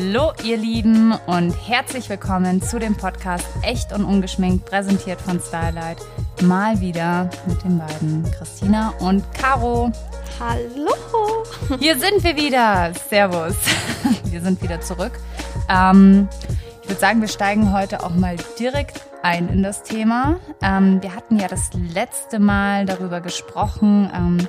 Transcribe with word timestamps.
Hallo 0.00 0.32
ihr 0.44 0.56
Lieben 0.56 1.12
und 1.26 1.50
herzlich 1.68 2.08
willkommen 2.08 2.62
zu 2.62 2.78
dem 2.78 2.96
Podcast 2.96 3.46
Echt 3.60 3.92
und 3.92 4.02
Ungeschminkt, 4.06 4.64
präsentiert 4.64 5.20
von 5.20 5.38
Starlight. 5.38 5.98
Mal 6.40 6.80
wieder 6.80 7.28
mit 7.46 7.62
den 7.62 7.76
beiden 7.76 8.24
Christina 8.30 8.94
und 9.00 9.22
Caro. 9.34 9.92
Hallo! 10.40 11.44
Hier 11.78 11.98
sind 11.98 12.24
wir 12.24 12.34
wieder. 12.34 12.94
Servus. 13.10 13.56
Wir 14.24 14.40
sind 14.40 14.62
wieder 14.62 14.80
zurück. 14.80 15.12
Ähm, 15.68 16.28
ich 16.82 16.88
würde 16.88 17.00
sagen, 17.00 17.20
wir 17.20 17.28
steigen 17.28 17.70
heute 17.72 18.02
auch 18.02 18.14
mal 18.14 18.36
direkt 18.58 19.02
ein 19.22 19.50
in 19.50 19.62
das 19.62 19.82
Thema. 19.82 20.40
Ähm, 20.62 21.02
wir 21.02 21.14
hatten 21.14 21.38
ja 21.38 21.46
das 21.46 21.70
letzte 21.74 22.38
Mal 22.38 22.86
darüber 22.86 23.20
gesprochen, 23.20 24.10
ähm, 24.14 24.48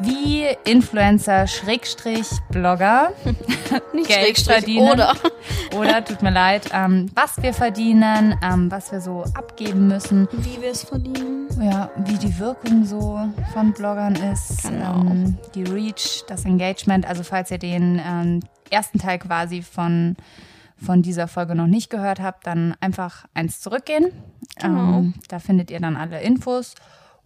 wie 0.00 0.44
Influencer 0.64 1.46
Schrägstrich 1.46 2.28
Blogger 2.50 3.12
Nicht 3.94 4.08
Geld 4.08 4.38
verdienen. 4.38 4.90
oder? 4.90 5.12
Oder 5.76 6.04
tut 6.04 6.22
mir 6.22 6.30
leid, 6.30 6.68
ähm, 6.72 7.10
was 7.14 7.42
wir 7.42 7.52
verdienen, 7.52 8.38
ähm, 8.42 8.70
was 8.70 8.92
wir 8.92 9.00
so 9.00 9.24
abgeben 9.34 9.88
müssen, 9.88 10.28
Wie 10.32 10.60
wir 10.62 10.70
es 10.70 10.84
verdienen. 10.84 11.48
ja, 11.60 11.90
wie 12.04 12.16
die 12.18 12.38
Wirkung 12.38 12.84
so 12.84 13.18
von 13.52 13.72
Bloggern 13.72 14.14
ist, 14.14 14.62
Genau. 14.62 15.00
ähm, 15.00 15.38
die 15.54 15.64
Reach, 15.64 16.24
das 16.28 16.44
Engagement. 16.44 17.06
Also 17.06 17.22
falls 17.22 17.50
ihr 17.50 17.58
den 17.58 18.00
ähm, 18.06 18.40
ersten 18.70 18.98
Teil 18.98 19.18
quasi 19.18 19.62
von 19.62 20.16
von 20.84 21.00
dieser 21.00 21.26
Folge 21.26 21.54
noch 21.54 21.66
nicht 21.66 21.88
gehört 21.88 22.20
habt, 22.20 22.46
dann 22.46 22.74
einfach 22.80 23.24
eins 23.32 23.60
zurückgehen. 23.60 24.12
Genau. 24.60 24.98
Ähm, 24.98 25.14
da 25.28 25.38
findet 25.38 25.70
ihr 25.70 25.80
dann 25.80 25.96
alle 25.96 26.20
Infos 26.20 26.74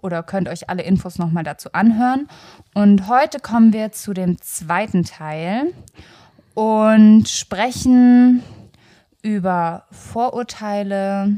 oder 0.02 0.22
könnt 0.22 0.48
euch 0.48 0.68
alle 0.68 0.82
Infos 0.82 1.18
nochmal 1.18 1.44
dazu 1.44 1.72
anhören. 1.72 2.28
Und 2.74 3.08
heute 3.08 3.40
kommen 3.40 3.72
wir 3.72 3.92
zu 3.92 4.12
dem 4.12 4.40
zweiten 4.40 5.04
Teil 5.04 5.72
und 6.54 7.28
sprechen 7.28 8.42
über 9.22 9.84
Vorurteile, 9.90 11.36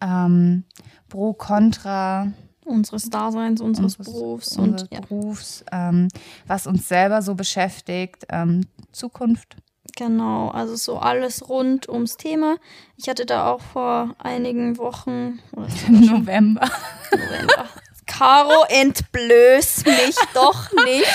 ähm, 0.00 0.64
Pro, 1.08 1.32
Contra 1.32 2.28
Unseres 2.64 3.10
Daseins, 3.10 3.60
unseres, 3.60 3.98
unseres 3.98 4.06
Berufs 4.06 4.56
unseres 4.56 4.82
und 4.84 4.92
ja, 4.92 5.00
Berufs, 5.00 5.64
ähm, 5.70 6.08
was 6.46 6.66
uns 6.66 6.88
selber 6.88 7.20
so 7.20 7.34
beschäftigt, 7.34 8.24
ähm, 8.30 8.62
Zukunft. 8.90 9.56
genau. 9.96 10.48
Also 10.48 10.74
so 10.76 10.96
alles 10.98 11.46
rund 11.48 11.90
ums 11.90 12.16
Thema. 12.16 12.56
Ich 12.96 13.08
hatte 13.10 13.26
da 13.26 13.50
auch 13.52 13.60
vor 13.60 14.14
einigen 14.18 14.78
Wochen 14.78 15.40
oder 15.52 15.68
November. 15.90 16.66
November. 17.12 17.68
Caro, 18.06 18.64
entblöß 18.68 19.84
mich 19.86 20.16
doch 20.34 20.70
nicht. 20.84 21.06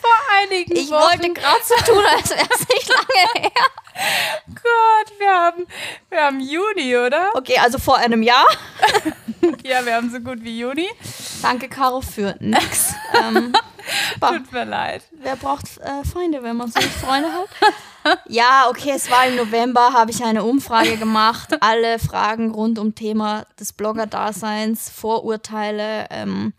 Vor 0.00 0.36
einigen 0.40 0.76
Ich 0.76 0.90
wollte 0.90 1.32
gerade 1.32 1.60
so 1.64 1.74
tun, 1.92 2.04
als 2.16 2.30
wäre 2.30 2.48
es 2.50 2.68
nicht 2.68 2.88
lange 2.88 3.44
her. 3.44 3.50
Gott, 4.48 5.18
wir 5.18 5.30
haben, 5.30 5.66
wir 6.10 6.22
haben 6.22 6.40
Juni, 6.40 6.96
oder? 6.96 7.30
Okay, 7.34 7.58
also 7.58 7.78
vor 7.78 7.96
einem 7.98 8.22
Jahr. 8.22 8.46
Ja, 9.62 9.84
wir 9.84 9.94
haben 9.94 10.10
so 10.10 10.18
gut 10.18 10.42
wie 10.42 10.58
Juni. 10.58 10.88
Danke, 11.42 11.68
Caro, 11.68 12.00
für 12.00 12.34
nix. 12.40 12.94
ähm. 13.14 13.52
Tut 14.20 14.52
mir 14.52 14.64
leid. 14.64 15.02
Wer 15.12 15.36
braucht 15.36 15.78
äh, 15.78 16.04
Feinde, 16.04 16.42
wenn 16.42 16.56
man 16.56 16.70
so 16.70 16.80
Freunde 16.80 17.32
hat? 17.32 17.48
Ja, 18.28 18.66
okay, 18.68 18.92
es 18.94 19.10
war 19.10 19.26
im 19.26 19.36
November, 19.36 19.92
habe 19.92 20.10
ich 20.10 20.22
eine 20.22 20.44
Umfrage 20.44 20.96
gemacht. 20.96 21.56
Alle 21.60 21.98
Fragen 21.98 22.50
rund 22.50 22.78
um 22.78 22.94
Thema 22.94 23.46
des 23.58 23.72
Blogger-Daseins, 23.72 24.90
Vorurteile, 24.90 26.06
ähm, 26.10 26.52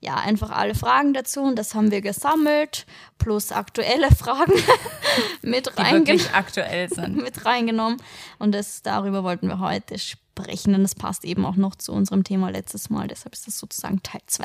ja, 0.00 0.16
einfach 0.16 0.50
alle 0.50 0.74
Fragen 0.74 1.14
dazu. 1.14 1.42
Und 1.42 1.56
das 1.56 1.76
haben 1.76 1.92
wir 1.92 2.00
gesammelt, 2.00 2.86
plus 3.18 3.52
aktuelle 3.52 4.10
Fragen 4.10 4.52
mit, 5.42 5.66
Die 5.66 5.80
reingen 5.80 6.06
wirklich 6.06 6.34
aktuell 6.34 6.88
sind. 6.88 7.16
mit 7.22 7.44
reingenommen. 7.46 8.02
Und 8.40 8.52
das, 8.52 8.82
darüber 8.82 9.22
wollten 9.22 9.46
wir 9.46 9.60
heute 9.60 9.98
sprechen. 10.00 10.74
Und 10.74 10.82
das 10.82 10.96
passt 10.96 11.24
eben 11.24 11.46
auch 11.46 11.54
noch 11.54 11.76
zu 11.76 11.92
unserem 11.92 12.24
Thema 12.24 12.50
letztes 12.50 12.90
Mal. 12.90 13.06
Deshalb 13.06 13.32
ist 13.32 13.46
das 13.46 13.58
sozusagen 13.58 14.02
Teil 14.02 14.22
2. 14.26 14.44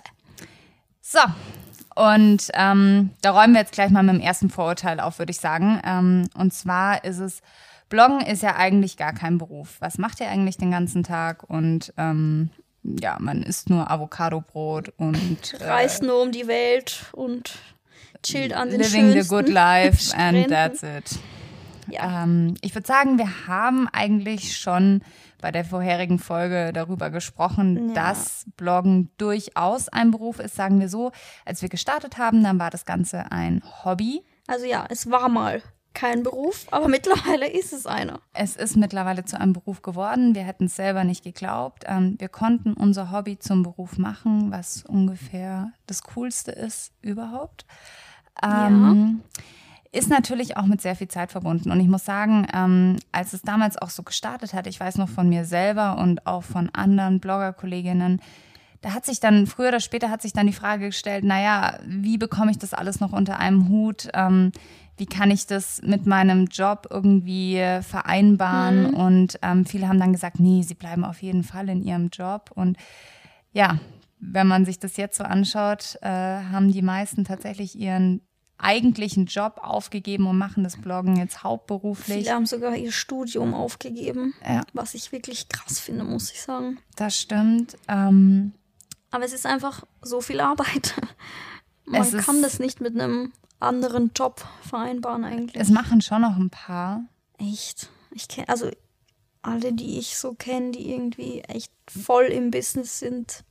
So, 1.02 1.20
und 1.98 2.52
ähm, 2.54 3.10
da 3.22 3.32
räumen 3.32 3.54
wir 3.54 3.62
jetzt 3.62 3.74
gleich 3.74 3.90
mal 3.90 4.04
mit 4.04 4.16
dem 4.16 4.22
ersten 4.22 4.52
Vorurteil 4.52 5.00
auf, 5.00 5.18
würde 5.18 5.32
ich 5.32 5.40
sagen. 5.40 5.82
Ähm, 5.84 6.30
und 6.36 6.54
zwar 6.54 7.04
ist 7.04 7.18
es, 7.18 7.42
Bloggen 7.90 8.22
ist 8.22 8.44
ja 8.44 8.56
eigentlich 8.56 8.98
gar 8.98 9.14
kein 9.14 9.40
Beruf. 9.40 9.78
Was 9.80 9.98
macht 9.98 10.20
ihr 10.20 10.30
eigentlich 10.30 10.58
den 10.58 10.70
ganzen 10.70 11.04
Tag? 11.04 11.50
Und 11.50 11.94
ähm, 11.98 12.52
ja, 12.84 13.18
man 13.20 13.42
isst 13.42 13.72
nur 13.72 13.90
Avocadobrot 13.90 14.94
und 14.98 15.54
äh, 15.60 15.66
Reist 15.66 16.04
nur 16.04 16.22
um 16.22 16.32
die 16.32 16.48
Welt 16.48 17.06
und 17.14 17.58
chillt 18.22 18.54
an 18.54 18.70
den 18.70 18.80
living 18.80 19.12
the 19.20 19.28
good 19.28 19.50
life 19.50 20.16
and 20.18 20.50
that's 20.50 20.84
it. 20.84 21.18
Ja. 21.90 22.24
Ähm, 22.24 22.54
ich 22.62 22.76
würde 22.76 22.86
sagen, 22.86 23.18
wir 23.18 23.48
haben 23.48 23.88
eigentlich 23.92 24.56
schon 24.56 25.02
bei 25.42 25.52
der 25.52 25.66
vorherigen 25.66 26.20
Folge 26.20 26.72
darüber 26.74 27.10
gesprochen, 27.10 27.90
Ja. 27.90 27.94
dass 28.12 28.46
Bloggen 28.58 29.10
durchaus 29.18 29.90
ein 29.90 30.12
Beruf 30.12 30.40
ist, 30.40 30.56
sagen 30.56 30.80
wir 30.80 30.90
so. 30.90 31.12
Als 31.46 31.62
wir 31.62 31.70
gestartet 31.70 32.18
haben, 32.18 32.44
dann 32.44 32.60
war 32.60 32.70
das 32.70 32.86
Ganze 32.86 33.32
ein 33.32 33.62
Hobby. 33.84 34.24
Also 34.48 34.66
ja, 34.66 34.86
es 34.90 35.10
war 35.12 35.30
mal 35.30 35.62
kein 35.94 36.22
Beruf, 36.22 36.68
aber 36.72 36.88
mittlerweile 36.90 37.48
ist 37.50 37.74
es 37.74 37.86
einer. 37.88 38.20
Es 38.34 38.56
ist 38.56 38.76
mittlerweile 38.78 39.26
zu 39.26 39.40
einem 39.40 39.54
Beruf 39.54 39.82
geworden. 39.82 40.36
Wir 40.36 40.44
hätten 40.44 40.66
es 40.66 40.76
selber 40.76 41.04
nicht 41.04 41.24
geglaubt. 41.24 41.84
Ähm, 41.88 42.16
wir 42.20 42.30
konnten 42.30 42.74
unser 42.74 43.12
Hobby 43.12 43.40
zum 43.40 43.64
Beruf 43.64 43.98
machen, 43.98 44.52
was 44.52 44.84
ungefähr 44.86 45.72
das 45.88 46.04
Coolste 46.04 46.52
ist 46.52 46.92
überhaupt. 47.02 47.66
Ähm, 48.44 49.22
Ist 49.92 50.10
natürlich 50.10 50.58
auch 50.58 50.66
mit 50.66 50.82
sehr 50.82 50.96
viel 50.96 51.08
Zeit 51.08 51.32
verbunden. 51.32 51.72
Und 51.72 51.80
ich 51.80 51.88
muss 51.88 52.06
sagen, 52.06 52.48
ähm, 52.54 52.98
als 53.12 53.34
es 53.34 53.42
damals 53.42 53.78
auch 53.78 53.90
so 53.90 54.04
gestartet 54.04 54.54
hat, 54.54 54.68
ich 54.68 54.80
weiß 54.80 54.98
noch 54.98 55.10
von 55.10 55.30
mir 55.30 55.46
selber 55.46 55.98
und 55.98 56.28
auch 56.28 56.44
von 56.44 56.70
anderen 56.74 57.20
Bloggerkolleginnen, 57.20 58.22
da 58.82 58.94
hat 58.94 59.06
sich 59.06 59.20
dann, 59.20 59.48
früher 59.48 59.70
oder 59.70 59.80
später 59.80 60.10
hat 60.10 60.22
sich 60.22 60.34
dann 60.34 60.48
die 60.48 60.54
Frage 60.54 60.88
gestellt, 60.88 61.24
naja, 61.24 61.80
wie 61.86 62.18
bekomme 62.18 62.52
ich 62.52 62.60
das 62.60 62.74
alles 62.74 63.00
noch 63.00 63.12
unter 63.12 63.40
einem 63.40 63.70
Hut? 63.70 64.10
Ähm, 64.14 64.52
wie 64.98 65.06
kann 65.06 65.32
ich 65.32 65.46
das 65.46 65.82
mit 65.84 66.06
meinem 66.06 66.46
Job 66.46 66.88
irgendwie 66.90 67.64
vereinbaren? 67.82 68.94
Und 68.94 69.40
ähm, 69.42 69.66
viele 69.66 69.88
haben 69.88 70.00
dann 70.00 70.14
gesagt, 70.14 70.40
nee, 70.40 70.64
sie 70.64 70.74
bleiben 70.74 71.06
auf 71.06 71.22
jeden 71.22 71.44
Fall 71.44 71.70
in 71.70 71.84
ihrem 71.84 72.10
Job. 72.10 72.52
Und 72.54 72.78
ja, 73.52 73.80
wenn 74.20 74.48
man 74.48 74.66
sich 74.66 74.80
das 74.80 74.98
jetzt 74.98 75.18
so 75.18 75.24
anschaut, 75.24 75.98
äh, 76.02 76.08
haben 76.10 76.72
die 76.72 76.82
meisten 76.82 77.24
tatsächlich 77.26 77.78
ihren 77.78 78.22
eigentlichen 78.58 79.26
Job 79.26 79.60
aufgegeben 79.62 80.26
und 80.28 80.38
machen 80.38 80.64
das 80.64 80.78
Bloggen 80.78 81.16
jetzt 81.18 81.44
hauptberuflich. 81.44 82.20
Viele 82.24 82.34
haben 82.36 82.46
sogar 82.46 82.76
ihr 82.76 82.92
Studium 82.92 83.54
aufgegeben, 83.54 84.34
Ja. 84.48 84.62
was 84.74 84.94
ich 84.96 85.12
wirklich 85.12 85.48
krass 85.50 85.80
finde, 85.80 86.04
muss 86.04 86.32
ich 86.32 86.42
sagen. 86.42 86.80
Das 86.96 87.16
stimmt. 87.20 87.78
Ähm, 87.88 88.54
Aber 89.12 89.26
es 89.26 89.34
ist 89.34 89.46
einfach 89.46 89.84
so 90.02 90.22
viel 90.22 90.40
Arbeit. 90.42 90.96
Man 91.86 92.12
kann 92.18 92.42
das 92.42 92.60
nicht 92.60 92.82
mit 92.82 93.00
einem 93.00 93.32
anderen 93.60 94.12
Job 94.16 94.46
vereinbaren 94.62 95.24
eigentlich. 95.24 95.56
es 95.62 95.70
machen 95.70 96.02
schon 96.02 96.22
noch 96.22 96.36
ein 96.38 96.50
paar. 96.50 97.04
echt. 97.40 97.90
Ich 98.12 98.28
kenne 98.28 98.50
also 98.50 98.70
alle, 99.44 99.72
die 99.74 100.00
ich 100.00 100.18
so 100.18 100.34
kenne, 100.34 100.72
die 100.72 100.92
irgendwie 100.92 101.42
echt 101.42 101.72
voll 101.90 102.26
im 102.26 102.52
Business 102.52 103.00
sind, 103.00 103.44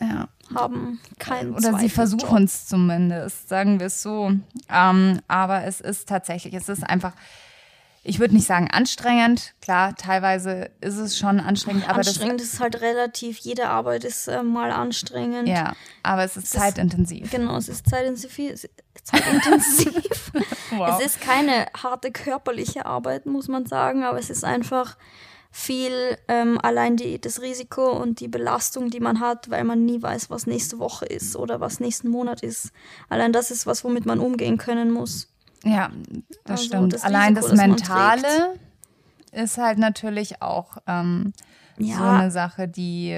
Ja. 0.00 0.28
haben 0.54 1.00
keinen 1.18 1.54
Oder 1.54 1.78
sie 1.78 1.88
versuchen 1.88 2.44
es 2.44 2.66
zumindest, 2.66 3.48
sagen 3.48 3.78
wir 3.78 3.86
es 3.86 4.02
so. 4.02 4.32
Ähm, 4.68 5.20
aber 5.28 5.64
es 5.64 5.80
ist 5.80 6.08
tatsächlich, 6.08 6.54
es 6.54 6.68
ist 6.68 6.82
einfach, 6.82 7.12
ich 8.02 8.18
würde 8.18 8.34
nicht 8.34 8.46
sagen 8.46 8.70
anstrengend. 8.70 9.54
Klar, 9.62 9.94
teilweise 9.96 10.70
ist 10.80 10.98
es 10.98 11.16
schon 11.18 11.40
anstrengend, 11.40 11.88
aber 11.88 11.98
anstrengend 11.98 12.40
ist 12.40 12.60
halt 12.60 12.80
relativ. 12.82 13.38
Jede 13.38 13.68
Arbeit 13.68 14.04
ist 14.04 14.28
äh, 14.28 14.42
mal 14.42 14.70
anstrengend. 14.72 15.48
das, 15.48 15.56
ja, 15.58 15.72
aber 16.02 16.24
es 16.24 16.36
ist 16.36 16.44
ist- 16.44 16.52
zeitintensiv. 16.52 17.30
Genau, 17.30 17.56
es 17.56 17.68
ist 17.68 17.88
zeitintensiv. 17.88 18.68
zeitintensiv. 19.02 20.32
Wow. 20.76 20.98
Es 20.98 21.06
ist 21.06 21.20
keine 21.20 21.66
harte 21.80 22.10
körperliche 22.10 22.84
Arbeit, 22.84 23.26
muss 23.26 23.46
man 23.46 23.64
sagen, 23.64 24.02
aber 24.02 24.18
es 24.18 24.28
ist 24.28 24.44
einfach 24.44 24.96
viel 25.56 26.18
ähm, 26.26 26.58
allein 26.60 26.96
die, 26.96 27.20
das 27.20 27.40
Risiko 27.40 27.92
und 27.92 28.18
die 28.18 28.26
Belastung, 28.26 28.90
die 28.90 28.98
man 28.98 29.20
hat, 29.20 29.50
weil 29.50 29.62
man 29.62 29.84
nie 29.84 30.02
weiß, 30.02 30.28
was 30.28 30.48
nächste 30.48 30.80
Woche 30.80 31.06
ist 31.06 31.36
oder 31.36 31.60
was 31.60 31.78
nächsten 31.78 32.08
Monat 32.08 32.42
ist. 32.42 32.72
Allein 33.08 33.32
das 33.32 33.52
ist 33.52 33.64
was, 33.64 33.84
womit 33.84 34.04
man 34.04 34.18
umgehen 34.18 34.58
können 34.58 34.90
muss. 34.90 35.28
Ja, 35.62 35.92
das 36.42 36.58
Also 36.58 36.64
stimmt. 36.64 36.92
das 36.92 37.04
Allein 37.04 37.36
Risiko, 37.36 37.48
das 37.54 37.66
Mentale 37.66 38.58
ist 39.30 39.56
halt 39.56 39.78
natürlich 39.78 40.42
auch 40.42 40.76
ähm, 40.88 41.32
so 41.78 41.84
Ja. 41.84 42.18
eine 42.18 42.32
Sache, 42.32 42.66
die. 42.66 43.16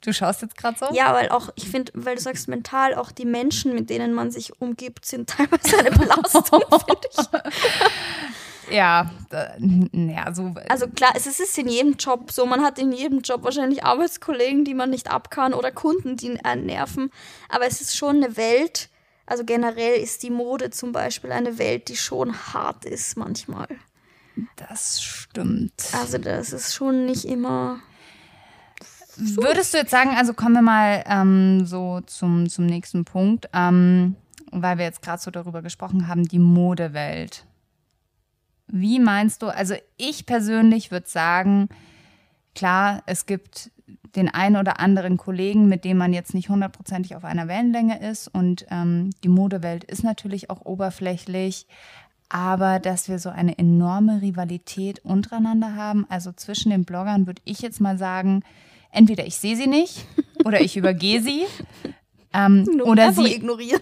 Du 0.00 0.14
schaust 0.14 0.40
jetzt 0.40 0.56
gerade 0.56 0.78
so? 0.78 0.86
Ja, 0.94 1.12
weil 1.12 1.28
auch, 1.28 1.50
ich 1.56 1.68
finde, 1.68 1.92
weil 1.94 2.16
du 2.16 2.22
sagst 2.22 2.48
mental, 2.48 2.94
auch 2.94 3.12
die 3.12 3.24
Menschen, 3.26 3.74
mit 3.74 3.90
denen 3.90 4.14
man 4.14 4.30
sich 4.30 4.62
umgibt, 4.62 5.04
sind 5.04 5.28
teilweise 5.36 5.78
eine 5.78 5.90
Belastung, 5.90 6.62
finde 6.70 7.08
ich. 7.12 7.26
Ja, 8.70 9.10
da, 9.30 9.54
ja, 9.92 10.34
so. 10.34 10.54
Also 10.68 10.88
klar, 10.88 11.12
es 11.14 11.26
ist 11.26 11.58
in 11.58 11.68
jedem 11.68 11.94
Job 11.94 12.32
so. 12.32 12.46
Man 12.46 12.62
hat 12.62 12.78
in 12.78 12.92
jedem 12.92 13.20
Job 13.20 13.44
wahrscheinlich 13.44 13.84
Arbeitskollegen, 13.84 14.64
die 14.64 14.74
man 14.74 14.90
nicht 14.90 15.10
ab 15.10 15.30
kann 15.30 15.54
oder 15.54 15.70
Kunden, 15.70 16.16
die 16.16 16.44
einen 16.44 16.66
nerven. 16.66 17.10
Aber 17.48 17.66
es 17.66 17.80
ist 17.80 17.96
schon 17.96 18.16
eine 18.16 18.36
Welt, 18.36 18.88
Also 19.26 19.44
generell 19.44 20.00
ist 20.00 20.22
die 20.22 20.30
Mode 20.30 20.70
zum 20.70 20.92
Beispiel 20.92 21.32
eine 21.32 21.58
Welt, 21.58 21.88
die 21.88 21.96
schon 21.96 22.32
hart 22.52 22.84
ist 22.84 23.16
manchmal. 23.16 23.66
Das 24.56 25.02
stimmt. 25.02 25.72
Also 25.92 26.18
das 26.18 26.52
ist 26.52 26.74
schon 26.74 27.06
nicht 27.06 27.24
immer. 27.24 27.80
Würdest 29.16 29.72
du 29.72 29.78
jetzt 29.78 29.90
sagen, 29.90 30.10
also 30.16 30.34
kommen 30.34 30.54
wir 30.54 30.62
mal 30.62 31.02
ähm, 31.06 31.64
so 31.66 32.00
zum, 32.06 32.48
zum 32.48 32.66
nächsten 32.66 33.04
Punkt, 33.04 33.48
ähm, 33.54 34.14
weil 34.52 34.76
wir 34.78 34.84
jetzt 34.84 35.00
gerade 35.02 35.20
so 35.22 35.30
darüber 35.30 35.62
gesprochen 35.62 36.06
haben, 36.06 36.24
die 36.28 36.38
Modewelt. 36.38 37.46
Wie 38.68 38.98
meinst 38.98 39.42
du, 39.42 39.48
also 39.48 39.74
ich 39.96 40.26
persönlich 40.26 40.90
würde 40.90 41.08
sagen, 41.08 41.68
klar, 42.54 43.02
es 43.06 43.26
gibt 43.26 43.70
den 44.16 44.28
einen 44.28 44.56
oder 44.56 44.80
anderen 44.80 45.16
Kollegen, 45.16 45.68
mit 45.68 45.84
dem 45.84 45.98
man 45.98 46.12
jetzt 46.12 46.34
nicht 46.34 46.48
hundertprozentig 46.48 47.14
auf 47.14 47.24
einer 47.24 47.48
Wellenlänge 47.48 48.00
ist. 48.00 48.28
Und 48.28 48.66
ähm, 48.70 49.10
die 49.22 49.28
Modewelt 49.28 49.84
ist 49.84 50.02
natürlich 50.02 50.50
auch 50.50 50.64
oberflächlich. 50.64 51.66
Aber 52.28 52.80
dass 52.80 53.08
wir 53.08 53.20
so 53.20 53.28
eine 53.28 53.56
enorme 53.56 54.20
Rivalität 54.22 54.98
untereinander 55.04 55.76
haben, 55.76 56.06
also 56.08 56.32
zwischen 56.32 56.70
den 56.70 56.84
Bloggern, 56.84 57.26
würde 57.26 57.42
ich 57.44 57.60
jetzt 57.60 57.80
mal 57.80 57.98
sagen, 57.98 58.42
entweder 58.90 59.26
ich 59.26 59.36
sehe 59.36 59.56
sie 59.56 59.68
nicht 59.68 60.06
oder 60.44 60.60
ich 60.60 60.76
übergehe 60.76 61.22
sie. 61.22 61.44
Ähm, 62.36 62.82
oder 62.84 63.12
sie 63.12 63.34
ignorieren. 63.34 63.80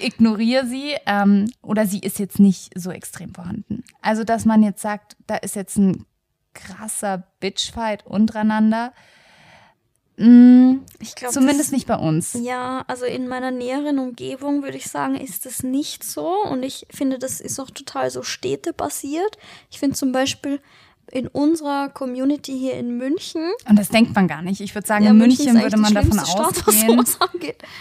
ignoriere 0.00 0.66
sie 0.66 0.94
ähm, 1.06 1.50
oder 1.62 1.86
sie 1.86 1.98
ist 1.98 2.18
jetzt 2.18 2.38
nicht 2.38 2.70
so 2.78 2.90
extrem 2.90 3.34
vorhanden. 3.34 3.82
Also 4.00 4.22
dass 4.22 4.44
man 4.44 4.62
jetzt 4.62 4.82
sagt, 4.82 5.16
da 5.26 5.36
ist 5.36 5.56
jetzt 5.56 5.76
ein 5.76 6.06
krasser 6.54 7.24
Bitchfight 7.40 8.06
untereinander, 8.06 8.92
Mm, 10.20 10.80
ich 10.98 11.14
glaube. 11.14 11.32
Zumindest 11.32 11.68
das, 11.68 11.72
nicht 11.72 11.86
bei 11.86 11.96
uns. 11.96 12.34
Ja, 12.34 12.84
also 12.88 13.06
in 13.06 13.26
meiner 13.26 13.50
näheren 13.50 13.98
Umgebung 13.98 14.62
würde 14.62 14.76
ich 14.76 14.86
sagen, 14.88 15.14
ist 15.14 15.46
das 15.46 15.62
nicht 15.62 16.04
so. 16.04 16.28
Und 16.44 16.62
ich 16.62 16.86
finde, 16.90 17.18
das 17.18 17.40
ist 17.40 17.58
auch 17.58 17.70
total 17.70 18.10
so 18.10 18.22
städtebasiert. 18.22 19.38
Ich 19.70 19.78
finde 19.78 19.96
zum 19.96 20.12
Beispiel 20.12 20.60
in 21.12 21.26
unserer 21.28 21.88
Community 21.88 22.58
hier 22.58 22.74
in 22.74 22.96
München. 22.96 23.50
Und 23.68 23.78
das 23.78 23.88
denkt 23.88 24.14
man 24.14 24.28
gar 24.28 24.42
nicht. 24.42 24.60
Ich 24.60 24.74
würde 24.74 24.86
sagen, 24.86 25.04
ja, 25.04 25.10
in 25.10 25.18
München, 25.18 25.46
München 25.46 25.62
würde 25.62 25.76
man 25.76 25.94
davon 25.94 26.18
Stadt, 26.24 26.66
ausgehen, 26.66 27.04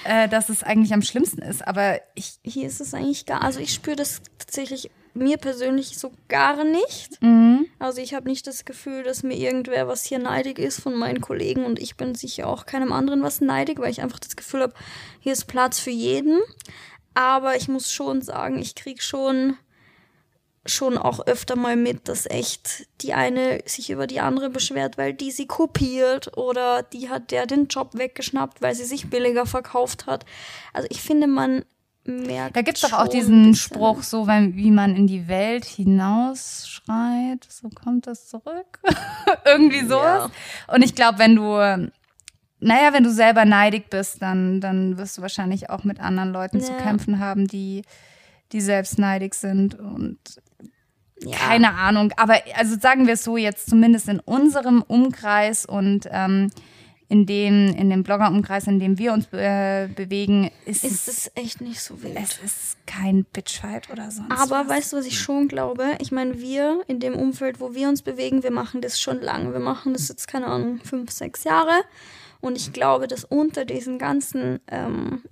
äh, 0.04 0.28
dass 0.28 0.50
es 0.50 0.64
eigentlich 0.64 0.94
am 0.94 1.02
schlimmsten 1.02 1.42
ist. 1.42 1.68
Aber 1.68 2.00
ich. 2.16 2.40
Hier 2.44 2.68
ist 2.68 2.82
es 2.82 2.94
eigentlich 2.94 3.26
gar. 3.26 3.42
Also 3.44 3.60
ich 3.60 3.74
spüre 3.74 3.96
das 3.96 4.22
tatsächlich 4.38 4.90
mir 5.14 5.38
persönlich 5.38 5.98
so 5.98 6.12
gar 6.28 6.64
nicht. 6.64 7.22
Mhm. 7.22 7.66
Also 7.78 8.02
ich 8.02 8.14
habe 8.14 8.30
nicht 8.30 8.48
das 8.48 8.66
Gefühl, 8.66 9.04
dass 9.04 9.24
mir 9.24 9.38
irgendwer 9.38 9.88
was 9.88 10.04
hier 10.04 10.20
neidig 10.20 10.60
ist 10.60 10.82
von 10.82 10.96
meinen 10.96 11.22
Kollegen 11.22 11.66
und 11.66 11.80
ich 11.80 11.98
bin 11.98 12.16
sicher 12.16 12.48
auch 12.48 12.66
keinem 12.66 12.92
anderen 12.92 13.22
was 13.24 13.42
neidig, 13.42 13.80
weil 13.80 13.92
ich 13.92 14.02
einfach 14.02 14.20
das 14.20 14.36
Gefühl 14.36 14.62
habe, 14.62 14.74
hier 15.20 15.34
ist 15.34 15.46
Platz 15.46 15.80
für 15.80 15.92
jeden. 15.92 16.40
Aber 17.14 17.56
ich 17.56 17.68
muss 17.68 17.92
schon 17.92 18.22
sagen, 18.22 18.60
ich 18.60 18.76
kriege 18.76 19.02
schon 19.02 19.58
schon 20.70 20.98
auch 20.98 21.26
öfter 21.26 21.56
mal 21.56 21.76
mit, 21.76 22.08
dass 22.08 22.26
echt 22.26 22.88
die 23.02 23.14
eine 23.14 23.62
sich 23.66 23.90
über 23.90 24.08
die 24.08 24.20
andere 24.20 24.50
beschwert, 24.50 24.98
weil 24.98 25.14
die 25.14 25.32
sie 25.32 25.48
kopiert 25.48 26.38
oder 26.38 26.84
die 26.84 27.10
hat 27.10 27.32
der 27.32 27.46
den 27.46 27.68
Job 27.68 27.92
weggeschnappt, 27.94 28.62
weil 28.62 28.76
sie 28.76 28.86
sich 28.86 29.10
billiger 29.10 29.46
verkauft 29.46 30.06
hat. 30.06 30.26
Also 30.74 30.88
ich 30.92 31.02
finde, 31.02 31.28
man 31.28 31.64
merkt. 32.06 32.56
Da 32.56 32.62
gibt 32.62 32.78
es 32.78 32.90
doch 32.90 32.98
auch 32.98 33.08
diesen 33.08 33.56
Spruch, 33.56 34.04
so 34.04 34.28
wenn, 34.28 34.56
wie 34.56 34.72
man 34.72 34.96
in 34.96 35.08
die 35.08 35.28
Welt 35.28 35.66
hinausschreit, 35.66 37.46
so 37.48 37.70
kommt 37.70 38.08
das 38.08 38.28
zurück. 38.28 38.80
Irgendwie 39.46 39.86
sowas. 39.86 40.30
Ja. 40.68 40.74
Und 40.74 40.84
ich 40.84 40.96
glaube, 40.96 41.20
wenn 41.20 41.36
du, 41.36 41.58
naja, 42.60 42.94
wenn 42.94 43.04
du 43.04 43.12
selber 43.12 43.46
neidig 43.46 43.90
bist, 43.90 44.22
dann, 44.22 44.62
dann 44.62 44.98
wirst 44.98 45.18
du 45.18 45.22
wahrscheinlich 45.22 45.70
auch 45.70 45.84
mit 45.84 46.00
anderen 46.00 46.32
Leuten 46.32 46.60
ja. 46.60 46.66
zu 46.66 46.74
kämpfen 46.74 47.20
haben, 47.20 47.48
die, 47.48 47.84
die 48.52 48.62
selbst 48.62 49.00
neidig 49.00 49.36
sind 49.36 49.78
und 49.78 50.20
ja. 51.24 51.36
keine 51.38 51.74
Ahnung. 51.74 52.14
Aber 52.18 52.36
also 52.56 52.78
sagen 52.80 53.08
wir 53.08 53.14
es 53.14 53.24
so 53.24 53.38
jetzt 53.38 53.70
zumindest 53.70 54.08
in 54.10 54.20
unserem 54.20 54.82
Umkreis 54.82 55.66
und 55.66 56.08
ähm, 56.12 56.52
in 57.12 57.26
dem, 57.26 57.74
in 57.76 57.90
dem 57.90 58.04
Bloggerumkreis, 58.04 58.68
in 58.68 58.80
dem 58.80 59.00
wir 59.00 59.14
uns 59.14 59.26
äh, 59.34 59.88
bewegen, 59.88 60.52
ist, 60.66 60.84
ist 60.84 61.08
es 61.08 61.32
echt 61.34 61.60
nicht 61.60 61.82
so 61.82 62.04
wild. 62.04 62.16
Es 62.16 62.38
ist 62.38 62.78
kein 62.86 63.26
Bitchfight 63.26 63.90
oder 63.90 64.12
sonst 64.12 64.32
Aber 64.32 64.68
was. 64.68 64.70
weißt 64.70 64.94
du, 64.94 64.98
was 64.98 65.08
ich 65.08 65.20
schon 65.20 65.48
glaube? 65.48 65.98
Ich 66.00 66.12
meine, 66.12 66.40
wir 66.40 66.84
in 66.88 67.00
dem 67.00 67.16
Umfeld, 67.16 67.60
wo 67.60 67.74
wir 67.74 67.90
uns 67.90 68.04
bewegen, 68.04 68.44
wir 68.44 68.52
machen 68.52 68.82
das 68.82 69.02
schon 69.02 69.22
lange. 69.22 69.52
Wir 69.54 69.60
machen 69.60 69.94
das 69.94 70.08
jetzt, 70.08 70.28
keine 70.28 70.46
Ahnung, 70.46 70.82
fünf, 70.84 71.10
sechs 71.10 71.44
Jahre. 71.44 71.82
Und 72.42 72.56
ich 72.56 72.74
glaube, 72.74 73.08
dass 73.08 73.24
unter 73.24 73.66
diesen 73.66 73.98
ganzen 73.98 74.60
ähm, 74.68 75.24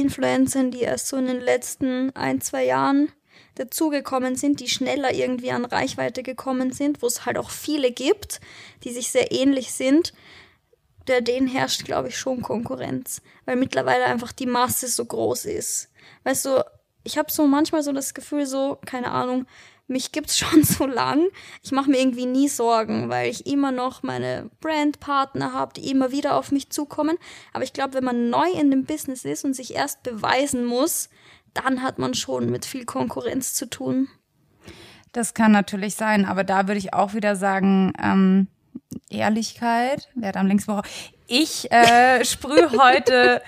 Influencern, 0.00 0.70
die 0.70 0.82
erst 0.82 1.08
so 1.08 1.16
in 1.16 1.26
den 1.26 1.40
letzten 1.40 2.14
ein, 2.16 2.40
zwei 2.40 2.64
Jahren 2.64 3.12
dazugekommen 3.54 4.36
sind, 4.36 4.60
die 4.60 4.68
schneller 4.68 5.12
irgendwie 5.12 5.50
an 5.50 5.64
Reichweite 5.64 6.22
gekommen 6.22 6.72
sind, 6.72 7.02
wo 7.02 7.06
es 7.06 7.24
halt 7.24 7.38
auch 7.38 7.50
viele 7.50 7.92
gibt, 7.92 8.40
die 8.82 8.92
sich 8.92 9.10
sehr 9.10 9.32
ähnlich 9.32 9.72
sind, 9.72 10.12
der 11.06 11.20
denen 11.20 11.46
herrscht, 11.46 11.84
glaube 11.84 12.08
ich, 12.08 12.18
schon 12.18 12.42
Konkurrenz, 12.42 13.22
weil 13.44 13.56
mittlerweile 13.56 14.04
einfach 14.06 14.32
die 14.32 14.46
Masse 14.46 14.88
so 14.88 15.04
groß 15.04 15.44
ist. 15.44 15.90
Weißt 16.24 16.44
du, 16.46 16.64
ich 17.04 17.18
habe 17.18 17.30
so 17.30 17.46
manchmal 17.46 17.82
so 17.82 17.92
das 17.92 18.14
Gefühl, 18.14 18.46
so, 18.46 18.78
keine 18.86 19.10
Ahnung, 19.10 19.46
mich 19.86 20.12
gibt's 20.12 20.38
schon 20.38 20.64
so 20.64 20.86
lang. 20.86 21.28
Ich 21.62 21.72
mache 21.72 21.90
mir 21.90 21.98
irgendwie 21.98 22.26
nie 22.26 22.48
Sorgen, 22.48 23.08
weil 23.08 23.30
ich 23.30 23.46
immer 23.46 23.72
noch 23.72 24.02
meine 24.02 24.50
Brandpartner 24.60 25.52
habe, 25.52 25.74
die 25.74 25.90
immer 25.90 26.10
wieder 26.10 26.36
auf 26.36 26.52
mich 26.52 26.70
zukommen. 26.70 27.16
Aber 27.52 27.64
ich 27.64 27.72
glaube, 27.72 27.94
wenn 27.94 28.04
man 28.04 28.30
neu 28.30 28.50
in 28.50 28.70
dem 28.70 28.84
Business 28.84 29.24
ist 29.24 29.44
und 29.44 29.54
sich 29.54 29.74
erst 29.74 30.02
beweisen 30.02 30.64
muss, 30.64 31.08
dann 31.52 31.82
hat 31.82 31.98
man 31.98 32.14
schon 32.14 32.50
mit 32.50 32.64
viel 32.64 32.84
Konkurrenz 32.84 33.54
zu 33.54 33.70
tun. 33.70 34.08
Das 35.12 35.32
kann 35.32 35.52
natürlich 35.52 35.94
sein, 35.94 36.24
aber 36.24 36.42
da 36.42 36.66
würde 36.66 36.78
ich 36.78 36.92
auch 36.92 37.14
wieder 37.14 37.36
sagen, 37.36 37.92
ähm, 38.02 38.48
Ehrlichkeit. 39.08 40.08
Wer 40.16 40.30
hat 40.30 40.36
am 40.36 40.48
längsten 40.48 40.72
Woche? 40.72 40.82
Ich 41.28 41.70
äh, 41.70 42.24
sprühe 42.24 42.70
heute 42.78 43.40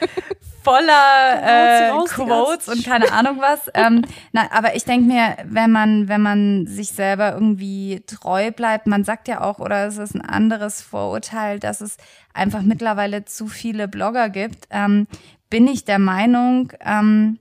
voller 0.66 1.92
äh, 1.92 2.04
Quotes 2.08 2.68
und 2.68 2.84
keine 2.84 3.12
Ahnung 3.12 3.38
was. 3.40 3.60
Ähm, 3.76 4.02
na, 4.32 4.50
aber 4.52 4.74
ich 4.74 4.84
denke 4.84 5.06
mir, 5.06 5.36
wenn 5.44 5.70
man, 5.70 6.08
wenn 6.08 6.22
man 6.22 6.66
sich 6.66 6.92
selber 6.92 7.34
irgendwie 7.34 8.02
treu 8.06 8.50
bleibt, 8.50 8.86
man 8.86 9.04
sagt 9.04 9.28
ja 9.28 9.42
auch, 9.42 9.58
oder 9.58 9.86
es 9.86 9.98
ist 9.98 10.14
ein 10.14 10.22
anderes 10.22 10.80
Vorurteil, 10.80 11.58
dass 11.58 11.82
es 11.82 11.98
einfach 12.32 12.62
mittlerweile 12.62 13.26
zu 13.26 13.48
viele 13.48 13.86
Blogger 13.86 14.30
gibt, 14.30 14.66
ähm, 14.70 15.08
bin 15.50 15.66
ich 15.68 15.84
der 15.84 15.98
Meinung, 15.98 16.72
ähm, 16.80 17.38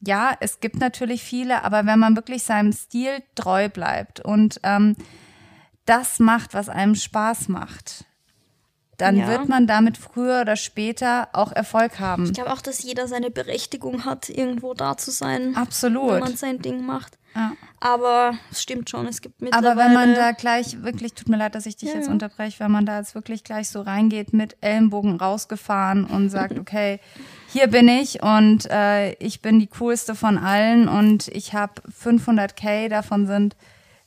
ja, 0.00 0.32
es 0.40 0.58
gibt 0.58 0.80
natürlich 0.80 1.22
viele, 1.22 1.62
aber 1.62 1.86
wenn 1.86 1.98
man 1.98 2.16
wirklich 2.16 2.42
seinem 2.42 2.72
Stil 2.72 3.22
treu 3.36 3.68
bleibt 3.68 4.18
und 4.20 4.60
ähm, 4.64 4.96
das 5.84 6.18
macht, 6.18 6.54
was 6.54 6.68
einem 6.68 6.96
Spaß 6.96 7.48
macht, 7.48 8.04
dann 8.98 9.16
ja. 9.16 9.28
wird 9.28 9.48
man 9.48 9.66
damit 9.66 9.96
früher 9.96 10.42
oder 10.42 10.56
später 10.56 11.28
auch 11.32 11.52
Erfolg 11.52 12.00
haben. 12.00 12.24
Ich 12.24 12.34
glaube 12.34 12.52
auch, 12.52 12.60
dass 12.60 12.82
jeder 12.82 13.06
seine 13.06 13.30
Berechtigung 13.30 14.04
hat, 14.04 14.28
irgendwo 14.28 14.74
da 14.74 14.96
zu 14.96 15.12
sein. 15.12 15.56
Absolut. 15.56 16.10
Wenn 16.12 16.20
man 16.20 16.36
sein 16.36 16.58
Ding 16.58 16.84
macht. 16.84 17.16
Ja. 17.34 17.52
Aber 17.78 18.32
es 18.50 18.60
stimmt 18.62 18.90
schon, 18.90 19.06
es 19.06 19.20
gibt 19.20 19.40
mittlerweile... 19.40 19.70
Aber 19.70 19.80
wenn 19.80 19.94
man 19.94 20.14
da 20.14 20.32
gleich 20.32 20.82
wirklich, 20.82 21.14
tut 21.14 21.28
mir 21.28 21.36
leid, 21.36 21.54
dass 21.54 21.66
ich 21.66 21.76
dich 21.76 21.90
ja, 21.90 21.94
jetzt 21.94 22.08
unterbreche, 22.08 22.58
wenn 22.58 22.72
man 22.72 22.86
da 22.86 22.98
jetzt 22.98 23.14
wirklich 23.14 23.44
gleich 23.44 23.68
so 23.68 23.82
reingeht 23.82 24.32
mit 24.32 24.56
Ellenbogen 24.60 25.16
rausgefahren 25.16 26.04
und 26.04 26.30
sagt, 26.30 26.58
okay, 26.58 26.98
hier 27.52 27.68
bin 27.68 27.86
ich 27.86 28.20
und 28.22 28.68
äh, 28.68 29.12
ich 29.14 29.42
bin 29.42 29.60
die 29.60 29.68
coolste 29.68 30.16
von 30.16 30.38
allen 30.38 30.88
und 30.88 31.28
ich 31.28 31.54
habe 31.54 31.74
500k, 32.04 32.88
davon 32.88 33.28
sind 33.28 33.54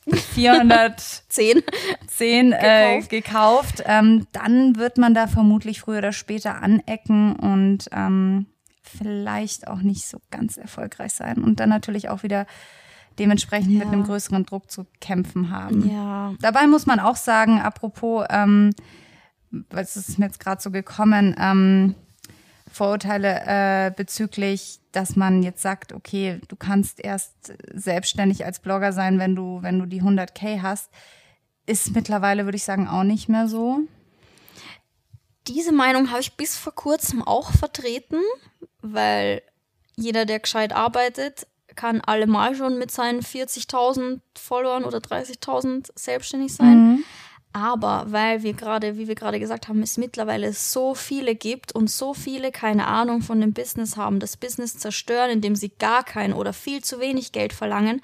410 0.08 1.62
10, 2.06 2.52
äh, 2.52 3.00
gekauft, 3.00 3.10
gekauft 3.10 3.82
ähm, 3.86 4.26
dann 4.32 4.76
wird 4.76 4.98
man 4.98 5.14
da 5.14 5.26
vermutlich 5.26 5.80
früher 5.80 5.98
oder 5.98 6.12
später 6.12 6.60
anecken 6.60 7.36
und 7.36 7.88
ähm, 7.92 8.46
vielleicht 8.82 9.68
auch 9.68 9.80
nicht 9.80 10.06
so 10.06 10.18
ganz 10.30 10.56
erfolgreich 10.56 11.12
sein 11.12 11.42
und 11.42 11.60
dann 11.60 11.68
natürlich 11.68 12.08
auch 12.08 12.22
wieder 12.22 12.46
dementsprechend 13.18 13.72
ja. 13.72 13.78
mit 13.80 13.88
einem 13.88 14.04
größeren 14.04 14.44
Druck 14.44 14.70
zu 14.70 14.86
kämpfen 15.00 15.50
haben. 15.50 15.88
Ja. 15.90 16.34
Dabei 16.40 16.66
muss 16.66 16.86
man 16.86 16.98
auch 16.98 17.16
sagen, 17.16 17.60
apropos, 17.60 18.26
ähm, 18.30 18.70
was 19.70 19.96
ist 19.96 20.18
mir 20.18 20.26
jetzt 20.26 20.40
gerade 20.40 20.62
so 20.62 20.70
gekommen, 20.70 21.36
ähm, 21.38 21.94
Vorurteile 22.72 23.42
äh, 23.46 23.90
bezüglich, 23.94 24.80
dass 24.92 25.16
man 25.16 25.42
jetzt 25.42 25.62
sagt, 25.62 25.92
okay, 25.92 26.40
du 26.48 26.56
kannst 26.56 27.00
erst 27.00 27.52
selbstständig 27.72 28.44
als 28.44 28.60
Blogger 28.60 28.92
sein, 28.92 29.18
wenn 29.18 29.36
du, 29.36 29.62
wenn 29.62 29.78
du 29.78 29.86
die 29.86 30.02
100k 30.02 30.62
hast, 30.62 30.90
ist 31.66 31.94
mittlerweile, 31.94 32.44
würde 32.44 32.56
ich 32.56 32.64
sagen, 32.64 32.88
auch 32.88 33.04
nicht 33.04 33.28
mehr 33.28 33.48
so. 33.48 33.80
Diese 35.46 35.72
Meinung 35.72 36.10
habe 36.10 36.20
ich 36.20 36.36
bis 36.36 36.56
vor 36.56 36.74
kurzem 36.74 37.22
auch 37.22 37.52
vertreten, 37.52 38.20
weil 38.80 39.42
jeder, 39.96 40.24
der 40.24 40.40
gescheit 40.40 40.72
arbeitet, 40.72 41.46
kann 41.74 42.00
allemal 42.00 42.54
schon 42.54 42.78
mit 42.78 42.90
seinen 42.90 43.20
40.000 43.20 44.20
Followern 44.36 44.84
oder 44.84 44.98
30.000 44.98 45.90
selbstständig 45.94 46.54
sein. 46.54 46.76
Mhm. 46.76 47.04
Aber 47.52 48.06
weil 48.08 48.42
wir 48.42 48.54
gerade, 48.54 48.96
wie 48.96 49.08
wir 49.08 49.14
gerade 49.14 49.38
gesagt 49.38 49.68
haben, 49.68 49.82
es 49.82 49.98
mittlerweile 49.98 50.52
so 50.54 50.94
viele 50.94 51.34
gibt 51.34 51.72
und 51.72 51.90
so 51.90 52.14
viele 52.14 52.50
keine 52.50 52.86
Ahnung 52.86 53.20
von 53.20 53.40
dem 53.40 53.52
Business 53.52 53.96
haben, 53.96 54.20
das 54.20 54.38
Business 54.38 54.78
zerstören, 54.78 55.30
indem 55.30 55.54
sie 55.54 55.68
gar 55.68 56.02
kein 56.02 56.32
oder 56.32 56.54
viel 56.54 56.82
zu 56.82 56.98
wenig 56.98 57.32
Geld 57.32 57.52
verlangen, 57.52 58.00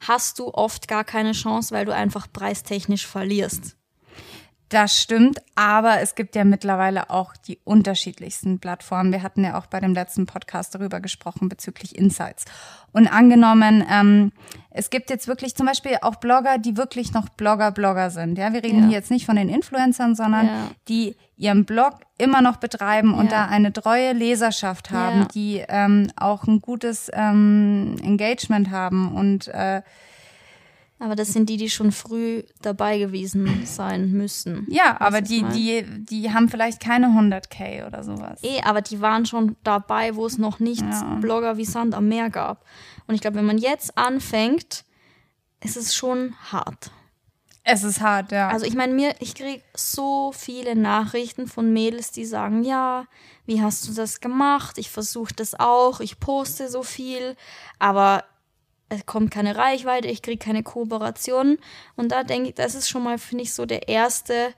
hast 0.00 0.38
du 0.40 0.52
oft 0.52 0.88
gar 0.88 1.04
keine 1.04 1.32
Chance, 1.32 1.74
weil 1.74 1.84
du 1.84 1.94
einfach 1.94 2.26
preistechnisch 2.32 3.06
verlierst. 3.06 3.77
Das 4.68 5.00
stimmt, 5.00 5.40
aber 5.54 6.00
es 6.00 6.14
gibt 6.14 6.36
ja 6.36 6.44
mittlerweile 6.44 7.08
auch 7.08 7.34
die 7.36 7.58
unterschiedlichsten 7.64 8.58
Plattformen. 8.58 9.12
Wir 9.12 9.22
hatten 9.22 9.42
ja 9.42 9.58
auch 9.58 9.66
bei 9.66 9.80
dem 9.80 9.94
letzten 9.94 10.26
Podcast 10.26 10.74
darüber 10.74 11.00
gesprochen 11.00 11.48
bezüglich 11.48 11.96
Insights. 11.96 12.44
Und 12.92 13.06
angenommen, 13.06 13.82
ähm, 13.90 14.32
es 14.70 14.90
gibt 14.90 15.08
jetzt 15.08 15.26
wirklich 15.26 15.54
zum 15.54 15.66
Beispiel 15.66 15.96
auch 16.02 16.16
Blogger, 16.16 16.58
die 16.58 16.76
wirklich 16.76 17.14
noch 17.14 17.30
Blogger, 17.30 17.70
Blogger 17.70 18.10
sind. 18.10 18.36
Ja, 18.36 18.52
wir 18.52 18.62
reden 18.62 18.80
ja. 18.80 18.84
hier 18.88 18.98
jetzt 18.98 19.10
nicht 19.10 19.24
von 19.24 19.36
den 19.36 19.48
Influencern, 19.48 20.14
sondern 20.14 20.46
ja. 20.46 20.70
die 20.88 21.16
ihren 21.38 21.64
Blog 21.64 22.00
immer 22.18 22.42
noch 22.42 22.56
betreiben 22.56 23.14
und 23.14 23.30
ja. 23.30 23.46
da 23.46 23.46
eine 23.46 23.72
treue 23.72 24.12
Leserschaft 24.12 24.90
haben, 24.90 25.28
die 25.34 25.64
ähm, 25.68 26.10
auch 26.16 26.44
ein 26.44 26.60
gutes 26.60 27.10
ähm, 27.14 27.96
Engagement 28.02 28.70
haben 28.70 29.14
und 29.14 29.48
äh, 29.48 29.82
aber 31.00 31.14
das 31.14 31.32
sind 31.32 31.48
die, 31.48 31.56
die 31.56 31.70
schon 31.70 31.92
früh 31.92 32.42
dabei 32.60 32.98
gewesen 32.98 33.64
sein 33.66 34.10
müssen. 34.12 34.66
Ja, 34.68 35.00
aber 35.00 35.20
die, 35.20 35.44
die, 35.44 35.84
die 36.04 36.32
haben 36.32 36.48
vielleicht 36.48 36.80
keine 36.80 37.08
100k 37.08 37.86
oder 37.86 38.02
sowas. 38.02 38.42
Eh, 38.42 38.60
aber 38.64 38.82
die 38.82 39.00
waren 39.00 39.24
schon 39.24 39.56
dabei, 39.62 40.16
wo 40.16 40.26
es 40.26 40.38
noch 40.38 40.58
nicht 40.58 40.82
ja. 40.82 41.18
Blogger 41.20 41.56
wie 41.56 41.64
Sand 41.64 41.94
am 41.94 42.08
Meer 42.08 42.30
gab. 42.30 42.64
Und 43.06 43.14
ich 43.14 43.20
glaube, 43.20 43.36
wenn 43.36 43.46
man 43.46 43.58
jetzt 43.58 43.96
anfängt, 43.96 44.84
ist 45.62 45.76
es 45.76 45.94
schon 45.94 46.34
hart. 46.50 46.90
Es 47.70 47.84
ist 47.84 48.00
hart, 48.00 48.32
ja. 48.32 48.48
Also 48.48 48.64
ich 48.64 48.74
meine, 48.74 48.94
mir, 48.94 49.14
ich 49.20 49.34
kriege 49.34 49.62
so 49.74 50.32
viele 50.32 50.74
Nachrichten 50.74 51.46
von 51.46 51.72
Mädels, 51.72 52.10
die 52.10 52.24
sagen, 52.24 52.64
ja, 52.64 53.04
wie 53.44 53.62
hast 53.62 53.86
du 53.86 53.92
das 53.92 54.20
gemacht? 54.20 54.78
Ich 54.78 54.90
versuche 54.90 55.34
das 55.34 55.54
auch, 55.54 56.00
ich 56.00 56.18
poste 56.18 56.68
so 56.70 56.82
viel, 56.82 57.36
aber 57.78 58.24
es 58.88 59.06
kommt 59.06 59.30
keine 59.30 59.56
Reichweite, 59.56 60.08
ich 60.08 60.22
kriege 60.22 60.44
keine 60.44 60.62
Kooperation. 60.62 61.58
Und 61.96 62.12
da 62.12 62.24
denke 62.24 62.50
ich, 62.50 62.54
das 62.54 62.74
ist 62.74 62.88
schon 62.88 63.02
mal, 63.02 63.18
finde 63.18 63.44
ich, 63.44 63.52
so 63.52 63.66
der 63.66 63.88
erste 63.88 64.54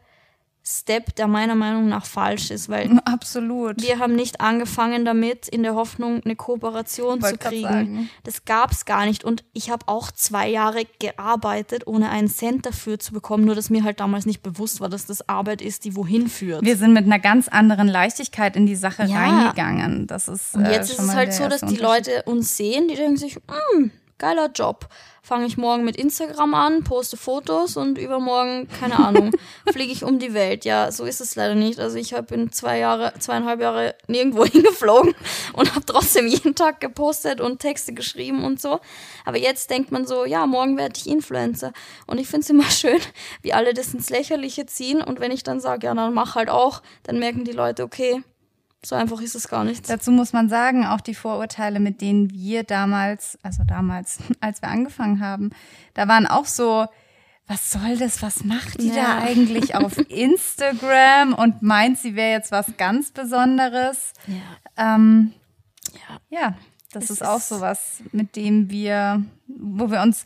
Step, 0.62 1.16
der 1.16 1.26
meiner 1.26 1.54
Meinung 1.54 1.88
nach 1.88 2.04
falsch 2.04 2.50
ist, 2.50 2.68
weil 2.68 3.00
absolut. 3.06 3.82
Wir 3.82 3.99
haben 3.99 4.14
nicht 4.14 4.40
angefangen 4.40 5.04
damit, 5.04 5.49
in 5.49 5.62
der 5.62 5.75
Hoffnung, 5.75 6.20
eine 6.22 6.37
Kooperation 6.37 7.22
zu 7.22 7.38
kriegen. 7.38 8.10
Das 8.25 8.44
gab 8.44 8.70
es 8.70 8.84
gar 8.84 9.06
nicht. 9.06 9.25
Und 9.25 9.42
ich 9.54 9.70
habe 9.70 9.88
auch 9.88 10.12
zwei 10.12 10.49
Jahre 10.49 10.82
gearbeitet, 10.99 11.87
ohne 11.87 12.10
einen 12.10 12.28
Cent 12.28 12.66
dafür 12.66 12.99
zu 12.99 13.12
bekommen, 13.12 13.46
nur 13.46 13.54
dass 13.54 13.70
mir 13.70 13.84
halt 13.84 14.00
damals 14.00 14.26
nicht 14.26 14.42
bewusst 14.42 14.80
war, 14.80 14.90
dass 14.90 15.06
das 15.06 15.28
Arbeit 15.28 15.62
ist, 15.62 15.87
die 15.87 15.96
wohin 15.96 16.28
führt. 16.28 16.62
Wir 16.62 16.76
sind 16.76 16.92
mit 16.92 17.06
einer 17.06 17.18
ganz 17.18 17.49
anderen 17.49 17.88
Leichtigkeit 17.88 18.54
in 18.54 18.66
die 18.66 18.76
Sache 18.76 19.04
ja. 19.04 19.16
reingegangen. 19.16 20.06
Das 20.06 20.28
ist. 20.28 20.54
Und 20.54 20.66
jetzt 20.66 20.90
äh, 20.90 20.94
ist 20.94 21.00
es 21.00 21.14
halt 21.14 21.32
so, 21.32 21.49
dass 21.49 21.62
die 21.62 21.76
Leute 21.76 22.22
uns 22.25 22.56
sehen, 22.56 22.87
die 22.87 22.96
denken 22.96 23.16
sich, 23.16 23.37
hm, 23.37 23.90
geiler 24.20 24.50
Job. 24.54 24.86
Fange 25.22 25.46
ich 25.46 25.56
morgen 25.56 25.84
mit 25.84 25.96
Instagram 25.96 26.54
an, 26.54 26.84
poste 26.84 27.16
Fotos 27.16 27.76
und 27.76 27.98
übermorgen, 27.98 28.68
keine 28.80 28.98
Ahnung, 28.98 29.32
fliege 29.72 29.92
ich 29.92 30.02
um 30.04 30.18
die 30.18 30.32
Welt. 30.32 30.64
Ja, 30.64 30.90
so 30.92 31.04
ist 31.04 31.20
es 31.20 31.36
leider 31.36 31.54
nicht. 31.54 31.78
Also 31.78 31.98
ich 31.98 32.14
habe 32.14 32.34
in 32.34 32.52
zwei 32.52 32.78
Jahre, 32.78 33.12
zweieinhalb 33.18 33.60
Jahre 33.60 33.94
nirgendwo 34.06 34.44
hingeflogen 34.46 35.14
und 35.52 35.74
habe 35.74 35.84
trotzdem 35.84 36.26
jeden 36.26 36.54
Tag 36.54 36.80
gepostet 36.80 37.40
und 37.40 37.58
Texte 37.58 37.92
geschrieben 37.92 38.44
und 38.44 38.60
so. 38.60 38.80
Aber 39.24 39.38
jetzt 39.38 39.70
denkt 39.70 39.92
man 39.92 40.06
so, 40.06 40.24
ja, 40.24 40.46
morgen 40.46 40.78
werde 40.78 40.94
ich 40.96 41.06
Influencer. 41.06 41.72
Und 42.06 42.18
ich 42.18 42.28
finde 42.28 42.44
es 42.44 42.50
immer 42.50 42.64
schön, 42.70 43.00
wie 43.42 43.52
alle 43.52 43.74
das 43.74 43.92
ins 43.92 44.10
Lächerliche 44.10 44.66
ziehen. 44.66 45.02
Und 45.02 45.20
wenn 45.20 45.32
ich 45.32 45.42
dann 45.42 45.60
sage, 45.60 45.86
ja, 45.86 45.94
dann 45.94 46.14
mach 46.14 46.34
halt 46.34 46.48
auch, 46.48 46.82
dann 47.02 47.18
merken 47.18 47.44
die 47.44 47.52
Leute, 47.52 47.82
okay, 47.82 48.22
so 48.84 48.94
einfach 48.94 49.20
ist 49.20 49.34
es 49.34 49.49
gar 49.49 49.64
nicht. 49.64 49.90
Dazu 49.90 50.10
muss 50.10 50.32
man 50.32 50.49
sagen, 50.49 50.87
auch 50.87 51.00
die 51.00 51.14
Vorurteile, 51.14 51.80
mit 51.80 52.00
denen 52.00 52.30
wir 52.30 52.64
damals, 52.64 53.38
also 53.42 53.62
damals, 53.64 54.18
als 54.40 54.62
wir 54.62 54.68
angefangen 54.68 55.20
haben, 55.20 55.50
da 55.94 56.08
waren 56.08 56.26
auch 56.26 56.46
so, 56.46 56.87
was 57.46 57.72
soll 57.72 57.96
das? 57.99 58.22
Was 58.22 58.44
macht 58.44 58.80
die 58.80 58.88
ja. 58.88 58.94
da 58.94 59.18
eigentlich 59.22 59.75
auf 59.75 59.99
Instagram 60.08 61.34
und 61.34 61.62
meint, 61.62 61.99
sie 61.99 62.14
wäre 62.14 62.32
jetzt 62.32 62.52
was 62.52 62.76
ganz 62.78 63.10
Besonderes? 63.10 64.12
Ja. 64.26 64.94
Ähm, 64.94 65.32
ja. 65.92 66.38
ja, 66.38 66.54
das 66.92 67.04
ist, 67.04 67.10
ist 67.10 67.25
auch 67.25 67.40
so 67.40 67.60
was, 67.60 68.02
mit 68.12 68.37
dem 68.37 68.70
wir, 68.70 69.22
wo 69.46 69.90
wir 69.90 70.00
uns, 70.00 70.25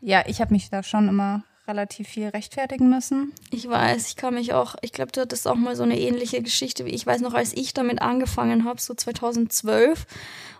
ja, 0.00 0.24
ich 0.26 0.40
habe 0.40 0.54
mich 0.54 0.70
da 0.70 0.82
schon 0.82 1.08
immer 1.08 1.44
relativ 1.72 2.08
viel 2.08 2.28
rechtfertigen 2.28 2.90
müssen. 2.90 3.32
Ich 3.50 3.66
weiß, 3.68 4.08
ich 4.08 4.16
kann 4.16 4.34
mich 4.34 4.52
auch, 4.52 4.76
ich 4.82 4.92
glaube, 4.92 5.10
du 5.10 5.22
hattest 5.22 5.48
auch 5.48 5.54
mal 5.54 5.74
so 5.74 5.82
eine 5.82 5.98
ähnliche 5.98 6.42
Geschichte 6.42 6.84
wie 6.84 6.90
ich 6.90 7.06
weiß 7.06 7.22
noch, 7.22 7.32
als 7.32 7.54
ich 7.54 7.72
damit 7.72 8.02
angefangen 8.02 8.64
habe, 8.64 8.80
so 8.80 8.94
2012 8.94 10.06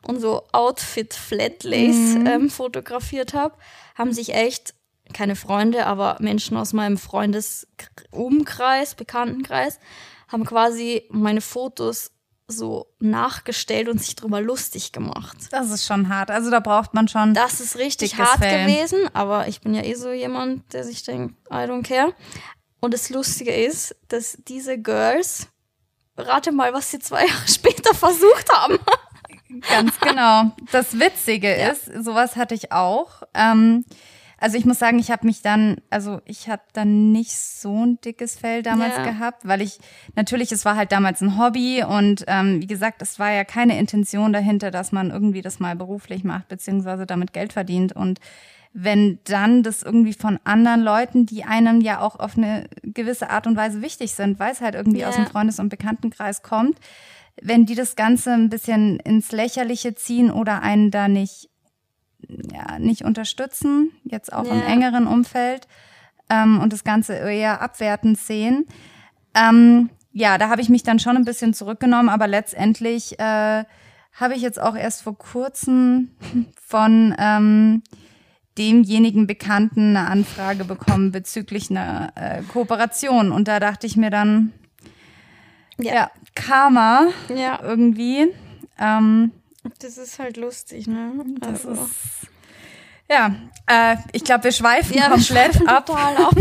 und 0.07 0.21
so 0.21 0.45
Outfit 0.53 1.13
Flatlace 1.13 2.17
mhm. 2.17 2.27
ähm, 2.27 2.51
fotografiert 2.51 3.35
habe, 3.35 3.55
haben 3.95 4.13
sich 4.13 4.35
echt 4.35 4.75
keine 5.13 5.37
Freunde, 5.37 5.87
aber 5.87 6.17
Menschen 6.21 6.57
aus 6.57 6.73
meinem 6.73 6.97
Freundesumkreis, 6.97 8.95
Bekanntenkreis, 8.95 9.79
haben 10.29 10.47
quasi 10.47 11.03
meine 11.11 11.43
Fotos 11.43 12.13
so 12.53 12.87
nachgestellt 13.01 13.89
und 13.89 14.01
sich 14.01 14.15
drüber 14.15 14.41
lustig 14.41 14.93
gemacht. 14.93 15.37
Das 15.51 15.71
ist 15.71 15.85
schon 15.87 16.09
hart. 16.09 16.31
Also 16.31 16.51
da 16.51 16.61
braucht 16.61 16.95
man 16.95 17.09
schon. 17.09 17.35
Das 17.35 17.61
ist 17.61 17.77
richtig 17.77 18.19
hart 18.19 18.39
Fell. 18.39 18.67
gewesen, 18.67 18.99
aber 19.15 19.49
ich 19.49 19.61
bin 19.61 19.75
ja 19.75 19.83
eh 19.83 19.95
so 19.95 20.13
jemand, 20.13 20.73
der 20.73 20.85
sich 20.85 21.03
denkt, 21.03 21.35
I 21.51 21.65
don't 21.67 21.83
care. 21.83 22.15
Und 22.81 22.95
das 22.95 23.11
Lustige 23.11 23.55
ist, 23.55 23.97
dass 24.09 24.39
diese 24.47 24.79
Girls, 24.79 25.49
rate 26.17 26.53
mal, 26.53 26.73
was 26.73 26.91
sie 26.91 26.99
zwei 26.99 27.21
Jahre 27.27 27.49
später 27.49 27.95
versucht 27.95 28.53
haben. 28.53 28.79
Ganz 29.69 29.99
genau. 30.01 30.53
Das 30.71 30.99
Witzige 30.99 31.49
ja. 31.59 31.69
ist, 31.69 31.87
sowas 32.05 32.37
hatte 32.37 32.55
ich 32.55 32.73
auch. 32.73 33.23
Ähm, 33.35 33.85
also 34.43 34.59
ich 34.59 34.65
muss 34.65 34.81
sagen, 34.81 34.99
ich 34.99 35.13
habe 35.13 35.25
mich 35.25 35.41
dann, 35.41 35.77
also 35.89 36.21
ich 36.25 36.49
habe 36.49 36.63
dann 36.73 37.13
nicht 37.13 37.31
so 37.31 37.87
ein 37.87 38.01
dickes 38.01 38.37
Fell 38.37 38.63
damals 38.65 38.97
ja. 38.97 39.05
gehabt, 39.05 39.47
weil 39.47 39.63
ich 39.63 39.79
natürlich, 40.17 40.51
es 40.51 40.65
war 40.65 40.75
halt 40.75 40.91
damals 40.91 41.21
ein 41.21 41.39
Hobby 41.39 41.85
und 41.85 42.25
ähm, 42.27 42.61
wie 42.61 42.67
gesagt, 42.67 43.03
es 43.03 43.21
war 43.21 43.31
ja 43.31 43.45
keine 43.45 43.79
Intention 43.79 44.33
dahinter, 44.33 44.73
dass 44.73 44.91
man 44.91 45.11
irgendwie 45.11 45.43
das 45.43 45.61
mal 45.61 45.77
beruflich 45.77 46.25
macht 46.25 46.49
beziehungsweise 46.49 47.07
damit 47.07 47.33
Geld 47.33 47.53
verdient 47.53 47.93
und 47.93 48.19
wenn 48.73 49.21
dann 49.25 49.63
das 49.63 49.85
irgendwie 49.85 50.15
von 50.15 50.41
anderen 50.43 50.83
Leuten, 50.83 51.25
die 51.25 51.45
einem 51.45 51.81
ja 51.81 52.01
auch 52.01 52.19
auf 52.19 52.37
eine 52.37 52.67
gewisse 52.83 53.31
Art 53.31 53.47
und 53.47 53.57
Weise 53.57 53.81
wichtig 53.81 54.13
sind, 54.15 54.41
weil 54.41 54.51
es 54.51 54.61
halt 54.61 54.75
irgendwie 54.75 55.01
ja. 55.01 55.09
aus 55.09 55.15
dem 55.15 55.27
Freundes- 55.27 55.61
und 55.61 55.69
Bekanntenkreis 55.69 56.43
kommt, 56.43 56.79
wenn 57.41 57.65
die 57.65 57.77
das 57.77 57.95
Ganze 57.95 58.33
ein 58.33 58.49
bisschen 58.51 58.99
ins 59.01 59.31
Lächerliche 59.31 59.95
ziehen 59.95 60.33
oder 60.33 60.63
einen 60.63 60.91
da 60.91 61.07
nicht 61.07 61.52
ja, 62.53 62.79
nicht 62.79 63.05
unterstützen, 63.05 63.91
jetzt 64.05 64.33
auch 64.33 64.45
ja. 64.45 64.53
im 64.53 64.63
engeren 64.63 65.07
Umfeld 65.07 65.67
ähm, 66.31 66.61
und 66.61 66.73
das 66.73 66.85
Ganze 66.85 67.15
eher 67.15 67.61
abwertend 67.61 68.19
sehen. 68.19 68.67
Ähm, 69.35 69.91
ja, 70.13 70.39
da 70.39 70.49
habe 70.49 70.61
ich 70.61 70.69
mich 70.69 70.83
dann 70.83 70.99
schon 70.99 71.17
ein 71.17 71.25
bisschen 71.25 71.55
zurückgenommen, 71.55 72.09
aber 72.09 72.27
letztendlich 72.27 73.19
äh, 73.19 73.65
habe 74.13 74.35
ich 74.35 74.43
jetzt 74.43 74.61
auch 74.61 74.75
erst 74.75 75.03
vor 75.03 75.17
kurzem 75.17 76.11
von 76.67 77.15
ähm, 77.19 77.83
demjenigen 78.59 79.27
Bekannten 79.27 79.97
eine 79.97 80.09
Anfrage 80.09 80.65
bekommen 80.65 81.13
bezüglich 81.13 81.71
einer 81.71 82.13
äh, 82.15 82.43
Kooperation. 82.43 83.33
Und 83.33 83.49
da 83.49 83.61
dachte 83.61 83.87
ich 83.87 83.97
mir 83.97 84.11
dann, 84.11 84.53
ja, 85.79 85.95
ja 85.95 86.11
Karma 86.35 87.07
ja. 87.35 87.61
irgendwie. 87.63 88.29
Ähm, 88.79 89.33
das 89.79 89.99
ist 89.99 90.19
halt 90.19 90.37
lustig, 90.37 90.87
ne? 90.87 91.13
Das 91.41 91.67
also. 91.67 91.83
ist. 91.85 92.29
Ja, 93.11 93.35
äh, 93.67 93.97
ich 94.13 94.25
glaube, 94.25 94.45
wir 94.45 94.53
schweifen 94.53 94.97
ja, 94.97 95.09
komplett 95.09 95.61
wir 95.61 95.69
ab. 95.69 95.91
ab. 95.91 96.35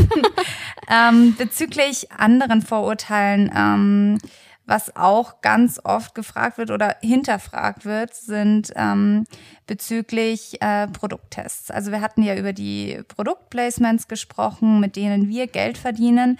ähm, 0.89 1.35
bezüglich 1.35 2.11
anderen 2.11 2.61
Vorurteilen, 2.61 3.51
ähm, 3.53 4.17
was 4.65 4.95
auch 4.95 5.41
ganz 5.41 5.81
oft 5.83 6.15
gefragt 6.15 6.57
wird 6.57 6.71
oder 6.71 6.95
hinterfragt 7.01 7.83
wird, 7.83 8.13
sind 8.15 8.71
ähm, 8.75 9.25
bezüglich 9.67 10.61
äh, 10.61 10.87
Produkttests. 10.87 11.71
Also 11.71 11.91
wir 11.91 11.99
hatten 11.99 12.23
ja 12.23 12.35
über 12.35 12.53
die 12.53 13.01
Produktplacements 13.07 14.07
gesprochen, 14.07 14.79
mit 14.79 14.95
denen 14.95 15.27
wir 15.27 15.47
Geld 15.47 15.77
verdienen. 15.77 16.39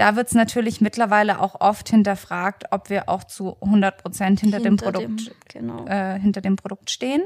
Da 0.00 0.16
wird 0.16 0.28
es 0.28 0.34
natürlich 0.34 0.80
mittlerweile 0.80 1.40
auch 1.40 1.60
oft 1.60 1.90
hinterfragt, 1.90 2.64
ob 2.70 2.88
wir 2.88 3.10
auch 3.10 3.22
zu 3.22 3.58
100 3.60 4.02
Prozent 4.02 4.40
hinter, 4.40 4.56
hinter, 4.56 4.70
dem 4.70 4.76
Produkt, 4.78 5.26
dem, 5.26 5.66
genau. 5.66 5.84
äh, 5.84 6.18
hinter 6.18 6.40
dem 6.40 6.56
Produkt 6.56 6.88
stehen. 6.88 7.20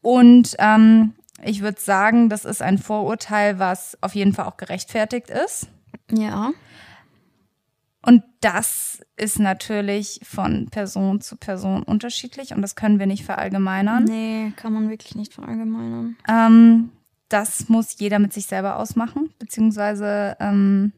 Und 0.00 0.56
ähm, 0.58 1.12
ich 1.44 1.60
würde 1.60 1.78
sagen, 1.78 2.30
das 2.30 2.46
ist 2.46 2.62
ein 2.62 2.78
Vorurteil, 2.78 3.58
was 3.58 3.98
auf 4.00 4.14
jeden 4.14 4.32
Fall 4.32 4.46
auch 4.46 4.56
gerechtfertigt 4.56 5.28
ist. 5.28 5.68
Ja. 6.10 6.52
Und 8.00 8.22
das 8.40 9.02
ist 9.16 9.38
natürlich 9.38 10.18
von 10.24 10.70
Person 10.70 11.20
zu 11.20 11.36
Person 11.36 11.82
unterschiedlich 11.82 12.54
und 12.54 12.62
das 12.62 12.74
können 12.74 13.00
wir 13.00 13.06
nicht 13.06 13.26
verallgemeinern. 13.26 14.04
Nee, 14.04 14.54
kann 14.56 14.72
man 14.72 14.88
wirklich 14.88 15.14
nicht 15.14 15.34
verallgemeinern. 15.34 16.16
Ähm, 16.26 16.88
das 17.28 17.68
muss 17.68 17.98
jeder 17.98 18.18
mit 18.18 18.32
sich 18.32 18.46
selber 18.46 18.76
ausmachen, 18.76 19.28
beziehungsweise 19.38 20.38
ähm, 20.40 20.94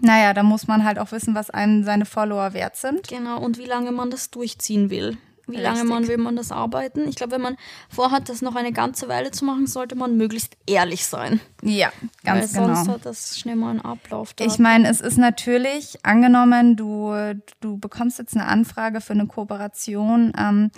naja, 0.00 0.34
da 0.34 0.42
muss 0.42 0.66
man 0.66 0.84
halt 0.84 0.98
auch 0.98 1.12
wissen, 1.12 1.34
was 1.34 1.50
einem 1.50 1.84
seine 1.84 2.04
Follower 2.04 2.52
wert 2.52 2.76
sind. 2.76 3.08
Genau, 3.08 3.38
und 3.40 3.58
wie 3.58 3.64
lange 3.64 3.92
man 3.92 4.10
das 4.10 4.30
durchziehen 4.30 4.90
will. 4.90 5.16
Wie 5.48 5.56
Richtig. 5.56 5.64
lange 5.64 5.84
man 5.84 6.08
will 6.08 6.18
man 6.18 6.34
das 6.34 6.50
arbeiten? 6.50 7.06
Ich 7.06 7.14
glaube, 7.14 7.32
wenn 7.32 7.40
man 7.40 7.56
vorhat, 7.88 8.28
das 8.28 8.42
noch 8.42 8.56
eine 8.56 8.72
ganze 8.72 9.06
Weile 9.08 9.30
zu 9.30 9.44
machen, 9.44 9.68
sollte 9.68 9.94
man 9.94 10.16
möglichst 10.16 10.56
ehrlich 10.66 11.06
sein. 11.06 11.40
Ja, 11.62 11.92
ganz 12.24 12.52
Weil 12.56 12.64
genau. 12.64 12.74
sonst 12.74 12.88
hat 12.88 13.06
das 13.06 13.38
schnell 13.38 13.54
mal 13.54 13.70
einen 13.70 13.80
Ablauf. 13.80 14.34
Ich 14.40 14.58
meine, 14.58 14.88
es 14.88 15.00
ist 15.00 15.18
natürlich 15.18 16.04
angenommen, 16.04 16.74
du, 16.74 17.14
du 17.60 17.78
bekommst 17.78 18.18
jetzt 18.18 18.34
eine 18.34 18.46
Anfrage 18.46 19.00
für 19.00 19.12
eine 19.12 19.28
Kooperation 19.28 20.32
ähm, 20.36 20.72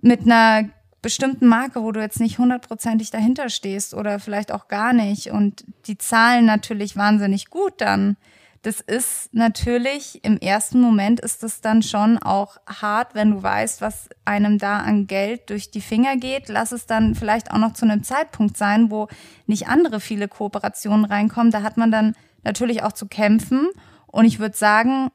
mit 0.00 0.22
einer 0.22 0.70
bestimmten 1.02 1.46
Marke, 1.46 1.82
wo 1.82 1.92
du 1.92 2.00
jetzt 2.00 2.20
nicht 2.20 2.38
hundertprozentig 2.38 3.10
dahinter 3.10 3.48
stehst 3.48 3.94
oder 3.94 4.18
vielleicht 4.18 4.52
auch 4.52 4.68
gar 4.68 4.92
nicht 4.92 5.30
und 5.30 5.64
die 5.86 5.98
zahlen 5.98 6.44
natürlich 6.44 6.96
wahnsinnig 6.96 7.50
gut 7.50 7.74
dann. 7.78 8.16
Das 8.62 8.80
ist 8.80 9.32
natürlich, 9.32 10.24
im 10.24 10.36
ersten 10.38 10.80
Moment 10.80 11.20
ist 11.20 11.44
es 11.44 11.60
dann 11.60 11.82
schon 11.82 12.18
auch 12.18 12.56
hart, 12.66 13.14
wenn 13.14 13.30
du 13.30 13.42
weißt, 13.42 13.80
was 13.80 14.08
einem 14.24 14.58
da 14.58 14.78
an 14.78 15.06
Geld 15.06 15.48
durch 15.50 15.70
die 15.70 15.80
Finger 15.80 16.16
geht. 16.16 16.48
Lass 16.48 16.72
es 16.72 16.86
dann 16.86 17.14
vielleicht 17.14 17.52
auch 17.52 17.58
noch 17.58 17.74
zu 17.74 17.84
einem 17.84 18.02
Zeitpunkt 18.02 18.56
sein, 18.56 18.90
wo 18.90 19.06
nicht 19.46 19.68
andere 19.68 20.00
viele 20.00 20.26
Kooperationen 20.26 21.04
reinkommen. 21.04 21.52
Da 21.52 21.62
hat 21.62 21.76
man 21.76 21.92
dann 21.92 22.16
natürlich 22.42 22.82
auch 22.82 22.92
zu 22.92 23.06
kämpfen. 23.06 23.68
Und 24.08 24.24
ich 24.24 24.40
würde 24.40 24.56
sagen, 24.56 25.10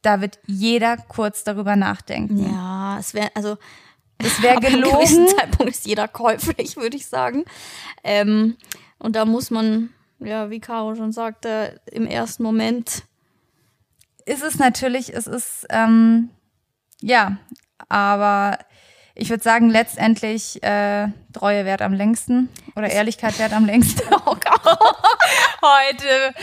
da 0.00 0.22
wird 0.22 0.38
jeder 0.46 0.96
kurz 0.96 1.44
darüber 1.44 1.76
nachdenken. 1.76 2.50
Ja, 2.50 2.98
es 2.98 3.12
wäre, 3.12 3.30
also 3.34 3.58
Es 4.24 4.42
wäre 4.42 4.56
ab 4.58 4.64
einem 4.64 4.82
gewissen 4.82 5.24
gelogen. 5.26 5.38
Zeitpunkt 5.38 5.72
ist 5.72 5.86
jeder 5.86 6.08
käuflich, 6.08 6.76
würde 6.76 6.96
ich 6.96 7.06
sagen. 7.06 7.44
Ähm, 8.04 8.56
und 8.98 9.16
da 9.16 9.24
muss 9.24 9.50
man, 9.50 9.90
ja, 10.20 10.50
wie 10.50 10.60
Caro 10.60 10.94
schon 10.94 11.12
sagte, 11.12 11.80
im 11.90 12.06
ersten 12.06 12.42
Moment 12.42 13.02
Ist 14.24 14.42
es 14.42 14.58
natürlich, 14.58 15.12
es 15.14 15.26
ist, 15.26 15.66
ähm, 15.70 16.30
ja, 17.00 17.38
aber 17.88 18.58
ich 19.14 19.28
würde 19.28 19.42
sagen, 19.42 19.68
letztendlich 19.68 20.62
äh, 20.62 21.08
Treue 21.32 21.64
wert 21.64 21.82
am 21.82 21.92
längsten 21.92 22.48
oder 22.76 22.88
Ehrlichkeit 22.90 23.38
wert 23.38 23.52
am 23.52 23.66
längsten. 23.66 24.02
Oh 24.24 24.36
Gott. 24.36 24.78
Heute. 25.62 26.34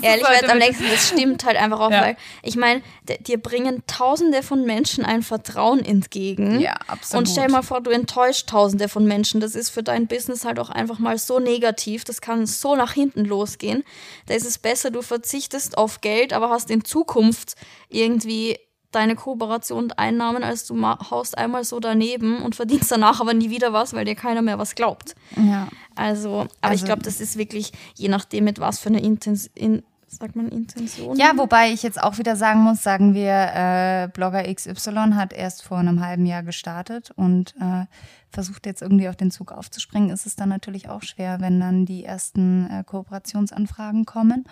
Ehrlich 0.02 0.26
gesagt, 0.26 0.50
am 0.50 0.58
längsten, 0.58 0.84
das 0.90 1.08
stimmt 1.08 1.44
halt 1.44 1.56
einfach 1.56 1.80
auch, 1.80 1.90
Ja. 1.90 2.02
weil 2.02 2.16
ich 2.42 2.56
meine, 2.56 2.82
dir 3.20 3.40
bringen 3.40 3.82
tausende 3.86 4.42
von 4.42 4.64
Menschen 4.64 5.04
ein 5.04 5.22
Vertrauen 5.22 5.84
entgegen. 5.84 6.60
Ja, 6.60 6.74
absolut. 6.86 7.26
Und 7.26 7.32
stell 7.32 7.48
mal 7.48 7.62
vor, 7.62 7.80
du 7.80 7.90
enttäuscht 7.90 8.48
tausende 8.48 8.88
von 8.88 9.06
Menschen. 9.06 9.40
Das 9.40 9.54
ist 9.54 9.70
für 9.70 9.82
dein 9.82 10.06
Business 10.06 10.44
halt 10.44 10.58
auch 10.58 10.70
einfach 10.70 10.98
mal 10.98 11.18
so 11.18 11.38
negativ. 11.38 12.04
Das 12.04 12.20
kann 12.20 12.46
so 12.46 12.76
nach 12.76 12.92
hinten 12.92 13.24
losgehen. 13.24 13.84
Da 14.26 14.34
ist 14.34 14.46
es 14.46 14.58
besser, 14.58 14.90
du 14.90 15.02
verzichtest 15.02 15.78
auf 15.78 16.00
Geld, 16.00 16.32
aber 16.32 16.50
hast 16.50 16.70
in 16.70 16.84
Zukunft 16.84 17.54
irgendwie 17.88 18.58
deine 18.92 19.14
Kooperation 19.16 19.84
und 19.84 19.98
Einnahmen, 19.98 20.42
als 20.42 20.66
du 20.66 20.80
haust 20.82 21.36
einmal 21.36 21.64
so 21.64 21.80
daneben 21.80 22.42
und 22.42 22.54
verdienst 22.54 22.90
danach 22.90 23.20
aber 23.20 23.34
nie 23.34 23.50
wieder 23.50 23.72
was, 23.72 23.92
weil 23.92 24.04
dir 24.04 24.14
keiner 24.14 24.42
mehr 24.42 24.58
was 24.58 24.74
glaubt. 24.74 25.14
Ja. 25.36 25.68
Also, 25.94 26.40
aber 26.60 26.74
ich 26.74 26.82
Also- 26.82 26.86
glaube, 26.86 27.02
das 27.02 27.20
ist 27.20 27.36
wirklich 27.36 27.72
je 27.96 28.08
nachdem, 28.08 28.44
mit 28.44 28.58
was 28.60 28.78
für 28.78 28.88
eine 28.88 29.00
Intens 29.02 29.50
in, 29.54 29.82
sagt 30.08 30.36
man 30.36 30.48
Intention. 30.48 31.16
Ja, 31.16 31.32
wobei 31.36 31.70
ich 31.72 31.82
jetzt 31.82 32.02
auch 32.02 32.16
wieder 32.18 32.36
sagen 32.36 32.60
muss, 32.60 32.82
sagen 32.82 33.12
wir, 33.12 33.32
äh, 33.54 34.08
Blogger 34.12 34.44
XY 34.44 35.12
hat 35.14 35.32
erst 35.32 35.62
vor 35.62 35.78
einem 35.78 36.04
halben 36.04 36.24
Jahr 36.26 36.42
gestartet 36.42 37.10
und 37.16 37.54
äh, 37.60 37.84
versucht 38.30 38.66
jetzt 38.66 38.82
irgendwie 38.82 39.08
auf 39.08 39.16
den 39.16 39.30
Zug 39.30 39.52
aufzuspringen, 39.52 40.10
ist 40.10 40.26
es 40.26 40.36
dann 40.36 40.48
natürlich 40.48 40.88
auch 40.88 41.02
schwer, 41.02 41.40
wenn 41.40 41.58
dann 41.60 41.86
die 41.86 42.04
ersten 42.04 42.68
äh, 42.70 42.84
Kooperationsanfragen 42.84 44.04
kommen 44.06 44.44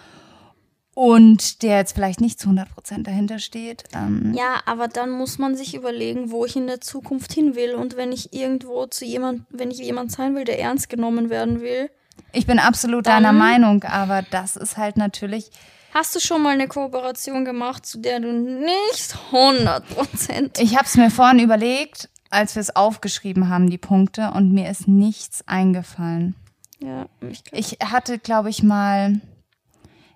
und 0.95 1.63
der 1.63 1.79
jetzt 1.79 1.93
vielleicht 1.93 2.21
nicht 2.21 2.39
zu 2.39 2.47
100 2.47 2.73
Prozent 2.73 3.07
dahinter 3.07 3.39
steht. 3.39 3.85
Ähm, 3.95 4.33
Ja, 4.35 4.61
aber 4.67 4.89
dann 4.89 5.11
muss 5.11 5.39
man 5.39 5.57
sich 5.57 5.75
überlegen, 5.75 6.31
wo 6.31 6.45
ich 6.45 6.57
in 6.57 6.67
der 6.67 6.81
Zukunft 6.81 7.33
hin 7.33 7.55
will. 7.55 7.75
Und 7.75 7.97
wenn 7.97 8.13
ich 8.13 8.33
irgendwo 8.33 8.87
zu 8.87 9.05
jemand, 9.05 9.43
wenn 9.51 9.71
ich 9.71 9.79
jemand 9.79 10.13
sein 10.13 10.35
will, 10.35 10.45
der 10.45 10.61
ernst 10.61 10.89
genommen 10.89 11.31
werden 11.31 11.61
will. 11.61 11.91
Ich 12.33 12.47
bin 12.47 12.59
absolut 12.59 13.07
deiner 13.07 13.33
Meinung, 13.33 13.83
aber 13.85 14.23
das 14.23 14.57
ist 14.57 14.77
halt 14.77 14.97
natürlich, 14.97 15.51
Hast 15.93 16.17
du 16.17 16.19
schon 16.19 16.43
mal 16.43 16.51
eine 16.55 16.67
Kooperation 16.67 17.45
gemacht, 17.45 17.87
zu 17.87 17.99
der 17.99 18.19
du 18.19 18.33
nicht 18.33 19.17
100% 19.31 20.59
ich 20.59 20.75
habe 20.75 20.87
es 20.87 20.97
mir 20.97 21.09
vorhin 21.09 21.39
überlegt, 21.39 22.09
als 22.31 22.57
wir 22.57 22.61
es 22.61 22.75
aufgeschrieben 22.75 23.49
haben, 23.49 23.71
die 23.71 23.79
Punkte, 23.79 24.33
und 24.35 24.53
mir 24.53 24.69
ist 24.69 24.89
nichts 24.89 25.47
eingefallen. 25.47 26.35
Ja, 26.81 27.07
ich 27.31 27.45
glaub, 27.45 27.59
Ich 27.59 27.79
hatte, 27.81 28.19
glaube 28.19 28.51
ich, 28.51 28.65
mal, 28.65 29.21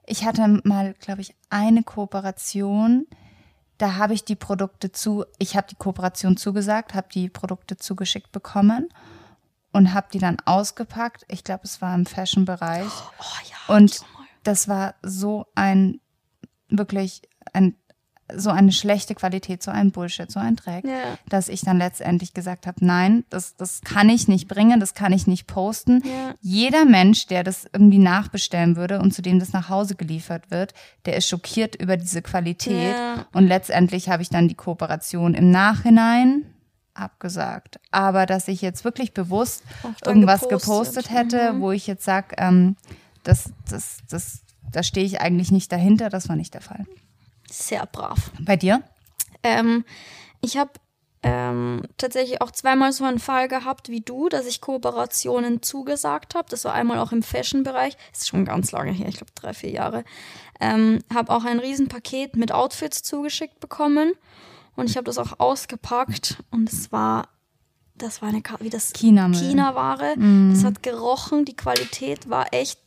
ich 0.08 0.24
hatte 0.24 0.60
mal, 0.64 0.94
glaube 0.94 1.20
ich, 1.20 1.34
eine 1.50 1.82
Kooperation. 1.82 3.06
Da 3.76 3.96
habe 3.96 4.14
ich 4.14 4.24
die 4.24 4.36
Produkte 4.36 4.90
zu, 4.90 5.24
ich 5.38 5.56
habe 5.56 5.66
die 5.68 5.76
Kooperation 5.76 6.36
zugesagt, 6.36 6.94
habe 6.94 7.08
die 7.12 7.28
Produkte 7.28 7.76
zugeschickt 7.76 8.32
bekommen 8.32 8.88
und 9.72 9.92
habe 9.92 10.08
die 10.12 10.18
dann 10.18 10.38
ausgepackt. 10.44 11.24
Ich 11.28 11.44
glaube, 11.44 11.64
es 11.64 11.80
war 11.82 11.94
im 11.94 12.06
Fashion-Bereich. 12.06 12.90
oh 13.20 13.24
ja, 13.44 13.74
Und 13.74 14.00
das 14.42 14.66
war 14.66 14.94
so 15.02 15.46
ein, 15.54 16.00
wirklich 16.68 17.22
ein, 17.52 17.76
so 18.36 18.50
eine 18.50 18.72
schlechte 18.72 19.14
Qualität, 19.14 19.62
so 19.62 19.70
ein 19.70 19.90
Bullshit, 19.90 20.30
so 20.30 20.38
ein 20.40 20.56
Dreck, 20.56 20.84
Ja. 20.84 21.18
dass 21.28 21.48
ich 21.48 21.62
dann 21.62 21.78
letztendlich 21.78 22.34
gesagt 22.34 22.66
habe, 22.66 22.84
nein, 22.84 23.24
das, 23.30 23.56
das 23.56 23.80
kann 23.80 24.08
ich 24.08 24.28
nicht 24.28 24.48
bringen, 24.48 24.80
das 24.80 24.94
kann 24.94 25.12
ich 25.12 25.26
nicht 25.26 25.46
posten. 25.46 26.02
Ja. 26.04 26.34
Jeder 26.40 26.84
Mensch, 26.84 27.26
der 27.26 27.42
das 27.44 27.66
irgendwie 27.72 27.98
nachbestellen 27.98 28.76
würde 28.76 29.00
und 29.00 29.14
zu 29.14 29.22
dem 29.22 29.38
das 29.38 29.52
nach 29.52 29.68
Hause 29.68 29.94
geliefert 29.94 30.50
wird, 30.50 30.74
der 31.06 31.16
ist 31.16 31.28
schockiert 31.28 31.74
über 31.76 31.96
diese 31.96 32.20
Qualität. 32.22 32.94
Ja. 32.94 33.26
Und 33.32 33.46
letztendlich 33.46 34.08
habe 34.08 34.22
ich 34.22 34.28
dann 34.28 34.48
die 34.48 34.54
Kooperation 34.54 35.34
im 35.34 35.50
Nachhinein 35.50 36.44
abgesagt. 36.94 37.78
Aber 37.90 38.26
dass 38.26 38.48
ich 38.48 38.60
jetzt 38.60 38.84
wirklich 38.84 39.14
bewusst 39.14 39.62
irgendwas 40.04 40.42
gepostet. 40.42 41.04
gepostet 41.06 41.10
hätte, 41.10 41.60
wo 41.60 41.70
ich 41.70 41.86
jetzt 41.86 42.04
sage, 42.04 42.34
ähm, 42.38 42.76
das, 43.22 43.52
das, 43.70 43.98
das, 44.10 44.40
da 44.70 44.82
stehe 44.82 45.06
ich 45.06 45.20
eigentlich 45.20 45.50
nicht 45.52 45.70
dahinter, 45.72 46.08
das 46.10 46.28
war 46.28 46.36
nicht 46.36 46.54
der 46.54 46.60
Fall. 46.60 46.86
Sehr 47.50 47.86
brav. 47.86 48.30
Bei 48.40 48.56
dir? 48.56 48.82
Ähm, 49.42 49.84
ich 50.40 50.56
habe 50.56 50.70
ähm, 51.22 51.82
tatsächlich 51.96 52.40
auch 52.40 52.52
zweimal 52.52 52.92
so 52.92 53.04
einen 53.04 53.18
Fall 53.18 53.48
gehabt 53.48 53.88
wie 53.88 54.00
du, 54.00 54.28
dass 54.28 54.46
ich 54.46 54.60
Kooperationen 54.60 55.62
zugesagt 55.62 56.34
habe. 56.34 56.48
Das 56.48 56.64
war 56.64 56.74
einmal 56.74 56.98
auch 56.98 57.12
im 57.12 57.22
Fashion-Bereich. 57.22 57.96
Ist 58.12 58.28
schon 58.28 58.44
ganz 58.44 58.70
lange 58.72 58.92
her, 58.92 59.08
ich 59.08 59.16
glaube 59.16 59.32
drei, 59.34 59.52
vier 59.52 59.70
Jahre. 59.70 60.04
Ähm, 60.60 61.00
habe 61.12 61.32
auch 61.32 61.44
ein 61.44 61.58
Riesenpaket 61.58 62.36
mit 62.36 62.52
Outfits 62.52 63.02
zugeschickt 63.02 63.60
bekommen 63.60 64.12
und 64.76 64.88
ich 64.88 64.96
habe 64.96 65.04
das 65.04 65.18
auch 65.18 65.40
ausgepackt 65.40 66.42
und 66.50 66.72
es 66.72 66.92
war, 66.92 67.28
das 67.96 68.22
war 68.22 68.28
eine, 68.28 68.42
wie 68.60 68.70
das 68.70 68.92
China-Müll. 68.92 69.40
China-Ware. 69.40 70.14
Das 70.52 70.64
hat 70.64 70.82
gerochen, 70.84 71.44
die 71.44 71.56
Qualität 71.56 72.30
war 72.30 72.52
echt 72.52 72.80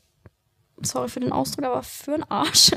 sorry 0.85 1.09
für 1.09 1.19
den 1.19 1.31
Ausdruck, 1.31 1.65
aber 1.65 1.83
für 1.83 2.11
den 2.11 2.23
Arsch. 2.29 2.71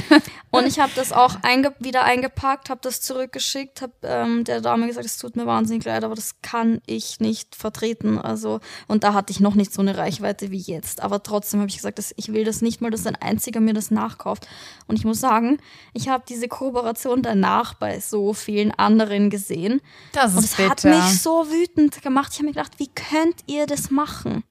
und 0.50 0.66
ich 0.66 0.78
habe 0.78 0.92
das 0.94 1.12
auch 1.12 1.36
einge 1.42 1.74
wieder 1.78 2.04
eingepackt, 2.04 2.70
habe 2.70 2.80
das 2.82 3.00
zurückgeschickt, 3.00 3.82
habe 3.82 3.92
ähm, 4.02 4.44
der 4.44 4.60
Dame 4.60 4.86
gesagt, 4.86 5.06
es 5.06 5.18
tut 5.18 5.36
mir 5.36 5.46
wahnsinnig 5.46 5.84
leid, 5.84 6.04
aber 6.04 6.14
das 6.14 6.40
kann 6.42 6.80
ich 6.86 7.20
nicht 7.20 7.54
vertreten. 7.54 8.18
Also 8.18 8.60
und 8.88 9.04
da 9.04 9.14
hatte 9.14 9.32
ich 9.32 9.40
noch 9.40 9.54
nicht 9.54 9.72
so 9.72 9.82
eine 9.82 9.96
Reichweite 9.96 10.50
wie 10.50 10.58
jetzt, 10.58 11.02
aber 11.02 11.22
trotzdem 11.22 11.60
habe 11.60 11.70
ich 11.70 11.76
gesagt, 11.76 11.98
dass 11.98 12.12
ich 12.16 12.32
will 12.32 12.44
das 12.44 12.62
nicht 12.62 12.80
mal, 12.80 12.90
dass 12.90 13.06
ein 13.06 13.16
einziger 13.16 13.60
mir 13.60 13.74
das 13.74 13.90
nachkauft. 13.90 14.46
Und 14.86 14.98
ich 14.98 15.04
muss 15.04 15.20
sagen, 15.20 15.58
ich 15.92 16.08
habe 16.08 16.24
diese 16.28 16.48
Kooperation 16.48 17.22
danach 17.22 17.74
bei 17.74 18.00
so 18.00 18.32
vielen 18.32 18.72
anderen 18.72 19.30
gesehen. 19.30 19.80
Das 20.12 20.34
Und 20.34 20.44
ist 20.44 20.58
es 20.58 20.68
hat 20.68 20.84
mich 20.84 21.20
so 21.20 21.46
wütend 21.50 22.02
gemacht. 22.02 22.30
Ich 22.32 22.38
habe 22.38 22.46
mir 22.46 22.52
gedacht, 22.52 22.78
wie 22.78 22.88
könnt 22.88 23.36
ihr 23.46 23.66
das 23.66 23.90
machen? 23.90 24.44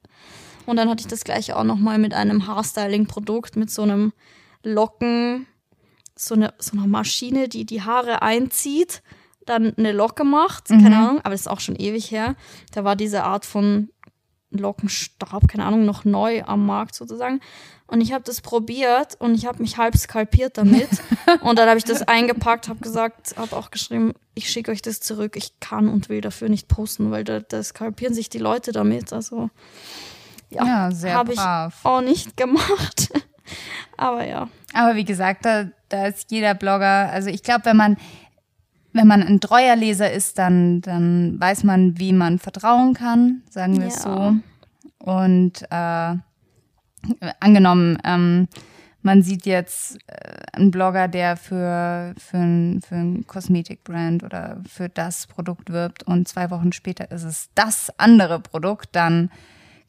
Und 0.69 0.75
dann 0.75 0.88
hatte 0.88 1.01
ich 1.01 1.08
das 1.08 1.23
gleiche 1.23 1.58
auch 1.58 1.63
nochmal 1.63 1.97
mit 1.97 2.13
einem 2.13 2.45
Haarstyling-Produkt, 2.45 3.55
mit 3.55 3.71
so 3.71 3.82
einem 3.82 4.13
Locken, 4.62 5.47
so, 6.15 6.36
eine, 6.36 6.53
so 6.60 6.77
einer 6.77 6.86
Maschine, 6.86 7.49
die 7.49 7.65
die 7.65 7.82
Haare 7.82 8.21
einzieht, 8.21 9.01
dann 9.47 9.73
eine 9.77 9.93
Locke 9.93 10.23
macht, 10.23 10.67
keine 10.67 10.95
Ahnung, 10.95 11.21
aber 11.21 11.32
das 11.32 11.41
ist 11.41 11.47
auch 11.47 11.60
schon 11.60 11.75
ewig 11.75 12.12
her. 12.12 12.36
Da 12.71 12.84
war 12.84 12.95
diese 12.95 13.23
Art 13.23 13.45
von 13.45 13.89
Lockenstab, 14.51 15.47
keine 15.47 15.65
Ahnung, 15.65 15.86
noch 15.86 16.05
neu 16.05 16.43
am 16.43 16.67
Markt 16.67 16.93
sozusagen. 16.93 17.39
Und 17.88 18.01
ich 18.01 18.13
habe 18.13 18.23
das 18.23 18.41
probiert 18.41 19.15
und 19.19 19.34
ich 19.34 19.47
habe 19.47 19.63
mich 19.63 19.77
halb 19.77 19.97
skalpiert 19.97 20.60
damit. 20.60 20.89
und 21.41 21.58
dann 21.58 21.67
habe 21.67 21.79
ich 21.79 21.84
das 21.84 22.03
eingepackt, 22.03 22.69
habe 22.69 22.79
gesagt, 22.79 23.36
habe 23.38 23.55
auch 23.55 23.71
geschrieben, 23.71 24.13
ich 24.36 24.51
schicke 24.51 24.69
euch 24.69 24.84
das 24.84 24.99
zurück. 24.99 25.36
Ich 25.36 25.60
kann 25.60 25.88
und 25.88 26.10
will 26.10 26.21
dafür 26.21 26.47
nicht 26.49 26.67
posten, 26.67 27.10
weil 27.10 27.23
da, 27.23 27.39
da 27.39 27.63
skalpieren 27.63 28.13
sich 28.13 28.29
die 28.29 28.38
Leute 28.38 28.71
damit. 28.71 29.12
Also 29.13 29.49
ja, 30.50 30.66
Ja, 30.66 30.92
sehr 30.92 31.22
ich 31.30 31.36
brav. 31.36 31.80
auch 31.84 32.02
nicht 32.02 32.36
gemacht. 32.38 33.10
Aber 33.98 34.26
ja. 34.26 34.48
Aber 34.74 34.96
wie 34.96 35.06
gesagt, 35.06 35.46
da, 35.46 35.66
da 35.90 36.08
ist 36.08 36.32
jeder 36.32 36.54
Blogger, 36.54 37.10
also 37.12 37.30
ich 37.30 37.44
glaube, 37.44 37.66
wenn 37.66 37.78
man, 37.78 37.98
wenn 38.94 39.08
man 39.08 39.24
ein 39.24 39.40
treuer 39.40 39.76
Leser 39.76 40.12
ist, 40.12 40.38
dann, 40.38 40.82
dann 40.82 41.40
weiß 41.40 41.64
man, 41.64 41.98
wie 42.00 42.14
man 42.14 42.40
vertrauen 42.40 42.94
kann, 42.94 43.42
sagen 43.50 43.80
wir 43.80 43.88
es 43.88 44.04
Ja. 44.04 44.16
so. 44.16 44.36
Und 45.00 45.64
äh, 45.72 46.16
angenommen, 47.40 47.98
ähm, 48.04 48.48
man 49.02 49.24
sieht 49.24 49.46
jetzt 49.46 49.98
äh, 50.08 50.42
einen 50.54 50.72
Blogger, 50.72 51.08
der 51.08 51.38
für, 51.38 52.14
für 52.18 52.38
ein, 52.38 52.82
für 52.82 52.96
ein 52.96 53.26
Kosmetikbrand 53.26 54.24
oder 54.24 54.58
für 54.68 54.90
das 54.90 55.26
Produkt 55.28 55.72
wirbt 55.72 56.04
und 56.04 56.28
zwei 56.28 56.52
Wochen 56.52 56.74
später 56.74 57.10
ist 57.12 57.24
es 57.24 57.50
das 57.56 57.92
andere 57.98 58.40
Produkt, 58.42 58.90
dann 58.92 59.32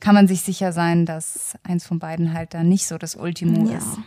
kann 0.01 0.15
man 0.15 0.27
sich 0.29 0.41
sicher 0.43 0.73
sein, 0.73 1.07
dass 1.07 1.55
eins 1.63 1.87
von 1.87 1.99
beiden 1.99 2.33
halt 2.35 2.55
dann 2.55 2.69
nicht 2.69 2.87
so 2.87 2.99
das 2.99 3.17
Ultimo 3.17 3.69
Ja. 3.71 3.79
ist. 3.79 3.99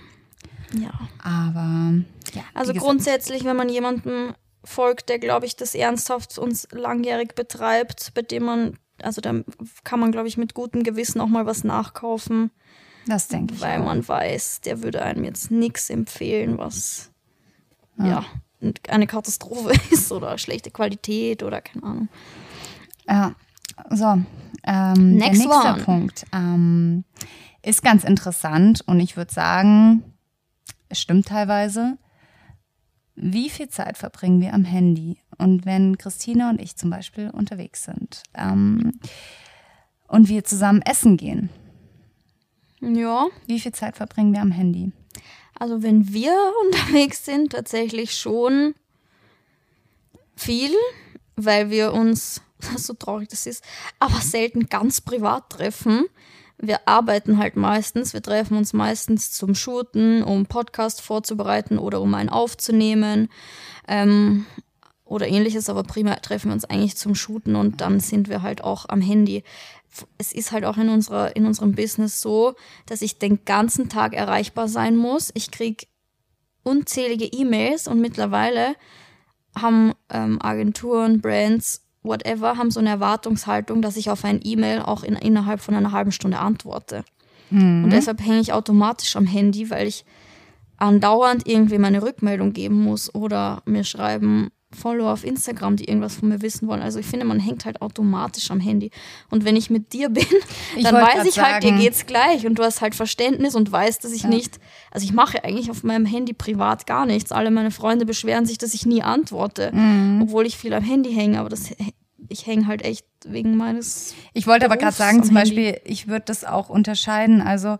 Ja. 0.79 0.91
Aber 1.23 1.93
ja. 2.33 2.43
Also 2.55 2.73
grundsätzlich, 2.73 3.43
wenn 3.45 3.55
man 3.55 3.69
jemanden 3.69 4.33
folgt, 4.63 5.09
der, 5.09 5.19
glaube 5.19 5.45
ich, 5.45 5.55
das 5.55 5.75
ernsthaft 5.75 6.37
und 6.39 6.67
langjährig 6.71 7.35
betreibt, 7.35 8.13
bei 8.15 8.21
dem 8.23 8.43
man, 8.43 8.77
also 9.01 9.21
da 9.21 9.33
kann 9.83 9.99
man, 9.99 10.11
glaube 10.11 10.27
ich, 10.27 10.37
mit 10.37 10.53
gutem 10.55 10.83
Gewissen 10.83 11.21
auch 11.21 11.27
mal 11.27 11.45
was 11.45 11.63
nachkaufen, 11.63 12.49
Das 13.05 13.27
denke 13.27 13.53
ich. 13.53 13.61
weil 13.61 13.81
auch. 13.81 13.85
man 13.85 14.07
weiß, 14.07 14.61
der 14.61 14.81
würde 14.81 15.03
einem 15.03 15.25
jetzt 15.25 15.51
nichts 15.51 15.89
empfehlen, 15.91 16.57
was 16.57 17.11
Ja. 17.99 18.25
ja. 18.61 18.73
eine 18.89 19.05
Katastrophe 19.05 19.73
ist 19.91 20.11
oder 20.11 20.37
schlechte 20.39 20.71
Qualität 20.71 21.43
oder 21.43 21.61
keine 21.61 21.83
Ahnung. 21.83 22.07
Ja, 23.07 23.35
so. 23.89 24.05
Ähm, 24.65 25.19
der 25.19 25.29
Next 25.29 25.41
nächste 25.45 25.73
one. 25.73 25.83
Punkt 25.83 26.25
ähm, 26.31 27.03
ist 27.61 27.83
ganz 27.83 28.03
interessant 28.03 28.81
und 28.85 28.99
ich 28.99 29.17
würde 29.17 29.33
sagen, 29.33 30.03
es 30.89 30.99
stimmt 31.01 31.27
teilweise. 31.27 31.97
Wie 33.15 33.49
viel 33.49 33.69
Zeit 33.69 33.97
verbringen 33.97 34.41
wir 34.41 34.53
am 34.53 34.63
Handy? 34.65 35.17
Und 35.37 35.65
wenn 35.65 35.97
Christina 35.97 36.49
und 36.49 36.61
ich 36.61 36.75
zum 36.77 36.89
Beispiel 36.89 37.29
unterwegs 37.29 37.83
sind 37.83 38.23
ähm, 38.35 38.93
und 40.07 40.29
wir 40.29 40.43
zusammen 40.43 40.81
essen 40.81 41.17
gehen, 41.17 41.49
Ja, 42.79 43.27
wie 43.47 43.59
viel 43.59 43.71
Zeit 43.73 43.97
verbringen 43.97 44.33
wir 44.33 44.41
am 44.41 44.51
Handy? 44.51 44.91
also 45.59 45.83
wenn 45.83 46.11
wir 46.13 46.33
unterwegs 46.65 47.25
sind, 47.25 47.51
tatsächlich 47.51 48.15
schon 48.15 48.73
viel, 50.35 50.71
weil 51.35 51.69
wir 51.69 51.93
uns, 51.93 52.41
so 52.77 52.93
traurig 52.93 53.29
das 53.29 53.45
ist, 53.45 53.63
aber 53.99 54.19
selten 54.21 54.67
ganz 54.67 55.01
privat 55.01 55.49
treffen. 55.49 56.05
Wir 56.57 56.87
arbeiten 56.87 57.39
halt 57.39 57.55
meistens, 57.55 58.13
wir 58.13 58.21
treffen 58.21 58.57
uns 58.57 58.73
meistens 58.73 59.31
zum 59.31 59.55
Shooten, 59.55 60.23
um 60.23 60.45
Podcast 60.45 61.01
vorzubereiten 61.01 61.77
oder 61.77 61.99
um 61.99 62.13
einen 62.13 62.29
aufzunehmen 62.29 63.29
ähm, 63.87 64.45
oder 65.03 65.27
ähnliches, 65.27 65.69
aber 65.69 65.83
primär 65.83 66.21
treffen 66.21 66.49
wir 66.49 66.53
uns 66.53 66.65
eigentlich 66.65 66.95
zum 66.95 67.15
Shooten 67.15 67.55
und 67.55 67.81
dann 67.81 67.99
sind 67.99 68.29
wir 68.29 68.41
halt 68.41 68.63
auch 68.63 68.87
am 68.87 69.01
Handy. 69.01 69.43
Es 70.17 70.31
ist 70.31 70.51
halt 70.51 70.65
auch 70.65 70.77
in, 70.77 70.89
unserer, 70.89 71.35
in 71.35 71.45
unserem 71.45 71.73
Business 71.73 72.21
so, 72.21 72.55
dass 72.85 73.01
ich 73.01 73.19
den 73.19 73.45
ganzen 73.45 73.89
Tag 73.89 74.13
erreichbar 74.13 74.67
sein 74.67 74.95
muss. 74.95 75.31
Ich 75.33 75.51
krieg 75.51 75.87
unzählige 76.63 77.25
E-Mails 77.25 77.87
und 77.87 77.99
mittlerweile 77.99 78.75
haben 79.55 79.93
ähm, 80.09 80.41
Agenturen, 80.41 81.21
Brands, 81.21 81.82
whatever, 82.03 82.57
haben 82.57 82.69
so 82.71 82.79
eine 82.79 82.89
Erwartungshaltung, 82.89 83.81
dass 83.81 83.97
ich 83.97 84.09
auf 84.09 84.23
ein 84.25 84.39
E-Mail 84.43 84.79
auch 84.81 85.03
in, 85.03 85.15
innerhalb 85.15 85.61
von 85.61 85.73
einer 85.75 85.91
halben 85.91 86.11
Stunde 86.11 86.39
antworte. 86.39 87.03
Und 87.51 87.89
deshalb 87.91 88.19
hänge 88.25 88.39
ich 88.39 88.51
automatisch 88.51 89.15
am 89.15 89.27
Handy, 89.27 89.69
weil 89.69 89.87
ich 89.87 90.05
andauernd 90.77 91.47
irgendwie 91.47 91.77
meine 91.77 92.01
Rückmeldung 92.01 92.51
geben 92.53 92.81
muss 92.83 93.13
oder 93.13 93.61
mir 93.65 93.83
schreiben 93.83 94.49
Follower 94.75 95.13
auf 95.13 95.23
Instagram, 95.23 95.75
die 95.75 95.85
irgendwas 95.85 96.15
von 96.15 96.29
mir 96.29 96.41
wissen 96.41 96.67
wollen. 96.67 96.81
Also 96.81 96.97
ich 96.97 97.05
finde, 97.05 97.25
man 97.25 97.39
hängt 97.39 97.65
halt 97.65 97.79
automatisch 97.83 98.49
am 98.49 98.59
Handy. 98.59 98.89
Und 99.29 99.45
wenn 99.45 99.55
ich 99.55 99.69
mit 99.69 99.93
dir 99.93 100.09
bin, 100.09 100.25
Ich 100.75 100.83
dann 100.83 100.95
wollte 100.95 101.19
weiß 101.19 101.27
ich 101.27 101.39
halt, 101.39 101.63
dir 101.63 101.69
sagen- 101.69 101.79
geht's 101.79 102.07
gleich 102.07 102.47
und 102.47 102.57
du 102.57 102.63
hast 102.63 102.81
halt 102.81 102.95
Verständnis 102.95 103.53
und 103.53 103.71
weißt, 103.71 104.03
dass 104.03 104.11
ich 104.11 104.23
nicht, 104.23 104.59
also 104.93 105.05
ich 105.05 105.11
mache 105.13 105.43
eigentlich 105.43 105.71
auf 105.71 105.83
meinem 105.83 106.05
Handy 106.05 106.33
privat 106.33 106.85
gar 106.85 107.05
nichts. 107.07 107.31
Alle 107.31 107.49
meine 107.49 107.71
Freunde 107.71 108.05
beschweren 108.05 108.45
sich, 108.45 108.59
dass 108.59 108.73
ich 108.75 108.85
nie 108.85 109.01
antworte, 109.01 109.71
Mhm. 109.73 110.21
obwohl 110.21 110.45
ich 110.45 110.55
viel 110.57 110.73
am 110.73 110.83
Handy 110.83 111.11
hänge, 111.13 111.39
aber 111.39 111.49
das, 111.49 111.71
ich 112.29 112.45
hänge 112.45 112.67
halt 112.67 112.83
echt 112.83 113.05
wegen 113.25 113.57
meines 113.57 114.13
Ich 114.33 114.45
wollte 114.45 114.65
aber 114.65 114.75
gerade 114.77 114.95
Berufs 114.95 114.97
sagen, 114.97 115.23
zum 115.23 115.35
Handy. 115.35 115.55
Beispiel, 115.55 115.81
ich 115.91 116.07
würde 116.07 116.25
das 116.27 116.45
auch 116.45 116.69
unterscheiden. 116.69 117.41
Also, 117.41 117.77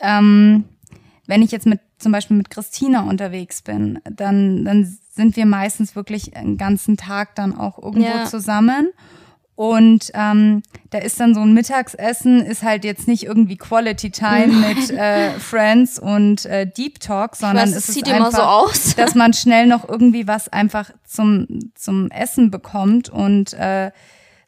ähm, 0.00 0.64
wenn 1.26 1.40
ich 1.42 1.50
jetzt 1.52 1.66
mit 1.66 1.80
zum 1.98 2.12
Beispiel 2.12 2.36
mit 2.36 2.50
Christina 2.50 3.08
unterwegs 3.08 3.62
bin, 3.62 4.00
dann, 4.10 4.64
dann 4.64 4.98
sind 5.12 5.36
wir 5.36 5.46
meistens 5.46 5.94
wirklich 5.94 6.36
einen 6.36 6.58
ganzen 6.58 6.96
Tag 6.96 7.34
dann 7.36 7.56
auch 7.56 7.78
irgendwo 7.78 8.08
Ja. 8.08 8.24
zusammen. 8.24 8.90
Und 9.62 10.10
ähm, 10.14 10.64
da 10.90 10.98
ist 10.98 11.20
dann 11.20 11.36
so 11.36 11.40
ein 11.40 11.54
Mittagsessen, 11.54 12.44
ist 12.44 12.64
halt 12.64 12.84
jetzt 12.84 13.06
nicht 13.06 13.22
irgendwie 13.22 13.56
Quality 13.56 14.10
Time 14.10 14.48
mit 14.48 14.90
äh, 14.90 15.38
Friends 15.38 16.00
und 16.00 16.46
äh, 16.46 16.66
Deep 16.66 16.98
Talk, 16.98 17.36
sondern 17.36 17.68
weiß, 17.68 17.76
es 17.76 17.88
ist 17.88 17.94
sieht 17.94 18.08
einfach, 18.08 18.16
immer 18.16 18.32
so 18.32 18.42
aus. 18.42 18.94
dass 18.96 19.14
man 19.14 19.32
schnell 19.34 19.68
noch 19.68 19.88
irgendwie 19.88 20.26
was 20.26 20.48
einfach 20.48 20.90
zum, 21.06 21.46
zum 21.76 22.10
Essen 22.10 22.50
bekommt 22.50 23.08
und 23.08 23.52
äh, 23.52 23.92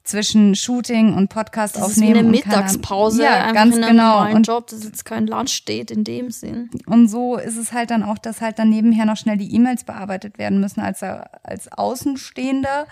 zwischen 0.02 0.56
Shooting 0.56 1.14
und 1.14 1.28
Podcast 1.28 1.76
Das 1.76 1.82
ist 1.82 1.88
aufnehmen. 1.98 2.16
eine 2.16 2.40
keine 2.40 2.54
Ahnung. 2.56 2.64
Mittagspause, 2.64 3.22
ja, 3.22 3.34
einfach 3.34 3.54
ganz 3.54 3.76
in 3.76 3.84
einem 3.84 3.96
genau. 3.96 4.14
normalen 4.14 4.36
Und, 4.38 4.46
Job, 4.48 4.66
das 4.66 4.82
jetzt 4.82 5.04
kein 5.04 5.28
Lunch 5.28 5.52
steht 5.52 5.92
in 5.92 6.02
dem 6.02 6.32
Sinn. 6.32 6.70
und 6.86 7.06
so 7.06 7.36
ist 7.36 7.56
es 7.56 7.72
halt 7.72 7.92
dann 7.92 8.02
auch, 8.02 8.18
dass 8.18 8.40
halt 8.40 8.58
dann 8.58 8.68
nebenher 8.68 9.06
noch 9.06 9.16
schnell 9.16 9.36
die 9.36 9.54
E-Mails 9.54 9.84
bearbeitet 9.84 10.38
werden 10.38 10.58
müssen. 10.58 10.80
Als, 10.80 11.04
als 11.04 11.70
Außenstehender 11.70 12.88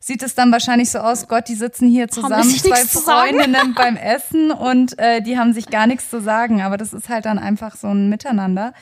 sieht 0.00 0.22
es 0.22 0.34
dann 0.34 0.50
wahrscheinlich 0.50 0.90
so 0.90 0.98
aus, 0.98 1.28
Gott, 1.28 1.48
die 1.48 1.54
sitzen 1.54 1.86
hier 1.86 2.08
zusammen, 2.08 2.48
zwei. 2.48 2.84
Freundinnen 2.84 3.74
beim 3.74 3.96
Essen 3.96 4.50
und 4.50 4.98
äh, 4.98 5.20
die 5.20 5.38
haben 5.38 5.52
sich 5.52 5.68
gar 5.68 5.86
nichts 5.86 6.08
zu 6.08 6.20
sagen. 6.22 6.62
Aber 6.62 6.78
das 6.78 6.94
ist 6.94 7.10
halt 7.10 7.26
dann 7.26 7.38
einfach 7.38 7.76
so 7.76 7.88
ein 7.88 8.08
Miteinander. 8.08 8.72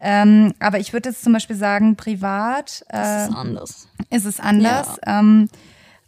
Ähm, 0.00 0.52
aber 0.60 0.78
ich 0.78 0.92
würde 0.92 1.08
jetzt 1.08 1.24
zum 1.24 1.32
Beispiel 1.32 1.56
sagen, 1.56 1.96
privat 1.96 2.84
äh, 2.92 3.24
ist 3.24 3.34
anders. 3.34 3.88
ist 4.10 4.26
es 4.26 4.38
anders. 4.38 5.00
Ähm, 5.06 5.48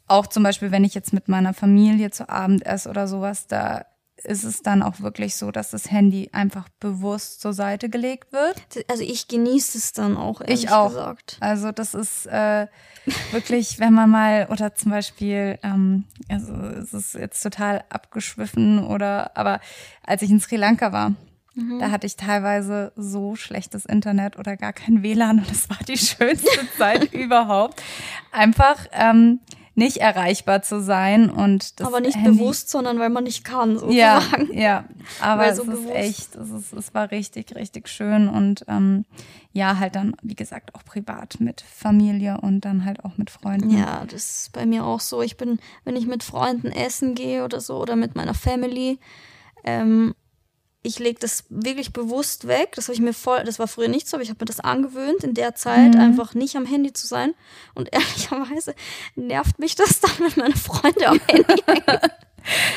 auch 0.06 0.26
zum 0.26 0.42
Beispiel, 0.42 0.70
wenn 0.70 0.84
ich 0.84 0.94
jetzt 0.94 1.14
mit 1.14 1.28
meiner 1.28 1.54
Familie 1.54 2.10
zu 2.10 2.28
Abend 2.28 2.64
esse 2.66 2.90
oder 2.90 3.08
sowas, 3.08 3.46
da 3.46 3.86
ist 4.24 4.44
es 4.44 4.62
dann 4.62 4.82
auch 4.82 5.00
wirklich 5.00 5.36
so, 5.36 5.50
dass 5.50 5.70
das 5.70 5.90
Handy 5.90 6.30
einfach 6.32 6.68
bewusst 6.80 7.40
zur 7.40 7.52
Seite 7.52 7.88
gelegt 7.88 8.32
wird. 8.32 8.56
Also 8.90 9.02
ich 9.02 9.28
genieße 9.28 9.78
es 9.78 9.92
dann 9.92 10.16
auch, 10.16 10.40
ehrlich 10.40 10.64
Ich 10.64 10.70
auch. 10.70 10.88
gesagt. 10.88 11.36
Also 11.40 11.72
das 11.72 11.94
ist 11.94 12.26
äh, 12.26 12.66
wirklich, 13.30 13.78
wenn 13.78 13.92
man 13.94 14.10
mal 14.10 14.48
oder 14.50 14.74
zum 14.74 14.90
Beispiel, 14.90 15.58
ähm, 15.62 16.04
also 16.28 16.52
es 16.52 16.92
ist 16.92 17.14
jetzt 17.14 17.42
total 17.42 17.84
abgeschwiffen 17.90 18.84
oder, 18.84 19.36
aber 19.36 19.60
als 20.04 20.22
ich 20.22 20.30
in 20.30 20.40
Sri 20.40 20.56
Lanka 20.56 20.92
war, 20.92 21.14
da 21.80 21.90
hatte 21.90 22.06
ich 22.06 22.14
teilweise 22.14 22.92
so 22.94 23.34
schlechtes 23.34 23.84
Internet 23.84 24.38
oder 24.38 24.56
gar 24.56 24.72
kein 24.72 25.02
WLAN 25.02 25.40
und 25.40 25.50
es 25.50 25.68
war 25.68 25.78
die 25.88 25.98
schönste 25.98 26.48
Zeit 26.76 27.12
überhaupt. 27.12 27.82
Einfach 28.30 28.76
ähm, 28.92 29.40
nicht 29.78 29.98
erreichbar 29.98 30.62
zu 30.62 30.82
sein 30.82 31.30
und 31.30 31.80
das 31.80 31.86
Aber 31.86 32.00
nicht 32.00 32.16
Handy, 32.16 32.38
bewusst, 32.38 32.68
sondern 32.68 32.98
weil 32.98 33.08
man 33.10 33.24
nicht 33.24 33.44
kann, 33.44 33.78
ja, 33.90 34.20
sozusagen. 34.20 34.52
ja, 34.58 34.84
aber 35.20 35.42
Weil 35.42 35.50
es 35.52 35.56
so 35.56 35.62
ist 35.62 35.68
bewusst. 35.70 35.94
echt, 35.94 36.36
es, 36.36 36.50
ist, 36.50 36.72
es 36.72 36.94
war 36.94 37.10
richtig, 37.10 37.54
richtig 37.54 37.88
schön 37.88 38.28
und 38.28 38.64
ähm, 38.68 39.04
ja, 39.52 39.78
halt 39.78 39.96
dann, 39.96 40.14
wie 40.22 40.34
gesagt, 40.34 40.74
auch 40.74 40.84
privat 40.84 41.40
mit 41.40 41.60
Familie 41.62 42.40
und 42.40 42.64
dann 42.64 42.84
halt 42.84 43.04
auch 43.04 43.16
mit 43.16 43.30
Freunden. 43.30 43.70
Ja, 43.70 44.04
das 44.04 44.42
ist 44.42 44.52
bei 44.52 44.66
mir 44.66 44.84
auch 44.84 45.00
so. 45.00 45.22
Ich 45.22 45.36
bin, 45.36 45.58
wenn 45.84 45.96
ich 45.96 46.06
mit 46.06 46.22
Freunden 46.22 46.68
essen 46.68 47.14
gehe 47.14 47.44
oder 47.44 47.60
so 47.60 47.78
oder 47.78 47.96
mit 47.96 48.14
meiner 48.14 48.34
Family, 48.34 48.98
ähm, 49.64 50.14
ich 50.88 50.98
lege 50.98 51.18
das 51.20 51.44
wirklich 51.48 51.92
bewusst 51.92 52.48
weg. 52.48 52.72
Das 52.74 52.86
habe 52.86 52.94
ich 52.94 53.00
mir 53.00 53.12
voll, 53.12 53.44
das 53.44 53.58
war 53.58 53.68
früher 53.68 53.88
nicht 53.88 54.08
so, 54.08 54.16
aber 54.16 54.24
ich 54.24 54.30
habe 54.30 54.38
mir 54.40 54.46
das 54.46 54.60
angewöhnt, 54.60 55.22
in 55.22 55.34
der 55.34 55.54
Zeit 55.54 55.94
Mhm. 55.94 56.00
einfach 56.00 56.34
nicht 56.34 56.56
am 56.56 56.66
Handy 56.66 56.92
zu 56.92 57.06
sein. 57.06 57.34
Und 57.74 57.88
ehrlicherweise 57.92 58.74
nervt 59.14 59.58
mich 59.58 59.74
das 59.74 60.00
dann, 60.00 60.10
wenn 60.18 60.32
meine 60.36 60.56
Freunde 60.56 61.06
am 61.08 61.20
Handy 61.28 61.62
hängen. 61.66 62.00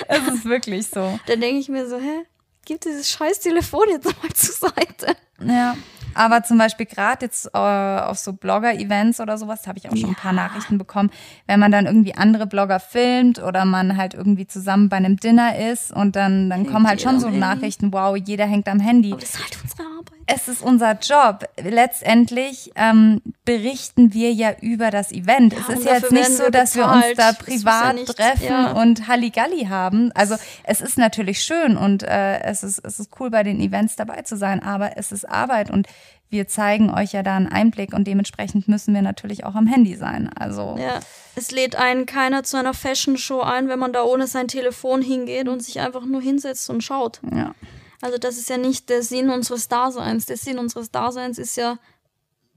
Es 0.07 0.27
ist 0.27 0.45
wirklich 0.45 0.87
so. 0.87 1.19
Dann 1.27 1.39
denke 1.41 1.59
ich 1.59 1.69
mir 1.69 1.87
so, 1.87 1.97
hä, 1.97 2.25
gib 2.65 2.81
dieses 2.81 3.09
scheiß 3.09 3.39
Telefon 3.39 3.87
jetzt 3.89 4.05
mal 4.05 4.31
zur 4.33 4.69
Seite. 4.69 5.15
Ja. 5.45 5.75
Aber 6.13 6.43
zum 6.43 6.57
Beispiel 6.57 6.85
gerade 6.85 7.25
jetzt 7.25 7.47
äh, 7.53 7.57
auf 7.57 8.17
so 8.17 8.33
Blogger-Events 8.33 9.19
oder 9.19 9.37
sowas, 9.37 9.67
habe 9.67 9.79
ich 9.79 9.89
auch 9.89 9.95
schon 9.95 10.09
ein 10.09 10.15
paar 10.15 10.33
Nachrichten 10.33 10.77
bekommen, 10.77 11.09
wenn 11.47 11.59
man 11.59 11.71
dann 11.71 11.85
irgendwie 11.85 12.15
andere 12.15 12.47
Blogger 12.47 12.79
filmt 12.79 13.41
oder 13.41 13.65
man 13.65 13.97
halt 13.97 14.13
irgendwie 14.13 14.47
zusammen 14.47 14.89
bei 14.89 14.97
einem 14.97 15.17
Dinner 15.17 15.57
ist 15.57 15.91
und 15.91 16.15
dann, 16.15 16.49
dann 16.49 16.67
kommen 16.67 16.87
halt 16.87 17.01
schon 17.01 17.19
so 17.19 17.27
Handy. 17.27 17.39
Nachrichten, 17.39 17.93
wow, 17.93 18.15
jeder 18.15 18.45
hängt 18.45 18.67
am 18.67 18.79
Handy. 18.79 19.11
Aber 19.11 19.21
das 19.21 19.31
ist 19.31 19.43
halt 19.43 19.57
unsere 19.63 19.83
Arbeit. 20.07 20.19
Es 20.27 20.47
ist 20.47 20.61
unser 20.61 20.93
Job. 20.99 21.47
Letztendlich 21.61 22.71
ähm, 22.75 23.21
berichten 23.45 24.13
wir 24.13 24.31
ja 24.33 24.51
über 24.61 24.91
das 24.91 25.11
Event. 25.11 25.53
es 25.53 25.67
und 25.67 25.73
ist 25.79 25.85
ja 25.85 25.93
jetzt 25.95 26.11
nicht 26.11 26.29
so, 26.37 26.49
dass 26.49 26.75
wir 26.75 26.85
uns 26.85 27.05
da 27.17 27.29
ja 27.29 27.33
privat 27.33 27.95
nicht- 27.95 28.15
treffen 28.15 28.45
ja. 28.47 28.71
und 28.73 29.07
Halligalli 29.07 29.65
haben. 29.65 30.11
Also 30.13 30.35
es 30.63 30.81
ist 30.81 30.97
natürlich 30.97 31.43
schön 31.43 31.75
und 31.77 32.03
äh, 32.03 32.39
es, 32.43 32.63
ist, 32.63 32.79
es 32.85 32.99
ist 32.99 33.11
cool, 33.19 33.29
bei 33.29 33.43
den 33.43 33.59
Events 33.59 33.95
dabei 33.95 34.21
zu 34.21 34.37
sein, 34.37 34.61
aber 34.63 34.97
es 34.97 35.11
ist 35.11 35.27
Arbeit 35.27 35.69
und 35.69 35.87
wir 36.29 36.47
zeigen 36.47 36.89
euch 36.93 37.11
ja 37.11 37.23
da 37.23 37.35
einen 37.35 37.47
Einblick 37.47 37.93
und 37.93 38.05
dementsprechend 38.07 38.69
müssen 38.69 38.93
wir 38.93 39.01
natürlich 39.01 39.43
auch 39.43 39.55
am 39.55 39.67
Handy 39.67 39.95
sein. 39.97 40.29
Also 40.33 40.77
Ja, 40.79 41.01
es 41.35 41.51
lädt 41.51 41.75
einen 41.75 42.05
keiner 42.05 42.43
zu 42.43 42.55
einer 42.55 42.73
Fashion 42.73 43.17
Show 43.17 43.41
ein, 43.41 43.67
wenn 43.67 43.79
man 43.79 43.91
da 43.91 44.03
ohne 44.03 44.27
sein 44.27 44.47
Telefon 44.47 45.01
hingeht 45.01 45.49
und 45.49 45.61
sich 45.61 45.81
einfach 45.81 46.05
nur 46.05 46.21
hinsetzt 46.21 46.69
und 46.69 46.81
schaut. 46.83 47.19
ja. 47.35 47.53
Also 48.01 48.17
das 48.17 48.37
ist 48.37 48.49
ja 48.49 48.57
nicht 48.57 48.89
der 48.89 49.03
Sinn 49.03 49.29
unseres 49.29 49.67
Daseins. 49.67 50.25
Der 50.25 50.37
Sinn 50.37 50.57
unseres 50.57 50.91
Daseins 50.91 51.37
ist 51.37 51.55
ja 51.55 51.77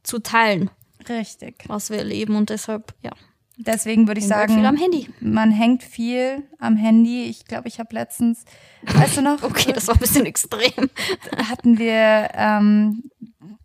zu 0.02 0.18
teilen, 0.18 0.70
Richtig. 1.08 1.64
was 1.66 1.90
wir 1.90 1.98
erleben 1.98 2.36
und 2.36 2.50
deshalb, 2.50 2.94
ja. 3.02 3.12
Deswegen 3.56 4.08
würde 4.08 4.18
ich 4.18 4.24
wir 4.24 4.34
sagen, 4.34 4.54
viel 4.54 4.66
am 4.66 4.76
Handy. 4.76 5.08
man 5.20 5.52
hängt 5.52 5.84
viel 5.84 6.42
am 6.58 6.76
Handy. 6.76 7.24
Ich 7.24 7.44
glaube, 7.44 7.68
ich 7.68 7.78
habe 7.78 7.94
letztens, 7.94 8.44
weißt 8.82 9.18
du 9.18 9.22
noch, 9.22 9.42
Okay, 9.44 9.72
das 9.72 9.86
war 9.86 9.94
ein 9.94 10.00
bisschen 10.00 10.26
extrem. 10.26 10.90
hatten 11.48 11.78
wir, 11.78 12.30
ähm, 12.34 13.04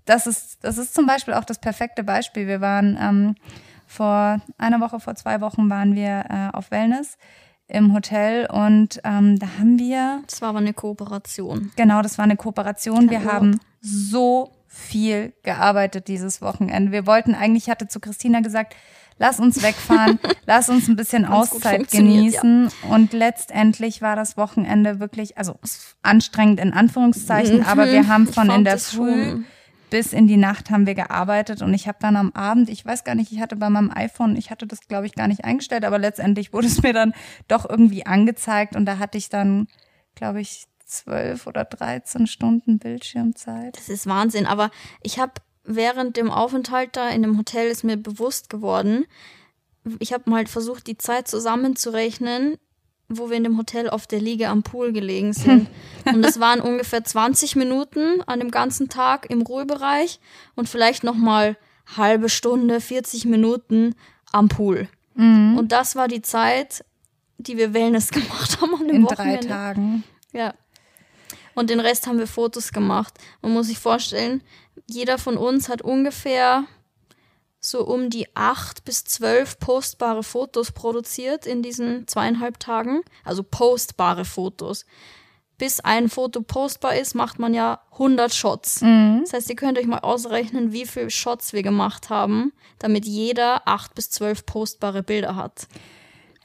das 0.05 0.27
ist, 0.27 0.59
das 0.61 0.77
ist 0.77 0.93
zum 0.93 1.07
Beispiel 1.07 1.33
auch 1.33 1.43
das 1.43 1.59
perfekte 1.59 2.03
Beispiel. 2.03 2.45
Wir 2.45 2.61
waren 2.61 2.97
ähm, 3.01 3.35
vor 3.87 4.41
einer 4.59 4.79
Woche, 4.79 4.99
vor 4.99 5.15
zwei 5.15 5.41
Wochen 5.41 5.69
waren 5.71 5.95
wir 5.95 6.25
äh, 6.29 6.55
auf 6.55 6.69
Wellness 6.69 7.17
im 7.69 7.93
Hotel 7.93 8.47
und 8.51 8.99
ähm, 9.03 9.39
da 9.39 9.47
haben 9.60 9.77
wir, 9.79 10.21
Das 10.27 10.41
war 10.41 10.49
aber 10.49 10.58
eine 10.60 10.73
Kooperation. 10.73 11.71
genau, 11.75 12.01
das 12.01 12.17
war 12.17 12.25
eine 12.25 12.36
Kooperation. 12.36 13.10
Wir 13.10 13.19
Urlaub. 13.19 13.34
haben 13.34 13.60
so 13.82 14.51
viel 14.67 15.34
gearbeitet 15.43 16.08
dieses 16.08 16.41
Wochenende. 16.41 16.91
Wir 16.91 17.05
wollten 17.05 17.36
eigentlich, 17.36 17.63
ich 17.63 17.69
hatte 17.69 17.88
zu 17.88 17.99
Christina 17.99 18.39
gesagt, 18.41 18.75
lass 19.17 19.39
uns 19.39 19.62
wegfahren, 19.62 20.19
lass 20.45 20.69
uns 20.69 20.88
ein 20.88 20.95
bisschen 20.95 21.25
Auszeit 21.25 21.75
funktioniert, 21.77 22.34
ja. 22.36 22.41
genießen. 22.41 22.71
Und 22.89 23.13
letztendlich 23.13 24.01
war 24.01 24.15
das 24.15 24.36
Wochenende 24.38 24.99
wirklich, 24.99 25.38
also 25.38 25.55
anstrengend 26.01 26.60
in 26.60 26.73
Anführungszeichen, 26.73 27.65
aber 27.65 27.91
wir 27.91 28.08
haben 28.08 28.23
Mhm. 28.23 28.34
Von 28.34 28.49
in 28.49 28.63
der 28.63 28.77
Früh 28.79 29.29
schon- 29.32 29.45
bis 29.89 30.13
in 30.13 30.28
die 30.28 30.38
Nacht 30.38 30.69
haben 30.69 30.86
wir 30.86 30.95
gearbeitet 30.95 31.62
und 31.62 31.73
ich 31.73 31.88
habe 31.88 31.97
dann 32.02 32.15
am 32.15 32.32
Abend, 32.34 32.69
ich 32.69 32.86
weiß 32.86 33.04
gar 33.04 33.15
nicht, 33.15 33.32
ich 33.32 33.39
hatte 33.39 33.56
bei 33.56 33.69
meinem 33.69 33.91
iPhone, 33.91 34.36
ich 34.36 34.52
hatte 34.52 34.67
das 34.67 34.88
glaube 34.88 35.06
ich 35.06 35.15
gar 35.15 35.28
nicht 35.28 35.45
eingestellt, 35.45 35.86
aber 35.86 35.99
letztendlich 35.99 36.54
wurde 36.54 36.67
es 36.67 36.82
mir 36.82 36.93
dann 36.93 37.13
doch 37.47 37.69
irgendwie 37.69 38.06
angezeigt 38.06 38.75
und 38.75 38.86
da 38.86 38.99
hatte 38.99 39.17
ich 39.17 39.30
dann, 39.30 39.67
glaube 40.15 40.41
ich, 40.41 40.65
zwölf 40.86 41.47
oder 41.47 41.65
13 41.65 42.28
Stunden 42.28 42.80
Bildschirmzeit. 42.80 43.78
Das 43.78 43.89
ist 43.89 44.08
Wahnsinn. 44.08 44.47
Aber 44.47 44.71
ich 45.04 45.19
habe 45.19 45.34
während 45.63 46.17
dem 46.17 46.32
Aufenthalt 46.32 46.95
da 46.95 47.10
in 47.10 47.21
dem 47.21 47.38
Hotel 47.38 47.67
ist 47.67 47.84
mir 47.84 47.97
bewusst 47.97 48.49
geworden, 48.49 49.06
ich 49.99 50.13
habe 50.13 50.30
mal 50.30 50.38
halt 50.38 50.49
versucht, 50.49 50.88
die 50.88 50.97
Zeit 50.97 51.28
zusammenzurechnen, 51.28 52.58
wo 53.09 53.29
wir 53.29 53.37
in 53.37 53.43
dem 53.43 53.57
Hotel 53.57 53.89
auf 53.89 54.07
der 54.07 54.21
Liege 54.21 54.49
am 54.49 54.63
Pool 54.63 54.93
gelegen 54.93 55.33
sind. 55.33 55.67
Und 56.05 56.23
es 56.23 56.39
waren 56.39 56.61
ungefähr 56.61 57.03
20 57.03 57.55
Minuten 57.55 58.21
an 58.27 58.39
dem 58.39 58.51
ganzen 58.51 58.87
Tag 58.87 59.29
im 59.29 59.41
Ruhebereich 59.41 60.19
und 60.55 60.69
vielleicht 60.69 61.03
noch 61.03 61.15
mal 61.15 61.57
halbe 61.97 62.29
Stunde, 62.29 62.79
40 62.81 63.25
Minuten 63.25 63.95
am 64.31 64.47
Pool. 64.47 64.87
Und 65.57 65.67
das 65.73 65.95
war 65.97 66.07
die 66.07 66.21
Zeit, 66.21 66.85
die 67.37 67.57
wir 67.57 67.73
Wellness 67.73 68.09
gemacht 68.11 68.61
haben 68.61 68.73
an 68.75 68.87
dem 68.87 68.95
In 68.95 69.05
drei 69.05 69.15
Wochenende. 69.15 69.47
Tagen. 69.47 70.03
Ja. 70.31 70.53
Und 71.55 71.69
den 71.69 71.81
Rest 71.81 72.07
haben 72.07 72.19
wir 72.19 72.27
Fotos 72.27 72.71
gemacht. 72.71 73.15
Man 73.41 73.51
muss 73.51 73.67
sich 73.67 73.79
vorstellen, 73.79 74.41
jeder 74.87 75.17
von 75.17 75.35
uns 75.35 75.67
hat 75.67 75.81
ungefähr 75.81 76.63
so 77.59 77.85
um 77.85 78.09
die 78.09 78.27
acht 78.35 78.85
bis 78.85 79.03
zwölf 79.03 79.59
postbare 79.59 80.23
Fotos 80.23 80.71
produziert 80.71 81.45
in 81.45 81.61
diesen 81.61 82.07
zweieinhalb 82.07 82.59
Tagen. 82.59 83.01
Also 83.23 83.43
postbare 83.43 84.25
Fotos. 84.25 84.85
Bis 85.57 85.81
ein 85.81 86.07
Foto 86.07 86.41
postbar 86.41 86.95
ist, 86.95 87.15
macht 87.15 87.37
man 87.37 87.53
ja 87.53 87.81
100 87.91 88.33
Shots. 88.33 88.79
Das 89.21 89.33
heißt, 89.33 89.49
ihr 89.49 89.57
könnt 89.57 89.77
euch 89.77 89.87
mal 89.87 89.99
ausrechnen, 89.99 90.71
wie 90.71 90.85
viele 90.85 91.09
Shots 91.09 91.51
wir 91.51 91.63
gemacht 91.63 92.09
haben, 92.09 92.53
damit 92.79 93.05
jeder 93.05 93.67
acht 93.67 93.93
bis 93.93 94.09
zwölf 94.09 94.45
postbare 94.45 95.03
Bilder 95.03 95.35
hat. 95.35 95.67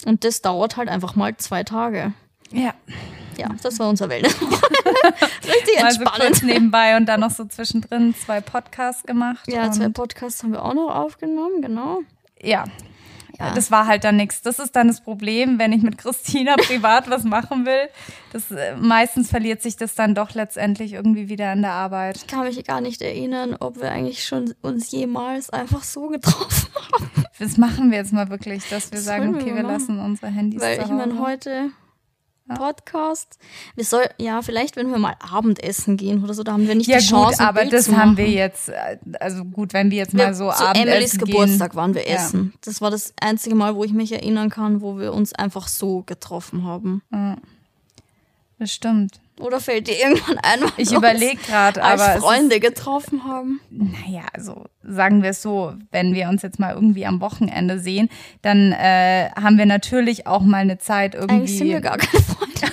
Und 0.04 0.24
das 0.24 0.42
dauert 0.42 0.76
halt 0.76 0.88
einfach 0.88 1.14
mal 1.14 1.36
zwei 1.36 1.62
Tage. 1.62 2.12
Ja, 2.52 2.74
Ja, 3.36 3.48
das 3.62 3.78
war 3.78 3.88
unser 3.88 4.08
Wellness. 4.08 4.34
Richtig 4.40 5.80
mal 5.80 5.92
so 5.92 6.00
entspannend. 6.02 6.20
kurz 6.20 6.42
nebenbei 6.42 6.96
und 6.96 7.06
dann 7.06 7.20
noch 7.20 7.30
so 7.30 7.44
zwischendrin 7.44 8.14
zwei 8.14 8.40
Podcasts 8.40 9.02
gemacht. 9.04 9.46
ja, 9.48 9.70
zwei 9.70 9.88
Podcasts 9.88 10.42
haben 10.42 10.52
wir 10.52 10.64
auch 10.64 10.74
noch 10.74 10.94
aufgenommen, 10.94 11.62
genau. 11.62 12.00
ja. 12.40 12.64
Ja. 13.38 13.52
Das 13.54 13.70
war 13.70 13.86
halt 13.86 14.04
dann 14.04 14.16
nichts. 14.16 14.42
Das 14.42 14.58
ist 14.58 14.76
dann 14.76 14.88
das 14.88 15.00
Problem, 15.00 15.58
wenn 15.58 15.72
ich 15.72 15.82
mit 15.82 15.98
Christina 15.98 16.54
privat 16.68 17.10
was 17.10 17.24
machen 17.24 17.66
will. 17.66 17.88
Das, 18.32 18.50
äh, 18.50 18.76
meistens 18.76 19.30
verliert 19.30 19.60
sich 19.60 19.76
das 19.76 19.94
dann 19.94 20.14
doch 20.14 20.34
letztendlich 20.34 20.92
irgendwie 20.92 21.28
wieder 21.28 21.52
in 21.52 21.62
der 21.62 21.72
Arbeit. 21.72 22.16
Ich 22.16 22.26
kann 22.26 22.44
mich 22.44 22.62
gar 22.64 22.80
nicht 22.80 23.02
erinnern, 23.02 23.56
ob 23.58 23.80
wir 23.80 23.90
eigentlich 23.90 24.24
schon 24.24 24.54
uns 24.62 24.90
jemals 24.92 25.50
einfach 25.50 25.82
so 25.82 26.08
getroffen 26.08 26.68
haben. 26.92 27.10
Das 27.38 27.56
machen 27.56 27.90
wir 27.90 27.98
jetzt 27.98 28.12
mal 28.12 28.30
wirklich, 28.30 28.68
dass 28.68 28.92
wir 28.92 28.98
Das 28.98 29.04
sagen, 29.04 29.34
okay, 29.34 29.46
wir 29.46 29.62
mal 29.64 29.72
lassen 29.72 29.98
unsere 29.98 30.30
Handys 30.30 30.60
Weil 30.60 30.80
ich 30.80 30.88
meine, 30.88 31.18
heute 31.18 31.70
Podcast. 32.48 33.38
Wir 33.74 33.84
soll, 33.84 34.04
ja, 34.18 34.42
vielleicht, 34.42 34.76
wenn 34.76 34.90
wir 34.90 34.98
mal 34.98 35.14
Abendessen 35.20 35.96
gehen 35.96 36.22
oder 36.22 36.34
so, 36.34 36.42
da 36.42 36.52
haben 36.52 36.68
wir 36.68 36.74
nicht 36.74 36.86
Ja 36.88 36.98
die 36.98 37.04
Chance. 37.06 37.38
gut, 37.38 37.46
aber 37.46 37.60
Bild 37.62 37.72
das 37.72 37.88
haben 37.90 38.16
wir 38.16 38.28
jetzt, 38.28 38.68
äh, 38.68 38.98
also 39.20 39.44
gut, 39.44 39.72
wenn 39.72 39.90
wir 39.90 39.98
jetzt 39.98 40.14
Wir- 40.14 40.24
mal 40.26 40.34
so 40.34 40.50
zu 40.50 40.58
Abendessen 40.64 40.88
Emilys 40.88 41.12
gehen. 41.12 41.24
Geburtstag 41.26 41.74
waren 41.74 41.94
wir 41.94 42.06
Ja. 42.06 42.16
essen. 42.16 42.52
Das 42.62 42.80
war 42.80 42.90
das 42.90 43.12
einzige 43.20 43.54
Mal, 43.54 43.74
wo 43.74 43.84
ich 43.84 43.92
mich 43.92 44.12
erinnern 44.12 44.50
kann, 44.50 44.80
wo 44.82 44.98
wir 44.98 45.14
uns 45.14 45.32
einfach 45.34 45.68
so 45.68 46.02
getroffen 46.02 46.64
haben. 46.64 47.02
Das 48.64 48.72
stimmt. 48.72 49.20
Oder 49.40 49.60
fällt 49.60 49.88
dir 49.88 49.98
irgendwann 49.98 50.38
ein, 50.38 50.60
wann 50.62 50.72
Ich 50.78 50.90
überlege 50.90 51.36
gerade, 51.36 51.84
als 51.84 52.00
aber 52.00 52.12
es 52.12 52.16
ist, 52.16 52.24
Freunde 52.24 52.60
getroffen 52.60 53.24
haben? 53.24 53.60
naja, 53.68 54.22
also 54.32 54.64
sagen 54.82 55.22
wir 55.22 55.30
es 55.30 55.42
so, 55.42 55.74
wenn 55.90 56.14
wir 56.14 56.30
uns 56.30 56.40
jetzt 56.40 56.58
mal 56.58 56.74
irgendwie 56.74 57.04
am 57.04 57.20
Wochenende 57.20 57.78
sehen, 57.78 58.08
dann 58.40 58.72
äh, 58.72 59.28
haben 59.32 59.58
wir 59.58 59.66
natürlich 59.66 60.26
auch 60.26 60.40
mal 60.40 60.62
eine 60.62 60.78
Zeit 60.78 61.14
irgendwie. 61.14 61.34
Eigentlich 61.34 61.58
sind 61.58 61.68
wir 61.68 61.82
gar 61.82 61.98
keine 61.98 62.24
Freunde. 62.24 62.54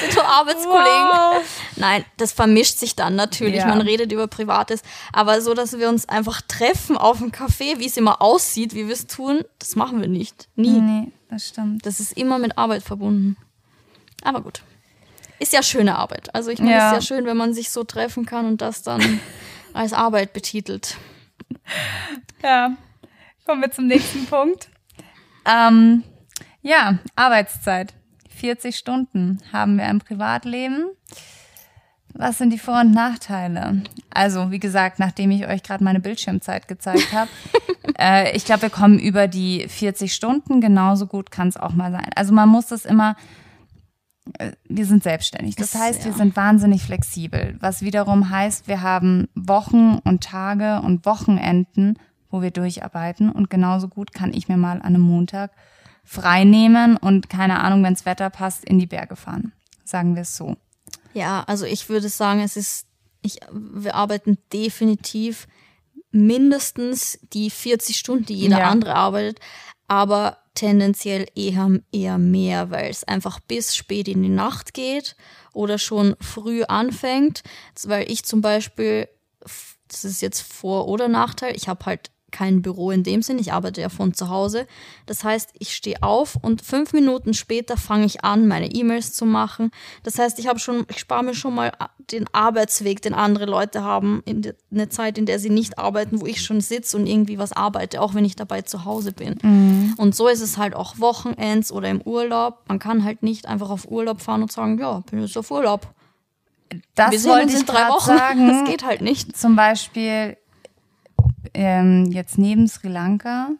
sind 0.00 0.14
nur 0.14 0.24
Arbeitskollegen. 0.24 1.08
Wow. 1.10 1.42
Nein, 1.76 2.02
das 2.16 2.32
vermischt 2.32 2.78
sich 2.78 2.96
dann 2.96 3.16
natürlich. 3.16 3.56
Ja. 3.56 3.66
Man 3.66 3.82
redet 3.82 4.10
über 4.12 4.28
Privates. 4.28 4.80
Aber 5.12 5.42
so, 5.42 5.52
dass 5.52 5.78
wir 5.78 5.90
uns 5.90 6.08
einfach 6.08 6.40
treffen 6.40 6.96
auf 6.96 7.20
einem 7.20 7.32
Café, 7.32 7.78
wie 7.78 7.86
es 7.86 7.98
immer 7.98 8.22
aussieht, 8.22 8.72
wie 8.72 8.86
wir 8.86 8.94
es 8.94 9.06
tun, 9.06 9.42
das 9.58 9.76
machen 9.76 10.00
wir 10.00 10.08
nicht. 10.08 10.48
Nie. 10.56 10.80
Nee, 10.80 11.12
das 11.28 11.48
stimmt. 11.48 11.84
Das 11.84 12.00
ist 12.00 12.16
immer 12.16 12.38
mit 12.38 12.56
Arbeit 12.56 12.82
verbunden. 12.82 13.36
Aber 14.22 14.40
gut. 14.42 14.62
Ist 15.38 15.52
ja 15.52 15.62
schöne 15.62 15.96
Arbeit. 15.96 16.34
Also 16.34 16.50
ich 16.50 16.58
meine, 16.58 16.72
Ja. 16.72 16.92
es 16.92 16.98
ist 16.98 17.08
ja 17.10 17.16
schön, 17.16 17.24
wenn 17.26 17.36
man 17.36 17.54
sich 17.54 17.70
so 17.70 17.84
treffen 17.84 18.26
kann 18.26 18.44
und 18.46 18.60
das 18.60 18.82
dann 18.82 19.20
als 19.72 19.92
Arbeit 19.92 20.32
betitelt. 20.32 20.96
Ja, 22.42 22.72
kommen 23.46 23.62
wir 23.62 23.70
zum 23.70 23.86
nächsten 23.86 24.26
Punkt. 24.26 24.68
Ähm, 25.46 26.04
ja, 26.62 26.98
Arbeitszeit. 27.16 27.94
40 28.36 28.76
Stunden 28.76 29.38
haben 29.52 29.76
wir 29.76 29.88
im 29.88 29.98
Privatleben. 29.98 30.86
Was 32.14 32.38
sind 32.38 32.50
die 32.50 32.58
Vor- 32.58 32.80
und 32.80 32.92
Nachteile? 32.92 33.82
Also, 34.12 34.50
wie 34.50 34.58
gesagt, 34.58 34.98
nachdem 34.98 35.30
ich 35.30 35.46
euch 35.46 35.62
gerade 35.62 35.84
meine 35.84 36.00
Bildschirmzeit 36.00 36.66
gezeigt 36.66 37.12
habe, 37.12 37.30
äh, 37.98 38.34
ich 38.36 38.44
glaube, 38.44 38.62
wir 38.62 38.70
kommen 38.70 38.98
über 38.98 39.28
die 39.28 39.66
40 39.68 40.12
Stunden. 40.12 40.60
Genauso 40.60 41.06
gut 41.06 41.30
kann 41.30 41.48
es 41.48 41.56
auch 41.56 41.72
mal 41.72 41.92
sein. 41.92 42.10
Also, 42.16 42.32
man 42.34 42.48
muss 42.48 42.66
das 42.66 42.84
immer, 42.84 43.14
wir 44.68 44.86
sind 44.86 45.02
selbstständig. 45.02 45.56
Das 45.56 45.74
Ist, 45.74 45.80
heißt, 45.80 46.04
wir 46.04 46.12
ja. 46.12 46.16
sind 46.16 46.36
wahnsinnig 46.36 46.82
flexibel. 46.82 47.56
Was 47.60 47.82
wiederum 47.82 48.30
heißt, 48.30 48.68
wir 48.68 48.82
haben 48.82 49.28
Wochen 49.34 49.98
und 50.04 50.22
Tage 50.22 50.80
und 50.82 51.04
Wochenenden, 51.06 51.98
wo 52.30 52.42
wir 52.42 52.50
durcharbeiten. 52.50 53.30
Und 53.30 53.50
genauso 53.50 53.88
gut 53.88 54.12
kann 54.12 54.32
ich 54.32 54.48
mir 54.48 54.56
mal 54.56 54.76
an 54.76 54.82
einem 54.82 55.00
Montag 55.02 55.52
frei 56.04 56.44
nehmen 56.44 56.96
und 56.96 57.28
keine 57.28 57.60
Ahnung, 57.60 57.82
wenns 57.82 58.04
Wetter 58.06 58.30
passt, 58.30 58.64
in 58.64 58.78
die 58.78 58.86
Berge 58.86 59.16
fahren. 59.16 59.52
Sagen 59.84 60.14
wir 60.14 60.22
es 60.22 60.36
so. 60.36 60.56
Ja, 61.14 61.42
also 61.46 61.64
ich 61.66 61.88
würde 61.88 62.08
sagen, 62.08 62.40
es 62.40 62.56
ist, 62.56 62.86
ich, 63.22 63.38
wir 63.52 63.94
arbeiten 63.94 64.38
definitiv 64.52 65.48
mindestens 66.12 67.18
die 67.32 67.50
40 67.50 67.96
Stunden, 67.96 68.26
die 68.26 68.34
jeder 68.34 68.58
Ja. 68.60 68.68
andere 68.70 68.94
arbeitet, 68.94 69.40
aber 69.88 70.38
tendenziell 70.60 71.26
eher, 71.34 71.80
eher 71.90 72.18
mehr, 72.18 72.70
weil 72.70 72.90
es 72.90 73.04
einfach 73.04 73.40
bis 73.40 73.74
spät 73.74 74.08
in 74.08 74.22
die 74.22 74.28
Nacht 74.28 74.74
geht 74.74 75.16
oder 75.54 75.78
schon 75.78 76.16
früh 76.20 76.64
anfängt. 76.64 77.42
Weil 77.84 78.10
ich 78.10 78.24
zum 78.24 78.42
Beispiel, 78.42 79.08
das 79.88 80.04
ist 80.04 80.20
jetzt 80.20 80.42
Vor- 80.42 80.86
oder 80.86 81.08
Nachteil, 81.08 81.56
ich 81.56 81.66
habe 81.66 81.86
halt 81.86 82.10
kein 82.30 82.62
Büro 82.62 82.90
in 82.90 83.02
dem 83.02 83.22
Sinn, 83.22 83.38
ich 83.38 83.52
arbeite 83.52 83.80
ja 83.80 83.88
von 83.88 84.14
zu 84.14 84.28
Hause. 84.28 84.66
Das 85.06 85.24
heißt, 85.24 85.50
ich 85.58 85.74
stehe 85.74 86.02
auf 86.02 86.36
und 86.40 86.62
fünf 86.62 86.92
Minuten 86.92 87.34
später 87.34 87.76
fange 87.76 88.06
ich 88.06 88.24
an, 88.24 88.48
meine 88.48 88.72
E-Mails 88.72 89.12
zu 89.12 89.26
machen. 89.26 89.70
Das 90.02 90.18
heißt, 90.18 90.38
ich 90.38 90.46
habe 90.46 90.58
schon, 90.58 90.86
ich 90.88 90.98
spare 90.98 91.24
mir 91.24 91.34
schon 91.34 91.54
mal 91.54 91.72
den 92.10 92.26
Arbeitsweg, 92.32 93.02
den 93.02 93.14
andere 93.14 93.46
Leute 93.46 93.82
haben, 93.82 94.22
in 94.24 94.52
eine 94.70 94.88
Zeit, 94.88 95.18
in 95.18 95.26
der 95.26 95.38
sie 95.38 95.50
nicht 95.50 95.78
arbeiten, 95.78 96.20
wo 96.20 96.26
ich 96.26 96.42
schon 96.42 96.60
sitze 96.60 96.96
und 96.96 97.06
irgendwie 97.06 97.38
was 97.38 97.52
arbeite, 97.52 98.00
auch 98.00 98.14
wenn 98.14 98.24
ich 98.24 98.36
dabei 98.36 98.62
zu 98.62 98.84
Hause 98.84 99.12
bin. 99.12 99.38
Und 99.96 100.14
so 100.14 100.28
ist 100.28 100.40
es 100.40 100.58
halt 100.58 100.74
auch 100.74 100.98
Wochenends 100.98 101.70
oder 101.72 101.88
im 101.88 102.00
Urlaub. 102.02 102.62
Man 102.68 102.78
kann 102.78 103.04
halt 103.04 103.22
nicht 103.22 103.46
einfach 103.46 103.70
auf 103.70 103.90
Urlaub 103.90 104.20
fahren 104.20 104.42
und 104.42 104.52
sagen, 104.52 104.78
ja, 104.78 105.02
bin 105.10 105.20
jetzt 105.20 105.36
auf 105.36 105.50
Urlaub. 105.50 105.92
Das 106.94 107.10
Wir 107.10 107.18
sehen 107.18 107.42
uns 107.42 107.60
in 107.60 107.66
drei 107.66 107.88
Wochen. 107.88 108.06
sagen. 108.16 108.48
Das 108.48 108.68
geht 108.68 108.84
halt 108.84 109.00
nicht. 109.00 109.36
Zum 109.36 109.56
Beispiel 109.56 110.36
ähm, 111.54 112.06
jetzt 112.06 112.38
neben 112.38 112.68
Sri 112.68 112.88
Lanka, 112.88 113.50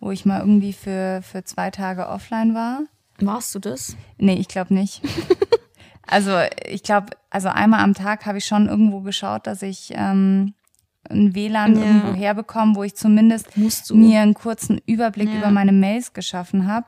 wo 0.00 0.10
ich 0.10 0.24
mal 0.24 0.40
irgendwie 0.40 0.72
für, 0.72 1.20
für 1.22 1.44
zwei 1.44 1.70
Tage 1.70 2.08
offline 2.08 2.54
war. 2.54 2.82
Warst 3.20 3.54
du 3.54 3.58
das? 3.58 3.96
Nee, 4.16 4.34
ich 4.34 4.48
glaube 4.48 4.74
nicht. 4.74 5.02
Also 6.08 6.32
ich 6.64 6.82
glaube, 6.82 7.08
also 7.28 7.48
einmal 7.48 7.80
am 7.80 7.92
Tag 7.92 8.24
habe 8.24 8.38
ich 8.38 8.46
schon 8.46 8.66
irgendwo 8.66 9.02
geschaut, 9.02 9.46
dass 9.46 9.60
ich 9.60 9.92
ähm, 9.94 10.54
ein 11.08 11.34
WLAN 11.34 11.76
ja. 11.76 11.84
irgendwo 11.84 12.14
herbekomme, 12.14 12.74
wo 12.76 12.82
ich 12.82 12.96
zumindest 12.96 13.56
mir 13.56 14.20
einen 14.20 14.34
kurzen 14.34 14.80
Überblick 14.86 15.28
ja. 15.28 15.38
über 15.38 15.50
meine 15.50 15.72
Mails 15.72 16.14
geschaffen 16.14 16.66
habe. 16.66 16.86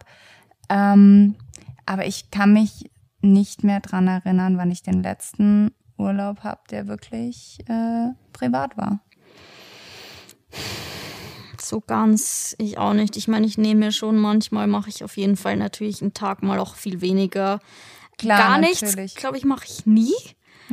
Ähm, 0.70 1.36
aber 1.84 2.06
ich 2.06 2.30
kann 2.30 2.54
mich 2.54 2.90
nicht 3.20 3.62
mehr 3.62 3.80
dran 3.80 4.08
erinnern, 4.08 4.56
wann 4.56 4.70
ich 4.70 4.82
den 4.82 5.02
letzten 5.02 5.72
Urlaub 5.98 6.42
habe, 6.42 6.62
der 6.70 6.86
wirklich 6.86 7.58
äh, 7.68 8.08
privat 8.32 8.78
war. 8.78 9.00
So 11.60 11.80
ganz 11.80 12.54
ich 12.58 12.78
auch 12.78 12.94
nicht. 12.94 13.16
Ich 13.16 13.28
meine, 13.28 13.46
ich 13.46 13.58
nehme 13.58 13.86
mir 13.86 13.92
schon 13.92 14.16
manchmal, 14.16 14.66
mache 14.66 14.88
ich 14.88 15.04
auf 15.04 15.16
jeden 15.16 15.36
Fall 15.36 15.56
natürlich 15.56 16.00
einen 16.02 16.14
Tag 16.14 16.42
mal 16.42 16.58
auch 16.58 16.74
viel 16.74 17.00
weniger. 17.00 17.60
Klar, 18.18 18.38
Gar 18.38 18.58
nichts, 18.58 18.96
glaube 19.14 19.38
ich, 19.38 19.44
mache 19.44 19.66
ich 19.66 19.86
nie. 19.86 20.14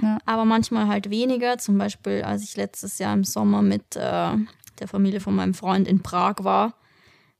Ja. 0.02 0.18
Aber 0.26 0.46
manchmal 0.46 0.88
halt 0.88 1.10
weniger. 1.10 1.58
Zum 1.58 1.78
Beispiel, 1.78 2.24
als 2.24 2.44
ich 2.44 2.56
letztes 2.56 3.00
Jahr 3.00 3.14
im 3.14 3.24
Sommer 3.24 3.62
mit 3.62 3.96
äh, 3.96 4.32
der 4.80 4.88
Familie 4.88 5.20
von 5.20 5.36
meinem 5.36 5.54
Freund 5.54 5.88
in 5.88 6.04
Prag 6.04 6.36
war, 6.40 6.74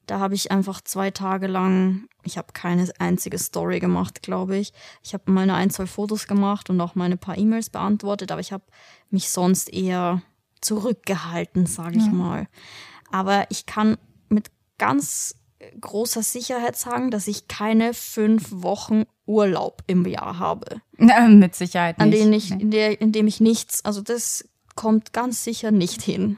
da 0.08 0.20
habe 0.20 0.36
ich 0.36 0.52
einfach 0.52 0.80
zwei 0.82 1.12
Tage 1.12 1.48
lang, 1.48 2.08
ich 2.24 2.38
habe 2.38 2.54
keine 2.54 2.90
einzige 2.98 3.38
Story 3.38 3.80
gemacht, 3.80 4.24
glaube 4.24 4.58
ich. 4.58 4.72
Ich 5.04 5.14
habe 5.14 5.30
meine 5.32 5.54
ein, 5.54 5.70
zwei 5.70 5.86
Fotos 5.86 6.28
gemacht 6.28 6.70
und 6.70 6.80
auch 6.80 6.96
meine 6.96 7.18
paar 7.18 7.38
E-Mails 7.38 7.70
beantwortet, 7.70 8.32
aber 8.32 8.40
ich 8.40 8.54
habe 8.54 8.64
mich 9.10 9.30
sonst 9.30 9.72
eher 9.72 10.22
zurückgehalten, 10.62 11.66
sage 11.66 11.98
ich 11.98 12.06
ja. 12.06 12.12
mal. 12.12 12.48
Aber 13.12 13.46
ich 13.50 13.66
kann 13.66 13.98
mit 14.30 14.52
ganz 14.78 15.36
großer 15.80 16.24
Sicherheit 16.24 16.76
sagen, 16.76 17.12
dass 17.12 17.28
ich 17.28 17.48
keine 17.48 17.94
fünf 17.94 18.52
Wochen 18.52 19.04
Urlaub 19.26 19.84
im 19.88 20.06
Jahr 20.06 20.40
habe. 20.40 20.82
Mit 20.98 21.56
Sicherheit 21.56 21.98
nicht. 21.98 22.04
An 22.04 22.12
denen 22.12 22.34
ich, 22.34 22.52
in, 22.52 22.72
der, 22.72 23.02
in 23.02 23.12
dem 23.12 23.28
ich 23.28 23.40
nichts, 23.40 23.84
also 23.84 24.02
das 24.02 24.48
kommt 24.76 25.14
ganz 25.14 25.44
sicher 25.44 25.72
nicht 25.72 26.02
hin. 26.02 26.38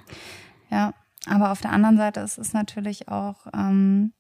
Ja, 0.72 0.94
aber 1.26 1.52
auf 1.52 1.62
der 1.62 1.72
anderen 1.72 1.98
Seite 1.98 2.22
ist 2.22 2.38
es 2.38 2.54
natürlich 2.54 3.10
auch, 3.10 3.48
ähm, 3.54 4.14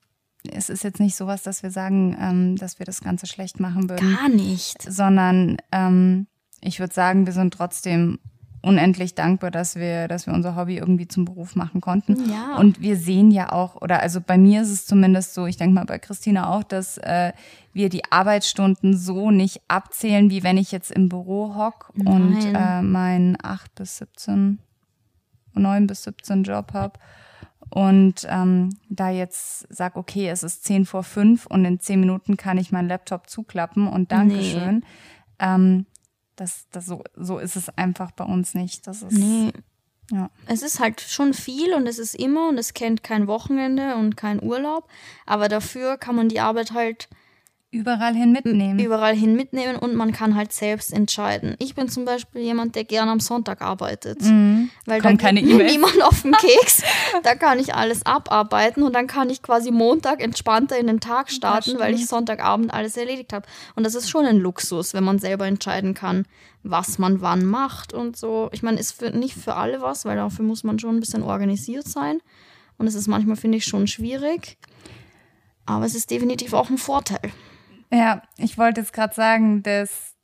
es 0.49 0.69
ist 0.69 0.83
jetzt 0.83 0.99
nicht 0.99 1.15
sowas, 1.15 1.43
dass 1.43 1.63
wir 1.63 1.71
sagen, 1.71 2.15
ähm, 2.19 2.55
dass 2.55 2.79
wir 2.79 2.85
das 2.85 3.01
Ganze 3.01 3.27
schlecht 3.27 3.59
machen 3.59 3.89
würden. 3.89 4.15
Gar 4.15 4.29
nicht. 4.29 4.81
Sondern 4.81 5.57
ähm, 5.71 6.27
ich 6.61 6.79
würde 6.79 6.93
sagen, 6.93 7.25
wir 7.25 7.33
sind 7.33 7.53
trotzdem 7.53 8.19
unendlich 8.61 9.15
dankbar, 9.15 9.51
dass 9.51 9.75
wir, 9.75 10.07
dass 10.07 10.27
wir 10.27 10.33
unser 10.33 10.55
Hobby 10.55 10.77
irgendwie 10.77 11.07
zum 11.07 11.25
Beruf 11.25 11.55
machen 11.55 11.81
konnten. 11.81 12.29
Ja. 12.29 12.57
Und 12.57 12.81
wir 12.81 12.97
sehen 12.97 13.31
ja 13.31 13.51
auch, 13.51 13.81
oder 13.81 14.01
also 14.01 14.19
bei 14.19 14.37
mir 14.37 14.61
ist 14.61 14.71
es 14.71 14.85
zumindest 14.85 15.33
so, 15.33 15.45
ich 15.45 15.57
denke 15.57 15.75
mal 15.75 15.85
bei 15.85 15.99
Christina 15.99 16.49
auch, 16.53 16.63
dass 16.63 16.97
äh, 16.97 17.31
wir 17.73 17.89
die 17.89 18.11
Arbeitsstunden 18.11 18.97
so 18.97 19.31
nicht 19.31 19.61
abzählen, 19.67 20.29
wie 20.29 20.43
wenn 20.43 20.57
ich 20.57 20.71
jetzt 20.71 20.91
im 20.91 21.07
Büro 21.09 21.55
hock 21.55 21.91
Nein. 21.93 22.07
und 22.07 22.53
äh, 22.53 22.81
meinen 22.81 23.37
8 23.41 23.75
bis 23.75 23.97
17 23.97 24.59
9 25.53 25.87
bis 25.87 26.03
17 26.03 26.43
Job 26.43 26.73
habe 26.73 26.99
und 27.69 28.25
ähm, 28.27 28.69
da 28.89 29.09
jetzt 29.09 29.67
sag, 29.69 29.95
okay, 29.95 30.29
es 30.29 30.43
ist 30.43 30.63
10 30.63 30.85
vor 30.85 31.03
5 31.03 31.45
und 31.45 31.65
in 31.65 31.79
10 31.79 31.99
Minuten 31.99 32.37
kann 32.37 32.57
ich 32.57 32.71
meinen 32.71 32.87
Laptop 32.87 33.29
zuklappen 33.29 33.87
und 33.87 34.11
Dankeschön. 34.11 34.77
Nee. 34.77 34.85
Ähm, 35.39 35.85
das, 36.39 36.67
das 36.71 36.85
so, 36.85 37.03
so 37.15 37.39
ist 37.39 37.55
es 37.55 37.69
einfach 37.77 38.11
bei 38.11 38.23
uns 38.23 38.53
nicht. 38.53 38.87
Das 38.87 39.01
ist, 39.01 39.11
nee. 39.11 39.51
Ja. 40.11 40.31
Es 40.47 40.63
ist 40.63 40.79
halt 40.79 41.01
schon 41.01 41.33
viel 41.33 41.73
und 41.73 41.85
es 41.85 41.99
ist 41.99 42.15
immer 42.15 42.49
und 42.49 42.57
es 42.57 42.73
kennt 42.73 43.03
kein 43.03 43.27
Wochenende 43.27 43.95
und 43.95 44.17
kein 44.17 44.41
Urlaub, 44.41 44.87
aber 45.25 45.49
dafür 45.49 45.97
kann 45.97 46.15
man 46.15 46.29
die 46.29 46.39
Arbeit 46.39 46.71
halt 46.71 47.09
überall 47.71 48.15
hin 48.15 48.31
mitnehmen. 48.31 48.79
Überall 48.79 49.15
hin 49.15 49.35
mitnehmen 49.35 49.75
und 49.75 49.93
man 49.93 50.11
kann 50.11 50.35
halt 50.35 50.51
selbst 50.51 50.91
entscheiden. 50.91 51.55
Ich 51.59 51.75
bin 51.75 51.87
zum 51.87 52.03
Beispiel 52.03 52.41
jemand, 52.41 52.75
der 52.75 52.83
gerne 52.83 53.11
am 53.11 53.19
Sonntag 53.19 53.61
arbeitet. 53.61 54.21
Mhm. 54.21 54.71
Weil 54.85 55.01
Kommt 55.01 55.23
da 55.23 55.31
geht 55.31 55.45
mir 55.45 55.63
niemand 55.63 56.01
auf 56.01 56.23
den 56.23 56.31
Keks. 56.39 56.81
da 57.21 57.35
kann 57.35 57.59
ich 57.59 57.75
alles 57.75 58.05
abarbeiten 58.05 58.81
und 58.81 58.93
dann 58.93 59.05
kann 59.05 59.29
ich 59.29 59.43
quasi 59.43 59.69
Montag 59.69 60.21
entspannter 60.21 60.79
in 60.79 60.87
den 60.87 60.99
Tag 60.99 61.29
starten, 61.31 61.77
weil 61.77 61.93
ich 61.93 62.07
Sonntagabend 62.07 62.73
alles 62.73 62.97
erledigt 62.97 63.33
habe. 63.33 63.45
Und 63.75 63.85
das 63.85 63.93
ist 63.93 64.09
schon 64.09 64.25
ein 64.25 64.37
Luxus, 64.37 64.95
wenn 64.95 65.03
man 65.03 65.19
selber 65.19 65.45
entscheiden 65.45 65.93
kann, 65.93 66.25
was 66.63 66.97
man 66.97 67.21
wann 67.21 67.45
macht 67.45 67.93
und 67.93 68.17
so. 68.17 68.49
Ich 68.51 68.63
meine, 68.63 68.79
ist 68.79 68.93
für, 68.93 69.11
nicht 69.11 69.35
für 69.35 69.55
alle 69.55 69.81
was, 69.81 70.05
weil 70.05 70.15
dafür 70.15 70.43
muss 70.43 70.63
man 70.63 70.79
schon 70.79 70.95
ein 70.95 70.99
bisschen 70.99 71.21
organisiert 71.21 71.87
sein. 71.87 72.19
Und 72.79 72.87
es 72.87 72.95
ist 72.95 73.07
manchmal, 73.07 73.35
finde 73.35 73.57
ich, 73.57 73.65
schon 73.65 73.85
schwierig. 73.85 74.57
Aber 75.67 75.85
es 75.85 75.93
ist 75.93 76.09
definitiv 76.09 76.53
auch 76.53 76.71
ein 76.71 76.79
Vorteil. 76.79 77.31
Ja, 77.91 78.21
ich 78.37 78.57
wollte 78.57 78.81
jetzt 78.81 78.93
gerade 78.93 79.15
sagen, 79.15 79.63
dass 79.63 80.15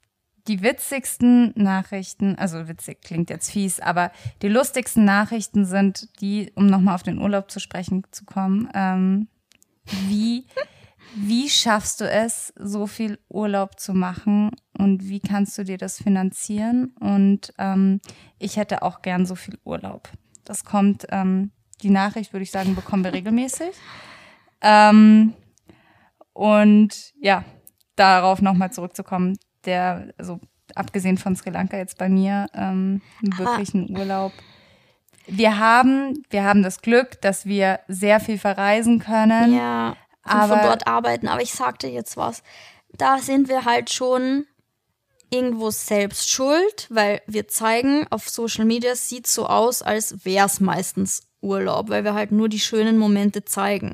die 0.48 0.62
witzigsten 0.62 1.54
Nachrichten, 1.56 2.36
also 2.36 2.68
witzig 2.68 3.02
klingt 3.02 3.30
jetzt 3.30 3.52
fies, 3.52 3.80
aber 3.80 4.12
die 4.42 4.48
lustigsten 4.48 5.04
Nachrichten 5.04 5.66
sind 5.66 6.22
die, 6.22 6.52
um 6.56 6.68
nochmal 6.68 6.96
auf 6.96 7.04
den 7.04 7.20
Urlaub 7.20 7.50
zu 7.50 7.60
sprechen 7.60 8.04
zu 8.12 8.26
kommen. 8.26 8.70
Ähm, 8.76 9.28
wie, 10.08 10.46
wie 11.16 11.50
schaffst 11.50 12.02
du 12.02 12.10
es, 12.10 12.54
so 12.58 12.86
viel 12.86 13.18
Urlaub 13.28 13.80
zu 13.80 13.94
machen 13.94 14.52
und 14.78 15.08
wie 15.08 15.20
kannst 15.20 15.58
du 15.58 15.64
dir 15.64 15.80
das 15.80 15.98
finanzieren? 15.98 16.94
Und 17.00 17.52
ähm, 17.58 18.00
ich 18.38 18.58
hätte 18.58 18.84
auch 18.84 19.02
gern 19.02 19.26
so 19.26 19.34
viel 19.34 19.58
Urlaub. 19.64 20.10
Das 20.44 20.64
kommt, 20.64 21.08
ähm, 21.10 21.52
die 21.82 21.90
Nachricht 21.90 22.34
würde 22.34 22.44
ich 22.44 22.52
sagen, 22.52 22.76
bekommen 22.76 23.04
wir 23.04 23.14
regelmäßig. 23.14 23.72
Ähm, 24.62 25.34
und 26.36 27.14
ja, 27.22 27.46
darauf 27.96 28.42
nochmal 28.42 28.70
zurückzukommen, 28.74 29.40
der, 29.64 30.14
also 30.18 30.42
abgesehen 30.76 31.18
von 31.18 31.34
Sri 31.38 31.50
Lanka 31.50 31.78
jetzt 31.78 31.98
bei 31.98 32.10
mir, 32.10 32.48
ähm, 32.54 33.02
wirklich 33.22 33.74
ein 33.74 33.98
Urlaub. 33.98 34.34
Wir 35.28 35.60
haben, 35.60 36.24
wir 36.30 36.44
haben 36.44 36.62
das 36.62 36.82
Glück, 36.82 37.22
dass 37.22 37.46
wir 37.46 37.80
sehr 37.88 38.20
viel 38.20 38.38
verreisen 38.38 39.00
können. 39.00 39.56
Ja, 39.56 39.96
aber 40.24 40.58
von 40.58 40.64
dort 40.68 40.88
arbeiten. 40.88 41.30
Aber 41.30 41.42
ich 41.42 41.54
sagte 41.54 41.88
jetzt 41.88 42.18
was. 42.18 42.44
Da 42.92 43.20
sind 43.20 43.48
wir 43.48 43.64
halt 43.64 43.90
schon 43.90 44.46
irgendwo 45.30 45.72
selbst 45.72 46.30
schuld, 46.30 46.88
weil 46.90 47.22
wir 47.28 47.48
zeigen 47.48 48.08
auf 48.10 48.28
Social 48.28 48.66
Media 48.66 48.94
sieht 48.94 49.26
so 49.26 49.48
aus, 49.48 49.82
als 49.82 50.26
wäre 50.26 50.48
es 50.48 50.60
meistens 50.60 51.24
Urlaub, 51.42 51.90
weil 51.90 52.04
wir 52.04 52.14
halt 52.14 52.34
nur 52.34 52.50
die 52.50 52.60
schönen 52.60 52.98
Momente 52.98 53.46
zeigen. 53.46 53.94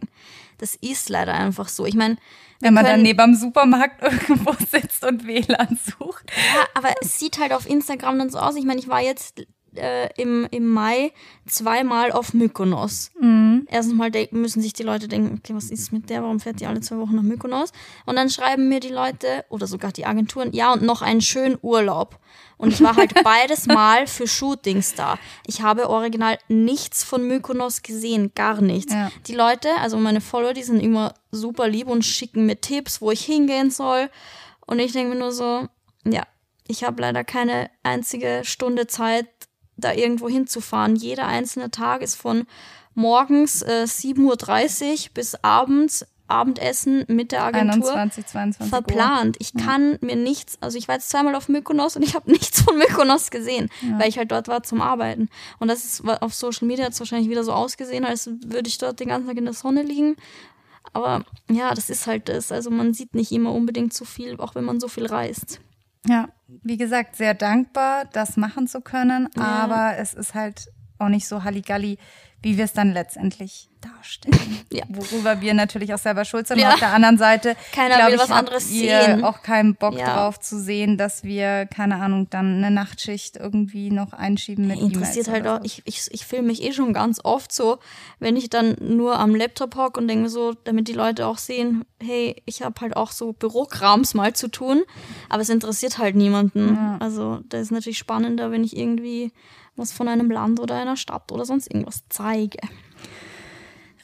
Das 0.61 0.75
ist 0.75 1.09
leider 1.09 1.33
einfach 1.33 1.67
so. 1.67 1.85
Ich 1.85 1.95
meine, 1.95 2.17
wenn 2.59 2.75
man 2.75 2.85
dann 2.85 3.01
neben 3.01 3.17
dem 3.17 3.35
Supermarkt 3.35 4.01
irgendwo 4.03 4.53
sitzt 4.53 5.03
und 5.03 5.25
WLAN 5.25 5.77
sucht. 5.83 6.31
Ja, 6.55 6.65
aber 6.75 6.93
es 7.01 7.19
sieht 7.19 7.39
halt 7.39 7.51
auf 7.51 7.67
Instagram 7.67 8.19
dann 8.19 8.29
so 8.29 8.37
aus. 8.37 8.55
Ich 8.55 8.63
meine, 8.63 8.79
ich 8.79 8.87
war 8.87 9.01
jetzt 9.01 9.43
äh, 9.75 10.09
im, 10.21 10.47
im 10.51 10.67
Mai 10.67 11.11
zweimal 11.47 12.11
auf 12.11 12.33
Mykonos. 12.33 13.11
Mhm. 13.19 13.67
Erstens 13.69 13.95
mal 13.95 14.11
müssen 14.31 14.61
sich 14.61 14.73
die 14.73 14.83
Leute 14.83 15.07
denken, 15.07 15.37
okay, 15.37 15.55
was 15.55 15.71
ist 15.71 15.91
mit 15.91 16.09
der? 16.09 16.23
Warum 16.23 16.39
fährt 16.39 16.59
die 16.59 16.65
alle 16.65 16.81
zwei 16.81 16.97
Wochen 16.97 17.15
nach 17.15 17.23
Mykonos? 17.23 17.71
Und 18.05 18.15
dann 18.15 18.29
schreiben 18.29 18.69
mir 18.69 18.79
die 18.79 18.89
Leute 18.89 19.45
oder 19.49 19.67
sogar 19.67 19.91
die 19.91 20.05
Agenturen, 20.05 20.51
ja, 20.53 20.73
und 20.73 20.83
noch 20.83 21.01
einen 21.01 21.21
schönen 21.21 21.57
Urlaub. 21.61 22.19
Und 22.57 22.73
ich 22.73 22.81
war 22.81 22.95
halt 22.95 23.13
beides 23.23 23.65
Mal 23.65 24.07
für 24.07 24.27
Shootings 24.27 24.93
da. 24.93 25.17
Ich 25.47 25.61
habe 25.61 25.89
original 25.89 26.37
nichts 26.47 27.03
von 27.03 27.27
Mykonos 27.27 27.81
gesehen, 27.81 28.33
gar 28.35 28.61
nichts. 28.61 28.93
Ja. 28.93 29.11
Die 29.27 29.35
Leute, 29.35 29.69
also 29.79 29.97
meine 29.97 30.21
Follower, 30.21 30.53
die 30.53 30.63
sind 30.63 30.79
immer 30.79 31.13
super 31.31 31.67
lieb 31.67 31.87
und 31.87 32.03
schicken 32.03 32.45
mir 32.45 32.61
Tipps, 32.61 33.01
wo 33.01 33.11
ich 33.11 33.25
hingehen 33.25 33.71
soll. 33.71 34.09
Und 34.67 34.79
ich 34.79 34.91
denke 34.91 35.13
mir 35.13 35.19
nur 35.19 35.31
so, 35.31 35.67
ja, 36.05 36.23
ich 36.67 36.83
habe 36.83 37.01
leider 37.01 37.23
keine 37.23 37.69
einzige 37.83 38.41
Stunde 38.43 38.87
Zeit, 38.87 39.27
da 39.81 39.93
irgendwo 39.93 40.29
hinzufahren. 40.29 40.95
Jeder 40.95 41.27
einzelne 41.27 41.71
Tag 41.71 42.01
ist 42.01 42.15
von 42.15 42.45
morgens 42.93 43.61
äh, 43.61 43.85
7.30 43.85 44.91
Uhr 44.91 45.09
bis 45.13 45.35
abends 45.43 46.05
Abendessen 46.31 47.03
mit 47.07 47.33
der 47.33 47.43
Agentur 47.43 47.93
21, 47.93 48.25
22 48.25 48.69
verplant. 48.69 49.35
Ich 49.39 49.51
ja. 49.53 49.65
kann 49.65 49.97
mir 50.01 50.15
nichts, 50.15 50.57
also 50.61 50.77
ich 50.77 50.87
war 50.87 50.95
jetzt 50.95 51.09
zweimal 51.09 51.35
auf 51.35 51.49
Mykonos 51.49 51.97
und 51.97 52.03
ich 52.03 52.15
habe 52.15 52.31
nichts 52.31 52.61
von 52.61 52.77
Mykonos 52.77 53.29
gesehen, 53.29 53.69
ja. 53.81 53.99
weil 53.99 54.07
ich 54.07 54.17
halt 54.17 54.31
dort 54.31 54.47
war 54.47 54.63
zum 54.63 54.81
Arbeiten. 54.81 55.29
Und 55.59 55.67
das 55.67 55.83
ist 55.83 56.07
auf 56.07 56.33
Social 56.33 56.67
Media 56.67 56.87
es 56.87 56.99
wahrscheinlich 56.99 57.29
wieder 57.29 57.43
so 57.43 57.51
ausgesehen, 57.51 58.05
als 58.05 58.29
würde 58.45 58.69
ich 58.69 58.77
dort 58.77 58.99
den 58.99 59.09
ganzen 59.09 59.27
Tag 59.27 59.37
in 59.37 59.45
der 59.45 59.53
Sonne 59.53 59.83
liegen. 59.83 60.15
Aber 60.93 61.23
ja, 61.49 61.73
das 61.73 61.89
ist 61.89 62.07
halt 62.07 62.29
das. 62.29 62.51
Also 62.51 62.69
man 62.69 62.93
sieht 62.93 63.13
nicht 63.13 63.31
immer 63.31 63.53
unbedingt 63.53 63.93
so 63.93 64.05
viel, 64.05 64.39
auch 64.39 64.55
wenn 64.55 64.63
man 64.63 64.79
so 64.79 64.87
viel 64.87 65.05
reist. 65.05 65.59
Ja, 66.07 66.29
wie 66.63 66.77
gesagt, 66.77 67.15
sehr 67.15 67.33
dankbar, 67.33 68.05
das 68.05 68.37
machen 68.37 68.67
zu 68.67 68.81
können, 68.81 69.29
ja. 69.35 69.43
aber 69.43 69.97
es 69.97 70.13
ist 70.13 70.33
halt 70.33 70.71
auch 70.99 71.09
nicht 71.09 71.27
so 71.27 71.43
Halligalli, 71.43 71.97
wie 72.41 72.57
wir 72.57 72.65
es 72.65 72.73
dann 72.73 72.91
letztendlich 72.93 73.69
darstellen. 73.81 74.39
Ja. 74.71 74.83
Worüber 74.87 75.41
wir 75.41 75.53
natürlich 75.53 75.93
auch 75.93 75.97
selber 75.97 76.23
schuld 76.23 76.47
sind. 76.47 76.57
Ja. 76.57 76.67
Und 76.67 76.73
auf 76.75 76.79
der 76.79 76.93
anderen 76.93 77.17
Seite, 77.17 77.57
Keiner 77.73 78.07
will 78.07 78.13
ich, 78.13 78.19
was 78.21 78.31
anderes 78.31 78.69
sehen. 78.69 79.21
auch 79.25 79.41
keinen 79.41 79.75
Bock 79.75 79.97
Ja. 79.97 80.13
drauf 80.15 80.39
zu 80.39 80.61
sehen, 80.61 80.97
dass 80.97 81.25
wir, 81.25 81.65
keine 81.65 81.97
Ahnung, 81.97 82.29
dann 82.29 82.55
eine 82.63 82.71
Nachtschicht 82.71 83.35
irgendwie 83.35 83.91
noch 83.91 84.13
einschieben 84.13 84.67
mit 84.67 84.79
interessiert 84.79 85.27
E-Mails 85.27 85.45
halt 85.45 85.47
auch, 85.47 85.57
so. 85.59 85.65
ich, 85.65 85.81
ich, 85.85 86.07
ich 86.11 86.25
filme 86.25 86.47
mich 86.47 86.63
eh 86.63 86.71
schon 86.71 86.93
ganz 86.93 87.19
oft 87.25 87.51
so, 87.51 87.79
wenn 88.19 88.37
ich 88.37 88.49
dann 88.49 88.77
nur 88.79 89.19
am 89.19 89.35
Laptop 89.35 89.75
hocke 89.75 89.99
und 89.99 90.07
denke 90.07 90.29
so, 90.29 90.53
damit 90.63 90.87
die 90.87 90.93
Leute 90.93 91.27
auch 91.27 91.37
sehen, 91.37 91.83
hey, 92.01 92.41
ich 92.45 92.61
habe 92.61 92.79
halt 92.79 92.95
auch 92.95 93.11
so 93.11 93.33
Bürokrams 93.33 94.13
mal 94.13 94.31
zu 94.33 94.47
tun, 94.47 94.83
aber 95.27 95.41
es 95.41 95.49
interessiert 95.49 95.97
halt 95.97 96.15
niemanden. 96.15 96.77
Also 97.01 97.41
da 97.49 97.57
ist 97.57 97.71
natürlich 97.71 97.97
spannender, 97.97 98.51
wenn 98.51 98.63
ich 98.63 98.77
irgendwie 98.77 99.33
was 99.75 99.91
von 99.91 100.07
einem 100.07 100.29
Land 100.31 100.59
oder 100.59 100.75
einer 100.75 100.97
Stadt 100.97 101.31
oder 101.31 101.45
sonst 101.45 101.71
irgendwas 101.71 102.03
zeige. 102.09 102.59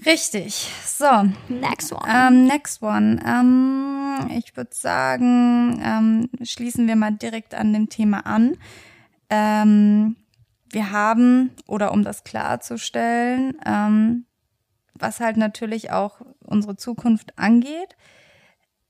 Richtig. 0.06 0.70
So, 0.86 1.24
Next 1.50 1.92
one. 1.92 2.04
Ähm, 2.08 2.46
next 2.46 2.82
one. 2.82 3.20
Ähm, 3.26 4.30
ich 4.38 4.56
würde 4.56 4.74
sagen, 4.74 5.82
ähm, 5.84 6.30
schließen 6.44 6.88
wir 6.88 6.96
mal 6.96 7.12
direkt 7.12 7.56
an 7.56 7.74
dem 7.74 7.90
Thema 7.90 8.26
an. 8.26 8.58
Ähm, 9.30 10.16
wir 10.72 10.92
haben, 10.92 11.52
oder 11.68 11.92
um 11.92 12.04
das 12.04 12.24
klarzustellen, 12.24 13.58
ähm, 13.66 14.26
was 14.94 15.20
halt 15.20 15.38
natürlich 15.38 15.92
auch 15.92 16.22
unsere 16.40 16.76
Zukunft 16.76 17.38
angeht. 17.38 17.96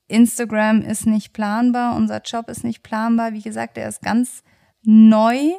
Instagram 0.07 0.81
ist 0.81 1.05
nicht 1.05 1.33
planbar, 1.33 1.95
unser 1.95 2.21
Job 2.21 2.49
ist 2.49 2.63
nicht 2.63 2.81
planbar. 2.81 3.33
Wie 3.33 3.41
gesagt, 3.41 3.77
er 3.77 3.89
ist 3.89 4.01
ganz 4.01 4.43
neu. 4.83 5.51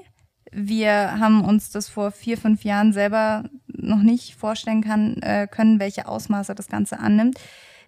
Wir 0.52 1.18
haben 1.18 1.44
uns 1.44 1.70
das 1.70 1.88
vor 1.88 2.10
vier, 2.10 2.38
fünf 2.38 2.64
Jahren 2.64 2.92
selber 2.92 3.44
noch 3.66 4.02
nicht 4.02 4.34
vorstellen 4.34 4.82
kann, 4.82 5.16
äh, 5.22 5.46
können, 5.50 5.80
welche 5.80 6.08
Ausmaße 6.08 6.54
das 6.54 6.68
Ganze 6.68 6.98
annimmt. 6.98 7.38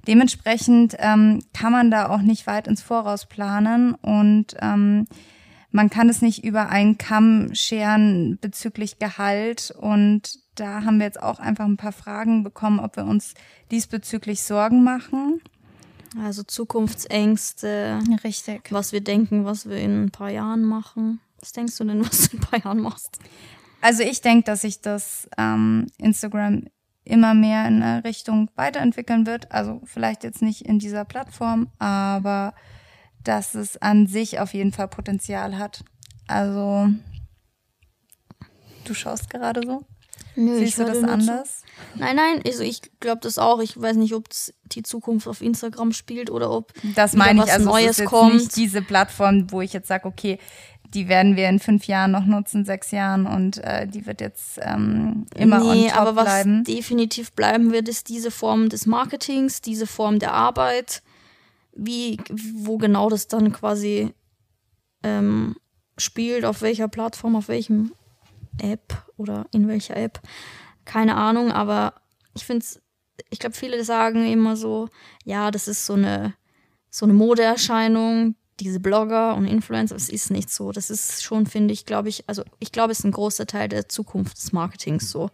Dementsprechend 0.07 0.97
ähm, 0.99 1.41
kann 1.53 1.73
man 1.73 1.91
da 1.91 2.09
auch 2.09 2.23
nicht 2.23 2.47
weit 2.47 2.67
ins 2.69 2.83
Voraus 2.83 3.27
planen 3.27 3.95
und 3.95 4.57
ähm, 4.61 5.07
man 5.73 5.89
kann 5.89 6.09
es 6.09 6.21
nicht 6.21 6.45
über 6.45 6.69
einen 6.69 6.99
Kamm 6.99 7.55
scheren 7.55 8.39
bezüglich 8.41 8.99
Gehalt. 8.99 9.73
Und 9.79 10.39
da 10.57 10.85
haben 10.85 10.99
wir 10.99 11.07
jetzt 11.07 11.23
auch 11.23 11.39
einfach 11.39 11.65
ein 11.65 11.77
paar 11.77 11.93
Fragen 11.93 12.43
bekommen, 12.43 12.81
ob 12.81 12.97
wir 12.97 13.05
uns 13.05 13.35
diesbezüglich 13.71 14.43
Sorgen 14.43 14.83
machen. 14.83 15.41
Also 16.21 16.43
Zukunftsängste, 16.43 18.01
Richtig. 18.25 18.73
was 18.73 18.93
wir 18.93 19.01
denken, 19.01 19.45
was 19.45 19.69
wir 19.69 19.77
in 19.77 20.07
ein 20.07 20.11
paar 20.11 20.31
Jahren 20.31 20.65
machen. 20.65 21.21
Was 21.41 21.53
denkst 21.53 21.77
du 21.79 21.85
denn, 21.85 22.01
was 22.07 22.29
du 22.31 22.37
in 22.37 22.43
ein 22.43 22.47
paar 22.47 22.59
Jahren 22.65 22.81
machst? 22.81 23.19
Also 23.81 24.03
ich 24.03 24.21
denke, 24.21 24.45
dass 24.45 24.61
sich 24.63 24.81
das 24.83 25.29
ähm, 25.39 25.87
Instagram 25.99 26.65
immer 27.05 27.35
mehr 27.35 27.67
in 27.67 27.83
eine 27.83 28.05
Richtung 28.05 28.51
weiterentwickeln 28.55 29.27
wird. 29.27 29.51
Also 29.53 29.81
vielleicht 29.85 30.23
jetzt 30.23 30.43
nicht 30.43 30.63
in 30.67 30.79
dieser 30.79 31.05
Plattform, 31.05 31.69
aber 31.79 32.55
dass 33.25 33.55
es 33.55 33.77
an 33.79 34.07
sich 34.07 34.39
auf 34.39 34.53
jeden 34.55 34.73
Fall 34.73 34.89
Potenzial 34.89 35.59
hat. 35.59 35.83
Also 36.29 36.89
du 38.85 38.95
schaust 38.95 39.31
gerade 39.31 39.63
so. 39.67 39.85
Nö, 40.37 40.59
Siehst 40.59 40.79
du 40.79 40.85
das 40.85 40.99
nur 40.99 41.07
zu. 41.09 41.13
anders? 41.13 41.63
Nein, 41.97 42.17
nein, 42.17 42.41
also 42.47 42.63
ich 42.63 42.83
glaube 43.01 43.21
das 43.23 43.37
auch. 43.39 43.61
Ich 43.61 43.81
weiß 43.81 43.97
nicht, 43.97 44.15
ob 44.15 44.29
die 44.67 44.83
Zukunft 44.83 45.27
auf 45.27 45.41
Instagram 45.41 45.93
spielt 45.93 46.31
oder 46.31 46.51
ob 46.51 46.73
Das 46.95 47.15
meine 47.15 47.41
ich. 47.41 47.47
was 47.47 47.51
Also 47.55 47.65
es 47.67 47.73
Neues 47.73 47.91
ist 47.93 47.99
jetzt 48.01 48.09
kommt. 48.09 48.35
nicht 48.35 48.57
diese 48.57 48.83
Plattform, 48.83 49.51
wo 49.51 49.61
ich 49.61 49.73
jetzt 49.73 49.89
sage, 49.89 50.07
okay, 50.07 50.39
die 50.95 51.09
werden 51.09 51.37
wir 51.37 51.49
in 51.49 51.61
fünf 51.61 51.87
Jahren 51.87 52.11
noch 52.11 52.25
nutzen, 52.25 52.65
sechs 52.65 52.91
Jahren 52.91 53.27
und 53.27 53.59
äh, 53.59 53.87
die 53.87 54.07
wird 54.07 54.21
jetzt 54.21 54.59
ähm, 54.63 55.27
immer 55.37 55.65
on 55.65 55.77
nee, 55.77 55.89
top 55.89 55.99
aber 55.99 56.17
was 56.17 56.25
bleiben. 56.25 56.65
definitiv 56.65 57.33
bleiben 57.33 57.73
wird, 57.73 57.89
ist 57.89 58.09
diese 58.09 58.31
Form 58.31 58.69
des 58.69 58.87
Marketings, 58.87 59.61
diese 59.61 59.87
Form 59.87 60.19
der 60.19 60.35
Arbeit, 60.35 61.03
wie, 61.73 62.19
wo 62.55 62.77
genau 62.77 63.09
das 63.09 63.29
dann 63.29 63.53
quasi 63.53 64.13
ähm, 65.05 65.57
spielt, 65.97 66.45
auf 66.45 66.61
welcher 66.63 66.89
Plattform, 66.89 67.37
auf 67.37 67.49
welchem 67.49 67.93
App 68.61 69.05
oder 69.17 69.47
in 69.53 69.69
welcher 69.69 69.97
App. 69.97 70.21
Keine 70.85 71.15
Ahnung, 71.17 71.53
aber 71.53 71.95
ich 72.35 72.45
finde 72.45 72.65
es, 72.65 72.81
ich 73.31 73.39
glaube, 73.39 73.55
viele 73.55 73.85
sagen 73.85 74.27
immer 74.27 74.57
so, 74.57 74.89
ja, 75.25 75.53
das 75.53 75.69
ist 75.69 75.87
so 75.87 75.95
eine, 75.95 76.35
so 76.91 77.07
eine 77.07 77.13
Modeerscheinung, 77.13 78.35
diese 78.61 78.81
Blogger 78.81 79.35
und 79.35 79.47
Influencer, 79.47 79.97
es 79.97 80.09
ist 80.09 80.31
nicht 80.31 80.51
so. 80.51 80.73
Das 80.73 80.91
ist 80.91 81.23
schon, 81.23 81.47
finde 81.47 81.73
ich, 81.73 81.87
glaube 81.87 82.09
ich, 82.09 82.25
also 82.29 82.45
ich 82.59 82.73
glaube, 82.73 82.93
es 82.93 83.01
ist 83.01 83.05
ein 83.05 83.13
großer 83.13 83.47
Teil 83.47 83.69
der 83.69 83.89
Zukunft 83.89 84.37
des 84.37 84.53
Marketings 84.53 85.11
so. 85.11 85.31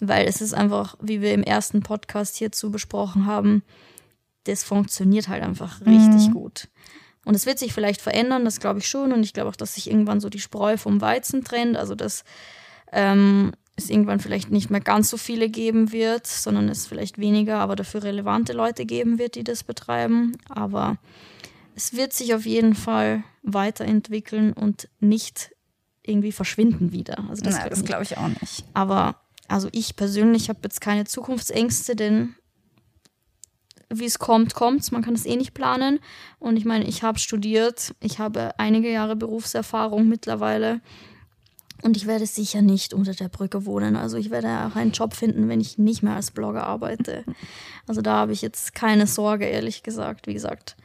Weil 0.00 0.28
es 0.28 0.40
ist 0.40 0.54
einfach, 0.54 0.96
wie 1.00 1.20
wir 1.20 1.34
im 1.34 1.42
ersten 1.42 1.82
Podcast 1.82 2.36
hierzu 2.36 2.70
besprochen 2.70 3.26
haben, 3.26 3.62
das 4.44 4.62
funktioniert 4.62 5.28
halt 5.28 5.42
einfach 5.42 5.84
richtig 5.84 6.32
gut. 6.32 6.68
Und 7.24 7.34
es 7.34 7.46
wird 7.46 7.58
sich 7.58 7.74
vielleicht 7.74 8.00
verändern, 8.00 8.44
das 8.44 8.60
glaube 8.60 8.78
ich 8.78 8.88
schon. 8.88 9.12
Und 9.12 9.22
ich 9.22 9.32
glaube 9.32 9.50
auch, 9.50 9.56
dass 9.56 9.74
sich 9.74 9.90
irgendwann 9.90 10.20
so 10.20 10.30
die 10.30 10.40
Spreu 10.40 10.76
vom 10.76 11.00
Weizen 11.00 11.44
trennt. 11.44 11.76
Also 11.76 11.94
dass 11.94 12.24
ähm, 12.92 13.52
es 13.76 13.90
irgendwann 13.90 14.20
vielleicht 14.20 14.50
nicht 14.50 14.70
mehr 14.70 14.80
ganz 14.80 15.10
so 15.10 15.16
viele 15.16 15.48
geben 15.48 15.92
wird, 15.92 16.26
sondern 16.26 16.68
es 16.68 16.86
vielleicht 16.86 17.18
weniger, 17.18 17.58
aber 17.58 17.76
dafür 17.76 18.02
relevante 18.02 18.52
Leute 18.52 18.86
geben 18.86 19.18
wird, 19.18 19.34
die 19.34 19.44
das 19.44 19.62
betreiben. 19.62 20.36
Aber 20.48 20.96
es 21.78 21.94
wird 21.94 22.12
sich 22.12 22.34
auf 22.34 22.44
jeden 22.44 22.74
Fall 22.74 23.22
weiterentwickeln 23.44 24.52
und 24.52 24.88
nicht 24.98 25.54
irgendwie 26.02 26.32
verschwinden 26.32 26.90
wieder. 26.90 27.24
Also 27.30 27.44
das, 27.44 27.56
das 27.68 27.84
glaube 27.84 28.02
ich 28.02 28.18
auch 28.18 28.26
nicht. 28.26 28.64
Aber 28.74 29.20
also 29.46 29.68
ich 29.70 29.94
persönlich 29.94 30.48
habe 30.48 30.58
jetzt 30.64 30.80
keine 30.80 31.04
Zukunftsängste, 31.04 31.94
denn 31.94 32.34
wie 33.90 34.06
es 34.06 34.18
kommt, 34.18 34.54
kommt's. 34.54 34.90
Man 34.90 35.02
kann 35.02 35.14
es 35.14 35.24
eh 35.24 35.36
nicht 35.36 35.54
planen. 35.54 36.00
Und 36.40 36.56
ich 36.56 36.64
meine, 36.64 36.84
ich 36.84 37.04
habe 37.04 37.20
studiert, 37.20 37.94
ich 38.00 38.18
habe 38.18 38.58
einige 38.58 38.90
Jahre 38.90 39.14
Berufserfahrung 39.14 40.08
mittlerweile. 40.08 40.80
Und 41.82 41.96
ich 41.96 42.08
werde 42.08 42.26
sicher 42.26 42.60
nicht 42.60 42.92
unter 42.92 43.12
der 43.12 43.28
Brücke 43.28 43.66
wohnen. 43.66 43.94
Also 43.94 44.16
ich 44.16 44.30
werde 44.30 44.66
auch 44.66 44.74
einen 44.74 44.90
Job 44.90 45.14
finden, 45.14 45.48
wenn 45.48 45.60
ich 45.60 45.78
nicht 45.78 46.02
mehr 46.02 46.16
als 46.16 46.32
Blogger 46.32 46.66
arbeite. 46.66 47.24
Also 47.86 48.00
da 48.00 48.16
habe 48.16 48.32
ich 48.32 48.42
jetzt 48.42 48.74
keine 48.74 49.06
Sorge, 49.06 49.44
ehrlich 49.44 49.84
gesagt. 49.84 50.26
Wie 50.26 50.34
gesagt, 50.34 50.76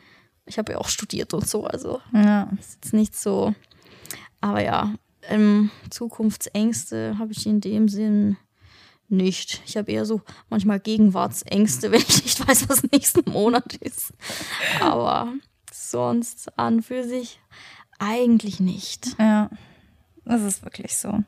ich 0.45 0.57
habe 0.57 0.73
ja 0.73 0.77
auch 0.77 0.87
studiert 0.89 1.33
und 1.33 1.47
so. 1.47 1.65
Also 1.65 2.01
Ja. 2.13 2.49
ist 2.59 2.75
jetzt 2.75 2.93
nicht 2.93 3.15
so. 3.15 3.53
Aber 4.41 4.61
ja, 4.61 4.93
ähm, 5.29 5.71
Zukunftsängste 5.89 7.17
habe 7.17 7.31
ich 7.31 7.45
in 7.45 7.61
dem 7.61 7.87
Sinn 7.87 8.37
nicht. 9.09 9.61
Ich 9.65 9.77
habe 9.77 9.91
eher 9.91 10.05
so 10.05 10.21
manchmal 10.49 10.79
Gegenwartsängste, 10.79 11.91
wenn 11.91 12.01
ich 12.01 12.23
nicht 12.23 12.47
weiß, 12.47 12.67
was 12.69 12.83
nächsten 12.91 13.29
Monat 13.31 13.75
ist. 13.75 14.13
Aber 14.81 15.33
sonst 15.71 16.57
an 16.57 16.81
für 16.81 17.03
sich 17.03 17.39
eigentlich 17.99 18.59
nicht. 18.59 19.15
Ja, 19.19 19.49
das 20.25 20.41
ist 20.41 20.63
wirklich 20.63 20.97
so. 20.97 21.19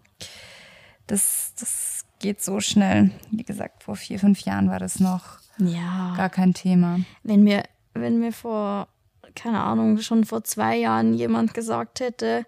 Das, 1.08 1.54
das 1.60 2.06
geht 2.20 2.42
so 2.42 2.60
schnell. 2.60 3.12
Wie 3.32 3.44
gesagt, 3.44 3.84
vor 3.84 3.96
vier, 3.96 4.20
fünf 4.20 4.42
Jahren 4.42 4.70
war 4.70 4.80
das 4.80 5.00
noch 5.00 5.38
Ja. 5.60 6.14
gar 6.18 6.30
kein 6.30 6.54
Thema. 6.54 7.00
Wenn 7.24 7.44
mir, 7.44 7.64
wenn 7.94 8.20
mir 8.20 8.32
vor, 8.34 8.88
keine 9.36 9.62
Ahnung, 9.62 10.00
schon 10.00 10.26
vor 10.26 10.44
zwei 10.44 10.78
Jahren 10.78 11.14
jemand 11.14 11.54
gesagt 11.54 12.00
hätte, 12.00 12.46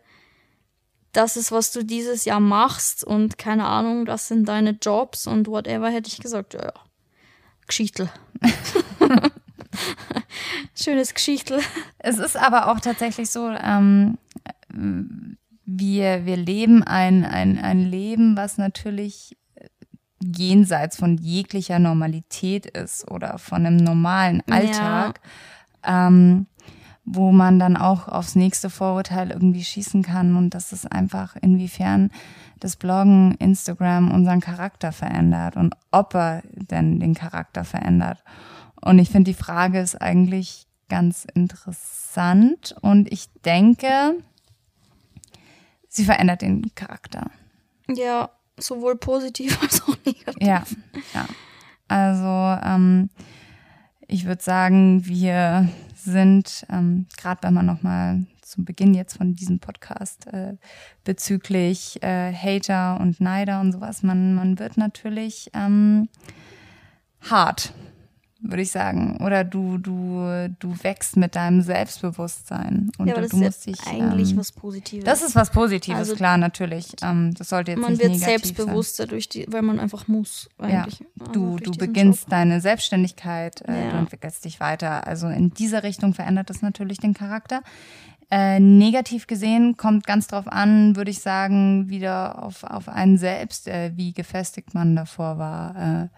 das 1.14 1.38
ist, 1.38 1.52
was 1.52 1.72
du 1.72 1.84
dieses 1.84 2.26
Jahr 2.26 2.40
machst 2.40 3.04
und 3.04 3.38
keine 3.38 3.66
Ahnung, 3.66 4.06
das 4.06 4.28
sind 4.28 4.48
deine 4.48 4.78
Jobs 4.82 5.26
und 5.26 5.48
whatever, 5.48 5.90
hätte 5.90 6.10
ich 6.10 6.20
gesagt, 6.20 6.54
ja, 6.54 6.64
ja. 6.66 6.74
Geschichtel. 7.66 8.10
Schönes 10.76 11.14
Geschichtel. 11.14 11.60
Es 11.98 12.18
ist 12.18 12.38
aber 12.38 12.72
auch 12.72 12.80
tatsächlich 12.80 13.30
so, 13.30 13.50
ähm, 13.50 14.18
wir, 15.66 16.26
wir 16.26 16.38
leben 16.38 16.84
ein, 16.84 17.26
ein, 17.26 17.58
ein 17.58 17.80
Leben, 17.80 18.38
was 18.38 18.58
natürlich 18.58 19.36
jenseits 20.20 20.98
von 20.98 21.18
jeglicher 21.18 21.80
Normalität 21.80 22.66
ist 22.66 23.10
oder 23.10 23.38
von 23.38 23.66
einem 23.66 23.78
normalen 23.78 24.42
Alltag, 24.50 25.20
ähm, 25.84 26.48
wo 27.10 27.32
man 27.32 27.58
dann 27.58 27.78
auch 27.78 28.10
aufs 28.10 28.36
nächste 28.36 28.70
Vorurteil 28.70 29.32
irgendwie 29.32 29.64
schießen 29.64 30.04
kann 30.04 30.36
und 30.36 30.50
das 30.50 30.74
ist 30.74 30.92
einfach 30.92 31.38
inwiefern 31.42 32.12
das 32.60 32.76
Bloggen, 32.76 33.36
Instagram 33.36 34.12
unseren 34.12 34.42
Charakter 34.42 34.92
verändert 34.92 35.56
und 35.56 35.74
ob 35.92 36.14
er 36.16 36.44
denn 36.52 37.00
den 37.00 37.14
Charakter 37.14 37.64
verändert. 37.64 38.22
Und 38.82 39.00
ich 39.00 39.10
finde, 39.10 39.32
die 39.32 39.38
Frage 39.38 39.80
ist 39.80 39.96
eigentlich 40.02 40.68
ganz 40.90 41.26
interessant 41.34 42.76
und 42.82 43.10
ich 43.10 43.30
denke, 43.46 44.16
sie 45.88 46.04
verändert 46.04 46.42
den 46.42 46.76
Charakter. 46.76 47.32
Ja, 47.88 48.32
sowohl 48.60 48.98
positiv 48.98 49.58
als 49.64 49.82
auch 49.84 49.96
negativ. 50.06 50.46
Ja, 50.46 50.64
ja. 51.14 51.26
Also 51.88 52.68
ähm, 52.68 53.10
ich 54.10 54.26
würde 54.26 54.44
sagen, 54.44 55.06
wir 55.06 55.70
sind, 56.12 56.66
ähm, 56.72 57.06
gerade 57.18 57.44
wenn 57.44 57.54
man 57.54 57.66
nochmal 57.66 58.26
zum 58.42 58.66
Beginn 58.66 58.94
jetzt 58.94 59.18
von 59.18 59.36
diesem 59.36 59.60
Podcast 59.60 60.28
äh, 60.28 60.56
bezüglich 61.04 62.02
äh, 62.02 62.34
Hater 62.34 63.00
und 63.00 63.20
Neider 63.20 63.60
und 63.62 63.74
sowas. 63.74 64.04
Man, 64.04 64.34
man 64.36 64.58
wird 64.58 64.78
natürlich 64.78 65.52
ähm, 65.54 66.10
hart 67.22 67.74
würde 68.42 68.62
ich 68.62 68.72
sagen. 68.72 69.18
Oder 69.24 69.44
du, 69.44 69.78
du, 69.78 70.50
du 70.60 70.76
wächst 70.84 71.18
mit 71.18 71.36
deinem 71.36 71.62
Selbstbewusstsein. 71.62 72.92
Und 72.98 73.08
ja, 73.08 73.14
aber 73.14 73.22
das 73.24 73.32
du 73.32 73.38
musst 73.38 73.68
ist 73.68 73.68
dich, 73.68 73.88
eigentlich 73.88 74.32
ähm, 74.32 74.38
was 74.38 74.52
Positives. 74.52 75.04
Das 75.06 75.22
ist 75.22 75.36
was 75.36 75.50
Positives, 75.52 75.98
Also, 75.98 76.16
klar, 76.16 76.38
natürlich. 76.38 76.88
Ähm, 77.02 77.34
das 77.34 77.50
sollte 77.50 77.72
jetzt 77.72 77.82
man 77.82 77.92
nicht 77.92 78.02
wird 78.02 78.12
negativ 78.14 78.30
selbstbewusster 78.30 79.08
durch 79.08 79.30
die, 79.30 79.46
weil 79.50 79.62
man 79.62 79.80
einfach 79.80 80.08
muss. 80.08 80.50
Ja, 80.60 80.84
Eigentlich. 80.84 81.04
Also 81.20 81.32
du, 81.32 81.56
du 81.58 81.72
beginnst 81.72 82.24
Job. 82.24 82.30
deine 82.32 82.62
Selbstständigkeit, 82.62 83.62
äh, 83.68 83.86
Ja. 83.86 83.92
du 83.92 83.98
entwickelst 83.98 84.46
dich 84.46 84.60
weiter. 84.60 85.08
Also 85.08 85.28
in 85.28 85.52
dieser 85.54 85.84
Richtung 85.84 86.14
verändert 86.14 86.50
das 86.50 86.62
natürlich 86.62 87.00
den 87.00 87.14
Charakter. 87.14 87.62
Äh, 88.30 88.60
negativ 88.60 89.26
gesehen 89.28 89.78
kommt 89.78 90.06
ganz 90.06 90.28
drauf 90.28 90.48
an, 90.48 90.98
würde 90.98 91.12
ich 91.12 91.20
sagen, 91.20 91.90
wieder 91.90 92.44
auf, 92.44 92.66
auf 92.66 92.90
einen 92.90 93.18
selbst, 93.18 93.70
äh, 93.70 93.92
wie 93.96 94.12
gefestigt 94.14 94.74
man 94.74 94.96
davor 94.98 95.38
war. 95.38 96.10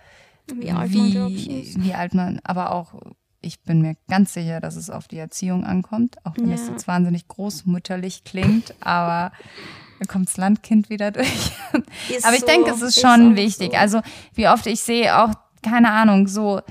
Wie 0.55 0.71
alt 0.71 0.93
man, 0.93 1.29
wie, 1.29 1.61
ist. 1.61 1.81
wie 1.83 1.93
alt 1.93 2.13
man, 2.13 2.39
aber 2.43 2.71
auch, 2.71 2.93
ich 3.41 3.61
bin 3.61 3.81
mir 3.81 3.95
ganz 4.09 4.33
sicher, 4.33 4.59
dass 4.59 4.75
es 4.75 4.89
auf 4.89 5.07
die 5.07 5.17
Erziehung 5.17 5.63
ankommt, 5.63 6.17
auch 6.25 6.35
wenn 6.37 6.51
es 6.51 6.67
Ja. 6.67 6.73
jetzt 6.73 6.87
wahnsinnig 6.87 7.27
großmütterlich 7.27 8.23
klingt, 8.23 8.73
aber 8.81 9.31
da 9.99 10.05
kommt 10.07 10.27
das 10.29 10.37
Landkind 10.37 10.89
wieder 10.89 11.11
durch. 11.11 11.51
Ist 12.09 12.25
aber 12.25 12.33
ich 12.35 12.41
so, 12.41 12.45
denke, 12.47 12.71
es 12.71 12.81
ist 12.81 12.99
schon 12.99 13.35
wichtig. 13.35 13.71
so. 13.71 13.77
Also 13.77 14.01
wie 14.33 14.47
oft 14.47 14.65
ich 14.67 14.81
sehe, 14.81 15.17
auch, 15.17 15.33
keine 15.61 15.91
Ahnung, 15.91 16.27
so, 16.27 16.61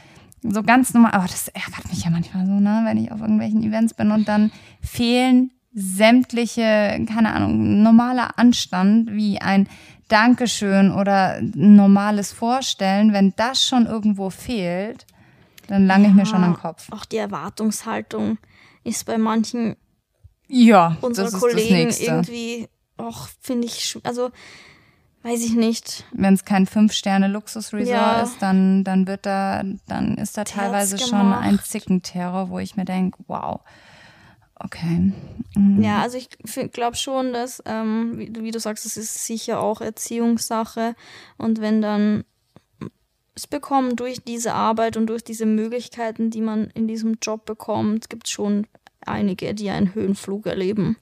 so 0.42 0.62
ganz 0.62 0.94
normal, 0.94 1.12
aber 1.12 1.26
das 1.26 1.48
ärgert 1.48 1.88
mich 1.90 2.04
ja 2.04 2.10
manchmal 2.10 2.46
so, 2.46 2.52
ne, 2.52 2.82
wenn 2.84 2.96
ich 2.96 3.12
auf 3.12 3.20
irgendwelchen 3.20 3.62
Events 3.62 3.94
bin 3.94 4.10
und 4.12 4.28
dann 4.28 4.50
fehlen 4.82 5.50
sämtliche, 5.78 7.04
keine 7.08 7.32
Ahnung, 7.32 7.82
normaler 7.82 8.38
Anstand 8.38 9.12
wie 9.12 9.40
ein 9.40 9.68
Dankeschön 10.08 10.90
oder 10.90 11.34
ein 11.36 11.76
normales 11.76 12.32
Vorstellen, 12.32 13.12
wenn 13.12 13.34
das 13.36 13.64
schon 13.64 13.86
irgendwo 13.86 14.30
fehlt, 14.30 15.06
dann 15.68 15.86
lange 15.86 16.08
ich 16.08 16.14
mir 16.14 16.26
schon 16.26 16.44
am 16.44 16.56
Kopf. 16.56 16.90
Auch 16.90 17.04
die 17.04 17.18
Erwartungshaltung 17.18 18.38
ist 18.84 19.04
bei 19.04 19.18
manchen 19.18 19.76
Ja, 20.48 20.96
unserer 21.02 21.30
Kollegen 21.30 21.90
irgendwie, 21.90 22.68
auch 22.96 23.28
finde 23.40 23.66
ich, 23.66 23.98
also 24.02 24.30
weiß 25.22 25.44
ich 25.44 25.54
nicht. 25.54 26.04
Wenn 26.12 26.34
es 26.34 26.44
kein 26.44 26.66
Fünf-Sterne-Luxus-Resort 26.66 27.88
Ja. 27.88 28.20
ist, 28.22 28.40
dann, 28.40 28.82
dann 28.82 29.06
wird 29.06 29.26
da, 29.26 29.62
dann 29.86 30.16
ist 30.16 30.38
da 30.38 30.44
teilweise 30.44 30.98
schon 30.98 31.32
ein. 31.34 31.58
Zickenterror, 31.60 32.48
wo 32.48 32.58
ich 32.58 32.76
mir 32.76 32.86
denke, 32.86 33.18
wow, 33.26 33.60
okay. 34.61 35.12
Mhm. 35.54 35.82
Ja, 35.82 36.00
also 36.00 36.18
ich 36.18 36.28
glaube 36.72 36.96
schon, 36.96 37.32
dass, 37.32 37.62
ähm, 37.66 38.18
wie, 38.18 38.34
wie 38.42 38.50
du 38.50 38.61
sagst, 38.61 38.86
es 38.86 38.96
ist 38.96 39.26
sicher 39.26 39.61
auch 39.61 39.80
Erziehungssache. 39.80 40.94
Und 41.36 41.61
wenn 41.61 41.82
dann 41.82 42.24
es 43.34 43.46
bekommen 43.46 43.94
durch 43.94 44.22
diese 44.24 44.54
Arbeit 44.54 44.96
und 44.96 45.06
durch 45.06 45.22
diese 45.22 45.46
Möglichkeiten, 45.46 46.30
die 46.30 46.40
man 46.40 46.70
in 46.74 46.88
diesem 46.88 47.18
Job 47.22 47.44
bekommt, 47.44 48.11
gibt 48.11 48.26
es 48.26 48.32
schon 48.32 48.66
einige, 49.06 49.54
die 49.54 49.70
einen 49.70 49.94
Höhenflug 49.94 50.46
erleben. 50.46 50.96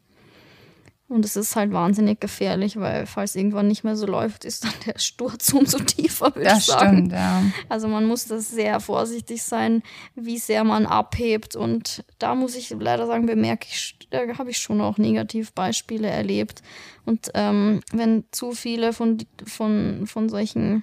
Und 1.08 1.24
es 1.24 1.36
ist 1.36 1.54
halt 1.54 1.72
wahnsinnig 1.72 2.18
gefährlich, 2.20 2.80
weil 2.80 3.06
falls 3.06 3.36
irgendwann 3.36 3.68
nicht 3.68 3.84
mehr 3.84 3.94
so 3.94 4.06
läuft, 4.06 4.44
ist 4.44 4.64
dann 4.64 4.72
der 4.86 4.98
Sturz 4.98 5.52
umso 5.52 5.78
tiefer, 5.78 6.34
würde 6.34 6.42
ich 6.42 6.48
Das 6.48 6.66
sagen. 6.66 6.96
stimmt, 6.96 7.12
ja. 7.12 7.42
Also 7.68 7.86
man 7.86 8.06
muss 8.06 8.26
da 8.26 8.40
sehr 8.40 8.80
vorsichtig 8.80 9.44
sein, 9.44 9.82
wie 10.16 10.38
sehr 10.38 10.64
man 10.64 10.84
abhebt. 10.84 11.54
Und 11.54 12.04
da 12.18 12.34
muss 12.34 12.56
ich 12.56 12.70
leider 12.70 13.06
sagen, 13.06 13.26
bemerke 13.26 13.68
ich, 13.70 13.96
da 14.10 14.18
habe 14.36 14.50
ich 14.50 14.58
schon 14.58 14.80
auch 14.80 14.98
Negativbeispiele 14.98 16.08
erlebt. 16.08 16.62
Und 17.04 17.30
ähm, 17.34 17.80
wenn 17.92 18.24
zu 18.32 18.50
viele 18.50 18.92
von, 18.92 19.18
von, 19.46 20.08
von 20.08 20.28
solchen 20.28 20.82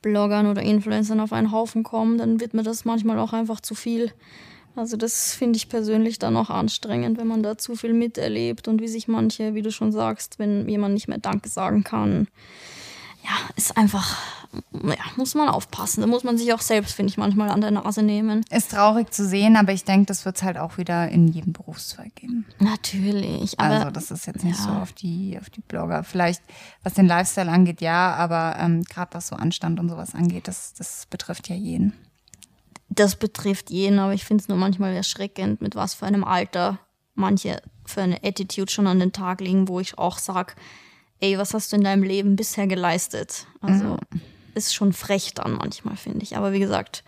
Bloggern 0.00 0.46
oder 0.46 0.62
Influencern 0.62 1.20
auf 1.20 1.32
einen 1.34 1.52
Haufen 1.52 1.82
kommen, 1.82 2.16
dann 2.16 2.40
wird 2.40 2.54
mir 2.54 2.62
das 2.62 2.86
manchmal 2.86 3.18
auch 3.18 3.34
einfach 3.34 3.60
zu 3.60 3.74
viel. 3.74 4.12
Also 4.76 4.96
das 4.96 5.34
finde 5.34 5.56
ich 5.56 5.68
persönlich 5.68 6.18
dann 6.18 6.36
auch 6.36 6.50
anstrengend, 6.50 7.18
wenn 7.18 7.28
man 7.28 7.42
da 7.42 7.56
zu 7.56 7.76
viel 7.76 7.92
miterlebt 7.92 8.66
und 8.66 8.80
wie 8.80 8.88
sich 8.88 9.06
manche, 9.06 9.54
wie 9.54 9.62
du 9.62 9.70
schon 9.70 9.92
sagst, 9.92 10.38
wenn 10.38 10.68
jemand 10.68 10.94
nicht 10.94 11.08
mehr 11.08 11.18
Danke 11.18 11.48
sagen 11.48 11.84
kann. 11.84 12.26
Ja, 13.22 13.30
ist 13.56 13.78
einfach, 13.78 14.18
ja, 14.72 14.96
muss 15.16 15.34
man 15.34 15.48
aufpassen. 15.48 16.02
Da 16.02 16.06
muss 16.06 16.24
man 16.24 16.36
sich 16.36 16.52
auch 16.52 16.60
selbst, 16.60 16.94
finde 16.94 17.10
ich, 17.10 17.16
manchmal 17.16 17.48
an 17.48 17.62
der 17.62 17.70
Nase 17.70 18.02
nehmen. 18.02 18.44
Ist 18.50 18.72
traurig 18.72 19.12
zu 19.14 19.26
sehen, 19.26 19.56
aber 19.56 19.72
ich 19.72 19.84
denke, 19.84 20.06
das 20.06 20.26
wird 20.26 20.36
es 20.36 20.42
halt 20.42 20.58
auch 20.58 20.76
wieder 20.76 21.08
in 21.08 21.28
jedem 21.28 21.54
Berufszweig 21.54 22.14
geben. 22.16 22.44
Natürlich, 22.58 23.58
Also 23.58 23.90
das 23.90 24.10
ist 24.10 24.26
jetzt 24.26 24.44
nicht 24.44 24.58
ja. 24.58 24.64
so 24.64 24.70
auf 24.70 24.92
die, 24.92 25.38
auf 25.40 25.48
die 25.48 25.62
Blogger. 25.62 26.04
Vielleicht, 26.04 26.42
was 26.82 26.92
den 26.92 27.06
Lifestyle 27.06 27.50
angeht, 27.50 27.80
ja, 27.80 28.14
aber 28.14 28.56
ähm, 28.58 28.84
gerade 28.84 29.14
was 29.14 29.28
so 29.28 29.36
Anstand 29.36 29.80
und 29.80 29.88
sowas 29.88 30.14
angeht, 30.14 30.46
das, 30.46 30.74
das 30.74 31.06
betrifft 31.08 31.48
ja 31.48 31.56
jeden. 31.56 31.94
Das 32.94 33.16
betrifft 33.16 33.70
jeden, 33.70 33.98
aber 33.98 34.14
ich 34.14 34.24
finde 34.24 34.42
es 34.42 34.48
nur 34.48 34.58
manchmal 34.58 34.94
erschreckend, 34.94 35.60
mit 35.60 35.74
was 35.74 35.94
für 35.94 36.06
einem 36.06 36.24
Alter 36.24 36.78
manche 37.14 37.60
für 37.86 38.02
eine 38.02 38.24
Attitude 38.24 38.72
schon 38.72 38.86
an 38.86 38.98
den 38.98 39.12
Tag 39.12 39.40
legen, 39.40 39.68
wo 39.68 39.78
ich 39.78 39.98
auch 39.98 40.18
sage, 40.18 40.54
ey, 41.20 41.38
was 41.38 41.54
hast 41.54 41.72
du 41.72 41.76
in 41.76 41.84
deinem 41.84 42.02
Leben 42.02 42.34
bisher 42.34 42.66
geleistet? 42.66 43.46
Also 43.60 43.98
ist 44.54 44.74
schon 44.74 44.92
frech 44.92 45.34
dann 45.34 45.54
manchmal, 45.54 45.96
finde 45.96 46.22
ich. 46.22 46.36
Aber 46.36 46.52
wie 46.52 46.60
gesagt, 46.60 47.04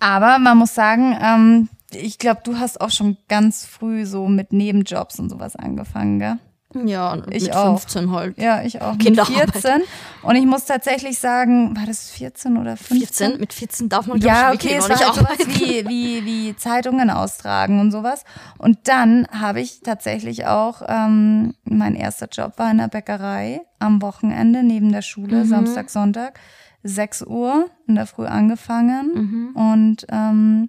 Aber 0.00 0.38
man 0.38 0.58
muss 0.58 0.74
sagen, 0.74 1.16
ähm, 1.22 1.68
ich 1.92 2.18
glaube, 2.18 2.40
du 2.44 2.58
hast 2.58 2.80
auch 2.80 2.90
schon 2.90 3.16
ganz 3.28 3.64
früh 3.64 4.04
so 4.04 4.26
mit 4.26 4.52
Nebenjobs 4.52 5.18
und 5.20 5.30
sowas 5.30 5.56
angefangen, 5.56 6.18
gell? 6.18 6.38
Ja, 6.84 7.16
Ich 7.30 7.44
mit 7.44 7.56
auch. 7.56 7.78
15 7.80 8.10
halt. 8.10 8.38
Ja, 8.38 8.62
ich 8.62 8.80
auch. 8.80 8.92
Mit 8.92 9.02
Kinderarbeit. 9.02 9.52
14. 9.52 9.82
Und 10.22 10.36
ich 10.36 10.46
muss 10.46 10.64
tatsächlich 10.64 11.18
sagen, 11.18 11.76
war 11.76 11.86
das 11.86 12.10
14 12.10 12.56
oder 12.56 12.76
15? 12.76 12.98
14, 13.28 13.40
mit 13.40 13.52
14 13.52 13.88
darf 13.88 14.06
man 14.06 14.20
Ja, 14.20 14.52
okay, 14.52 14.74
es 14.76 14.82
war 14.82 14.88
nicht 14.90 15.04
halt 15.04 15.14
sowas 15.14 15.30
arbeiten. 15.30 15.50
wie, 15.54 15.88
wie, 15.88 16.24
wie 16.24 16.56
Zeitungen 16.56 17.10
austragen 17.10 17.80
und 17.80 17.90
sowas. 17.90 18.24
Und 18.58 18.78
dann 18.84 19.26
habe 19.32 19.60
ich 19.60 19.80
tatsächlich 19.80 20.46
auch, 20.46 20.82
ähm, 20.86 21.54
mein 21.64 21.94
erster 21.94 22.28
Job 22.30 22.54
war 22.58 22.70
in 22.70 22.78
der 22.78 22.88
Bäckerei 22.88 23.60
am 23.78 24.00
Wochenende 24.02 24.62
neben 24.62 24.92
der 24.92 25.02
Schule, 25.02 25.44
Samstag, 25.44 25.90
Sonntag, 25.90 26.38
6 26.84 27.22
Uhr 27.22 27.68
in 27.86 27.94
der 27.96 28.06
Früh 28.06 28.26
angefangen. 28.26 29.52
Und 29.54 30.06
ähm, 30.10 30.68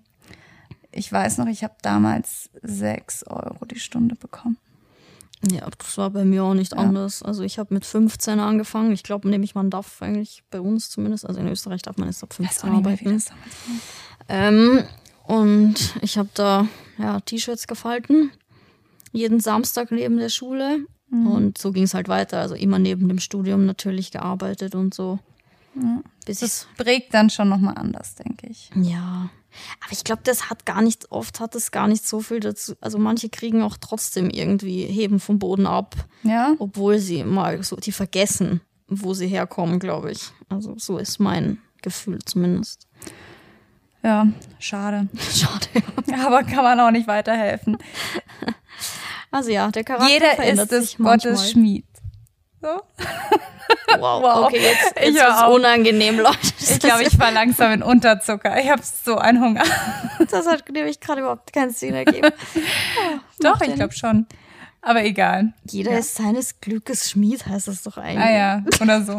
ich 0.92 1.12
weiß 1.12 1.40
noch, 1.40 1.48
ich 1.48 1.64
habe 1.64 1.74
damals 1.82 2.50
6 2.62 3.26
Euro 3.28 3.66
die 3.66 3.80
Stunde 3.80 4.16
bekommen. 4.16 4.58
Ja, 5.52 5.68
das 5.78 5.98
war 5.98 6.10
bei 6.10 6.24
mir 6.26 6.44
auch 6.44 6.54
nicht 6.54 6.74
anders. 6.74 7.22
Also 7.22 7.44
ich 7.44 7.60
habe 7.60 7.74
mit 7.74 7.86
15 7.86 8.40
angefangen. 8.40 8.92
Ich 8.94 9.04
glaube 9.04 9.30
nämlich, 9.30 9.56
man 9.56 9.70
darf 9.70 10.02
eigentlich 10.02 10.44
bei 10.50 10.62
uns 10.62 10.90
zumindest, 10.90 11.26
also 11.26 11.40
in 11.40 11.48
Österreich 11.48 11.82
darf 11.82 11.98
man 11.98 12.08
erst 12.08 12.24
ab 12.24 12.30
Ich 12.34 12.40
weiß 12.40 12.62
15 12.62 12.70
auch 12.70 12.76
nicht 12.78 12.86
arbeiten. 12.88 13.24
Ähm, 14.30 14.84
und 15.26 15.96
ich 16.02 16.18
habe 16.18 16.30
da 16.34 16.68
ja, 16.98 17.20
T-Shirts 17.20 17.68
gefalten, 17.68 18.32
jeden 19.12 19.40
Samstag 19.40 19.92
neben 19.92 20.18
der 20.18 20.30
Schule. 20.30 20.86
Und 21.12 21.60
so 21.60 21.72
ging 21.72 21.84
es 21.84 21.94
halt 21.94 22.08
weiter. 22.08 22.40
Also 22.40 22.56
immer 22.56 22.80
neben 22.80 23.08
dem 23.08 23.20
Studium 23.20 23.68
natürlich 23.68 24.10
gearbeitet 24.10 24.74
und 24.74 24.96
so. 24.96 25.20
Bis 26.26 26.42
ich 26.42 26.50
Das 26.50 26.68
prägt 26.76 27.14
dann 27.14 27.30
schon 27.30 27.50
nochmal 27.50 27.78
anders, 27.78 28.16
denke 28.16 28.48
ich. 28.48 28.72
ja. 28.76 29.30
Aber 29.84 29.92
ich 29.92 30.04
glaube, 30.04 30.22
das 30.24 30.50
hat 30.50 30.66
gar 30.66 30.82
nicht, 30.82 31.12
oft 31.12 31.40
hat 31.40 31.56
es 31.56 31.72
gar 31.72 31.88
nicht 31.88 32.08
so 32.08 32.20
viel 32.22 32.40
dazu. 32.40 32.74
Also 32.82 32.98
manche 32.98 33.30
kriegen 33.30 33.62
auch 33.64 33.78
trotzdem 33.80 34.30
irgendwie 34.30 34.86
Heben 34.86 35.20
vom 35.20 35.40
Boden 35.40 35.68
ab, 35.68 35.96
Ja? 36.24 36.54
obwohl 36.60 37.00
sie 37.00 37.24
mal 37.24 37.64
so, 37.64 37.76
die 37.76 37.92
vergessen, 37.92 38.62
wo 38.88 39.14
sie 39.14 39.28
herkommen, 39.28 39.80
glaube 39.80 40.12
ich. 40.12 40.32
Also 40.50 40.76
so 40.78 40.98
ist 40.98 41.20
mein 41.20 41.60
Gefühl 41.82 42.20
zumindest. 42.26 42.88
Ja, 44.04 44.28
schade. 44.60 45.08
Schade. 45.34 45.68
Aber 46.26 46.44
kann 46.44 46.64
man 46.64 46.80
auch 46.80 46.92
nicht 46.92 47.08
weiterhelfen. 47.08 47.78
Also 49.32 49.50
ja, 49.50 49.72
der 49.72 49.84
Charakter 49.84 50.14
Jeder 50.14 50.36
verändert 50.36 50.72
ist 50.72 50.90
sich 50.90 51.00
manchmal. 51.00 51.34
Gottes 51.34 51.50
Schmied. 51.52 51.86
So? 52.64 52.82
Wow, 54.00 54.24
Wow. 54.24 54.46
okay, 54.46 54.62
jetzt, 54.62 54.94
Ich 54.98 55.14
jetzt 55.14 55.16
wird's 55.16 55.42
auf. 55.42 55.54
unangenehm, 55.54 56.18
Leute. 56.18 56.38
Ich 56.60 56.80
glaube, 56.80 57.04
ich 57.04 57.20
war 57.20 57.30
langsam 57.30 57.74
in 57.74 57.84
Unterzucker. 57.84 58.58
Ich 58.58 58.70
habe 58.70 58.82
so 58.82 59.18
einen 59.18 59.42
Hunger. 59.44 59.64
das 60.32 60.48
hat 60.48 60.70
nämlich 60.70 61.02
gerade 61.02 61.20
überhaupt 61.20 61.52
keinen 61.52 61.72
Sinn 61.72 61.94
ergeben. 61.94 62.32
Doch, 63.42 63.60
ich 63.60 63.76
glaube 63.76 63.94
schon. 63.94 64.28
Aber 64.82 65.04
egal. 65.04 65.52
Jeder 65.70 65.98
ist 66.00 66.16
seines 66.16 66.62
Glückes 66.62 67.10
Schmied, 67.12 67.46
heißt 67.46 67.68
das 67.68 67.84
doch 67.84 67.98
eigentlich. 67.98 68.20
Ah 68.26 68.32
ja, 68.32 68.64
oder 68.82 69.02
so. 69.02 69.14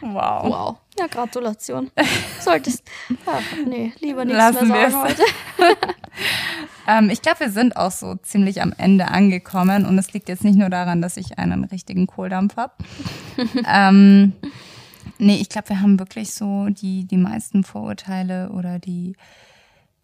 wow. 0.00 0.44
Wow. 0.44 0.76
Ja, 0.98 1.06
Gratulation. 1.06 1.90
Solltest. 2.40 2.82
Ach, 3.26 3.40
nee, 3.66 3.92
lieber 4.00 4.24
nichts 4.24 4.38
Lassen 4.38 4.68
mehr 4.68 4.90
sagen 4.90 5.02
heute. 5.08 5.22
Ähm, 6.88 7.10
ich 7.10 7.20
glaube, 7.20 7.40
wir 7.40 7.50
sind 7.50 7.76
auch 7.76 7.90
so 7.90 8.14
ziemlich 8.14 8.62
am 8.62 8.72
Ende 8.78 9.08
angekommen. 9.08 9.84
Und 9.84 9.98
es 9.98 10.14
liegt 10.14 10.30
jetzt 10.30 10.42
nicht 10.42 10.56
nur 10.56 10.70
daran, 10.70 11.02
dass 11.02 11.18
ich 11.18 11.38
einen 11.38 11.64
richtigen 11.64 12.06
Kohldampf 12.06 12.56
habe. 12.56 12.72
ähm, 13.70 14.32
nee, 15.18 15.36
ich 15.36 15.50
glaube, 15.50 15.68
wir 15.68 15.82
haben 15.82 15.98
wirklich 15.98 16.32
so 16.32 16.68
die, 16.70 17.04
die 17.04 17.18
meisten 17.18 17.62
Vorurteile 17.62 18.48
oder 18.52 18.78
die, 18.78 19.16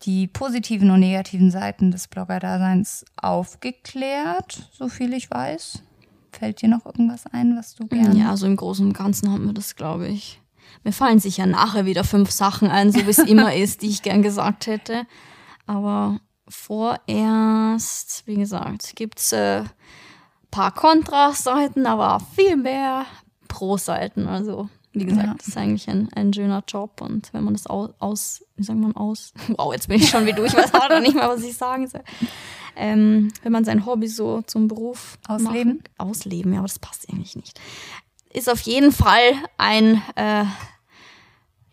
die 0.02 0.26
positiven 0.26 0.90
und 0.90 1.00
negativen 1.00 1.50
Seiten 1.50 1.90
des 1.90 2.06
Blogger-Daseins 2.06 3.06
aufgeklärt, 3.16 4.68
so 4.72 4.88
viel 4.88 5.14
ich 5.14 5.30
weiß. 5.30 5.82
Fällt 6.32 6.60
dir 6.60 6.68
noch 6.68 6.84
irgendwas 6.84 7.26
ein, 7.26 7.56
was 7.56 7.74
du 7.76 7.86
gerne? 7.86 8.18
Ja, 8.18 8.36
so 8.36 8.46
im 8.46 8.56
Großen 8.56 8.86
und 8.86 8.92
Ganzen 8.92 9.32
haben 9.32 9.46
wir 9.46 9.54
das, 9.54 9.76
glaube 9.76 10.08
ich. 10.08 10.40
Mir 10.82 10.92
fallen 10.92 11.18
sicher 11.18 11.46
nachher 11.46 11.86
wieder 11.86 12.04
fünf 12.04 12.30
Sachen 12.30 12.68
ein, 12.68 12.92
so 12.92 13.06
wie 13.06 13.10
es 13.10 13.18
immer 13.18 13.54
ist, 13.54 13.80
die 13.80 13.88
ich 13.88 14.02
gern 14.02 14.20
gesagt 14.20 14.66
hätte. 14.66 15.06
Aber 15.66 16.20
vorerst, 16.48 18.26
wie 18.26 18.36
gesagt, 18.36 18.96
gibt 18.96 19.18
es 19.18 19.32
äh, 19.32 19.64
paar 20.50 20.72
Kontraseiten, 20.72 21.86
aber 21.86 22.20
viel 22.34 22.56
mehr 22.56 23.06
Pro-Seiten. 23.48 24.28
Also, 24.28 24.68
wie 24.92 25.04
gesagt, 25.04 25.26
ja. 25.26 25.34
das 25.36 25.48
ist 25.48 25.56
eigentlich 25.56 25.88
ein, 25.88 26.08
ein 26.14 26.32
schöner 26.32 26.62
Job. 26.68 27.00
Und 27.00 27.32
wenn 27.32 27.44
man 27.44 27.54
das 27.54 27.66
aus, 27.66 27.90
aus, 27.98 28.44
wie 28.56 28.62
sagt 28.62 28.78
man 28.78 28.94
aus? 28.94 29.32
Wow, 29.56 29.72
jetzt 29.72 29.88
bin 29.88 29.98
ich 29.98 30.08
schon 30.08 30.26
wieder 30.26 30.36
durch, 30.36 30.52
ich 30.52 30.58
weiß 30.58 30.74
auch 30.74 31.00
nicht 31.00 31.14
mehr, 31.14 31.28
was 31.28 31.42
ich 31.42 31.56
sagen 31.56 31.88
soll. 31.88 32.04
Ähm, 32.76 33.32
wenn 33.42 33.52
man 33.52 33.64
sein 33.64 33.86
Hobby 33.86 34.08
so 34.08 34.42
zum 34.42 34.68
Beruf 34.68 35.18
ausleben, 35.28 35.78
macht, 35.78 35.90
ausleben, 35.98 36.52
ja, 36.52 36.58
aber 36.58 36.68
das 36.68 36.78
passt 36.78 37.08
eigentlich 37.08 37.36
nicht. 37.36 37.60
Ist 38.32 38.50
auf 38.50 38.60
jeden 38.60 38.90
Fall 38.90 39.32
ein 39.58 40.02
äh, 40.16 40.44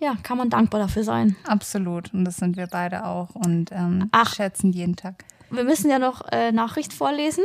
ja, 0.02 0.18
kann 0.24 0.38
man 0.38 0.50
dankbar 0.50 0.82
dafür 0.82 1.04
sein. 1.04 1.36
Absolut. 1.48 2.14
Und 2.14 2.26
das 2.26 2.38
sind 2.38 2.58
wir 2.58 2.68
beide 2.68 3.06
auch 3.06 3.36
und 3.36 3.72
ähm, 3.72 4.10
Ach, 4.12 4.34
schätzen 4.34 4.74
jeden 4.74 4.96
Tag. 4.96 5.24
Wir 5.52 5.64
müssen 5.66 5.92
ja 5.92 6.00
noch 6.00 6.22
äh, 6.32 6.52
Nachricht 6.52 6.94
vorlesen. 6.94 7.44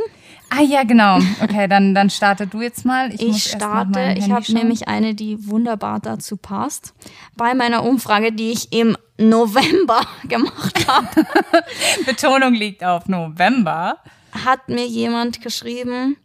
Ah 0.49 0.61
ja, 0.61 0.83
genau. 0.83 1.19
Okay, 1.43 1.67
dann, 1.67 1.93
dann 1.93 2.09
starte 2.09 2.47
du 2.47 2.61
jetzt 2.61 2.85
mal. 2.85 3.13
Ich, 3.13 3.21
ich 3.21 3.43
starte. 3.43 4.15
ich 4.17 4.31
habe 4.31 4.51
nämlich 4.53 4.87
eine, 4.87 5.13
die 5.13 5.45
wunderbar 5.47 5.99
dazu 5.99 6.37
passt. 6.37 6.93
Bei 7.35 7.53
meiner 7.53 7.83
Umfrage, 7.83 8.31
die 8.31 8.51
ich 8.51 8.71
im 8.71 8.97
November 9.17 10.01
gemacht 10.27 10.87
habe. 10.87 11.27
Betonung 12.05 12.53
liegt 12.53 12.83
auf 12.83 13.07
November. 13.07 13.97
Hat 14.45 14.69
mir 14.69 14.87
jemand 14.87 15.41
geschrieben, 15.41 16.15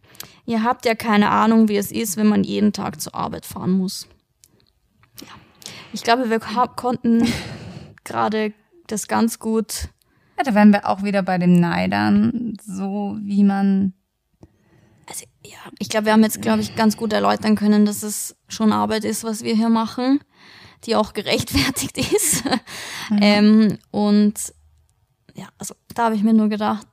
ihr 0.45 0.63
habt 0.63 0.85
ja 0.85 0.95
keine 0.95 1.29
Ahnung, 1.29 1.67
wie 1.67 1.77
es 1.77 1.91
ist, 1.91 2.15
wenn 2.15 2.27
man 2.27 2.43
jeden 2.43 2.71
Tag 2.71 3.01
zur 3.01 3.13
Arbeit 3.13 3.45
fahren 3.45 3.71
muss. 3.71 4.07
Ich 5.93 6.03
glaube, 6.03 6.29
wir 6.29 6.39
konnten 6.39 7.31
gerade 8.03 8.53
das 8.87 9.07
ganz 9.07 9.39
gut. 9.39 9.89
Ja, 10.37 10.43
da 10.43 10.55
wären 10.55 10.73
wir 10.73 10.89
auch 10.89 11.03
wieder 11.03 11.21
bei 11.21 11.37
dem 11.37 11.53
Neidern, 11.53 12.57
so 12.65 13.17
wie 13.21 13.43
man. 13.43 13.93
Also, 15.07 15.25
ja, 15.45 15.57
ich 15.77 15.89
glaube, 15.89 16.07
wir 16.07 16.13
haben 16.13 16.23
jetzt, 16.23 16.41
glaube 16.41 16.61
ich, 16.61 16.75
ganz 16.75 16.97
gut 16.97 17.13
erläutern 17.13 17.55
können, 17.55 17.85
dass 17.85 18.01
es 18.01 18.35
schon 18.47 18.71
Arbeit 18.71 19.05
ist, 19.05 19.23
was 19.23 19.43
wir 19.43 19.55
hier 19.55 19.69
machen, 19.69 20.21
die 20.85 20.95
auch 20.95 21.13
gerechtfertigt 21.13 21.97
ist. 22.15 22.43
Mhm. 23.09 23.19
ähm, 23.21 23.77
und 23.91 24.53
ja, 25.35 25.47
also 25.59 25.75
da 25.93 26.05
habe 26.05 26.15
ich 26.15 26.23
mir 26.23 26.33
nur 26.33 26.49
gedacht, 26.49 26.87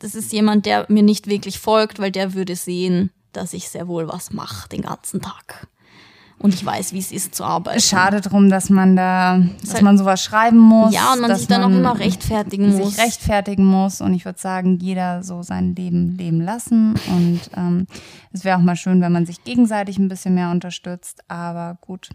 das 0.00 0.14
ist 0.14 0.32
jemand, 0.32 0.66
der 0.66 0.86
mir 0.88 1.02
nicht 1.02 1.28
wirklich 1.28 1.58
folgt, 1.58 1.98
weil 1.98 2.10
der 2.10 2.34
würde 2.34 2.56
sehen, 2.56 3.10
dass 3.32 3.52
ich 3.52 3.68
sehr 3.68 3.86
wohl 3.86 4.08
was 4.08 4.32
mache 4.32 4.68
den 4.68 4.82
ganzen 4.82 5.20
Tag 5.20 5.68
und 6.40 6.54
ich 6.54 6.64
weiß, 6.64 6.94
wie 6.94 6.98
es 6.98 7.12
ist 7.12 7.34
zu 7.34 7.44
arbeiten. 7.44 7.80
Schade 7.80 8.22
drum, 8.22 8.48
dass 8.48 8.70
man 8.70 8.96
da, 8.96 9.42
dass 9.60 9.74
halt, 9.74 9.82
man 9.82 9.98
sowas 9.98 10.24
schreiben 10.24 10.58
muss. 10.58 10.92
Ja, 10.92 11.12
und 11.12 11.20
man 11.20 11.36
sich 11.36 11.46
dann 11.46 11.62
auch 11.62 11.68
immer 11.68 11.98
rechtfertigen 11.98 12.76
muss. 12.76 12.94
Sich 12.94 13.04
rechtfertigen 13.04 13.64
muss 13.64 14.00
und 14.00 14.14
ich 14.14 14.24
würde 14.24 14.38
sagen, 14.38 14.78
jeder 14.78 15.22
so 15.22 15.42
sein 15.42 15.74
Leben 15.74 16.16
leben 16.16 16.40
lassen 16.40 16.94
und 17.08 17.40
ähm, 17.56 17.86
es 18.32 18.44
wäre 18.44 18.56
auch 18.56 18.62
mal 18.62 18.76
schön, 18.76 19.02
wenn 19.02 19.12
man 19.12 19.26
sich 19.26 19.44
gegenseitig 19.44 19.98
ein 19.98 20.08
bisschen 20.08 20.34
mehr 20.34 20.50
unterstützt, 20.50 21.20
aber 21.28 21.76
gut, 21.82 22.08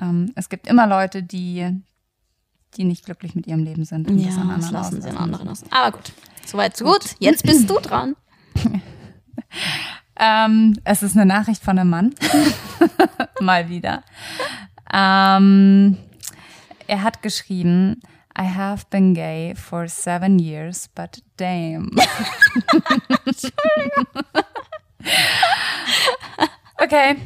ähm, 0.00 0.32
es 0.34 0.48
gibt 0.48 0.66
immer 0.66 0.86
Leute, 0.86 1.22
die 1.22 1.82
die 2.76 2.84
nicht 2.84 3.06
glücklich 3.06 3.34
mit 3.34 3.46
ihrem 3.46 3.64
Leben 3.64 3.86
sind. 3.86 4.08
Und 4.08 4.18
ja, 4.18 4.26
das, 4.26 4.36
an 4.36 4.48
das 4.48 4.70
lassen 4.70 5.00
sie 5.00 5.08
an 5.08 5.16
anderen 5.16 5.48
aus. 5.48 5.64
Aber 5.70 5.96
gut, 5.96 6.12
soweit 6.44 6.76
so 6.76 6.84
gut. 6.84 7.16
Jetzt 7.18 7.42
bist 7.42 7.68
du 7.68 7.80
dran. 7.80 8.14
Ähm, 10.18 10.76
es 10.84 11.02
ist 11.02 11.16
eine 11.16 11.26
Nachricht 11.26 11.62
von 11.62 11.78
einem 11.78 11.90
Mann. 11.90 12.14
Mal 13.40 13.68
wieder. 13.68 14.02
Ähm, 14.92 15.98
er 16.86 17.02
hat 17.02 17.22
geschrieben, 17.22 18.00
I 18.36 18.44
have 18.44 18.84
been 18.90 19.14
gay 19.14 19.54
for 19.54 19.88
seven 19.88 20.38
years, 20.38 20.88
but 20.94 21.20
damn. 21.36 21.90
okay. 26.78 27.16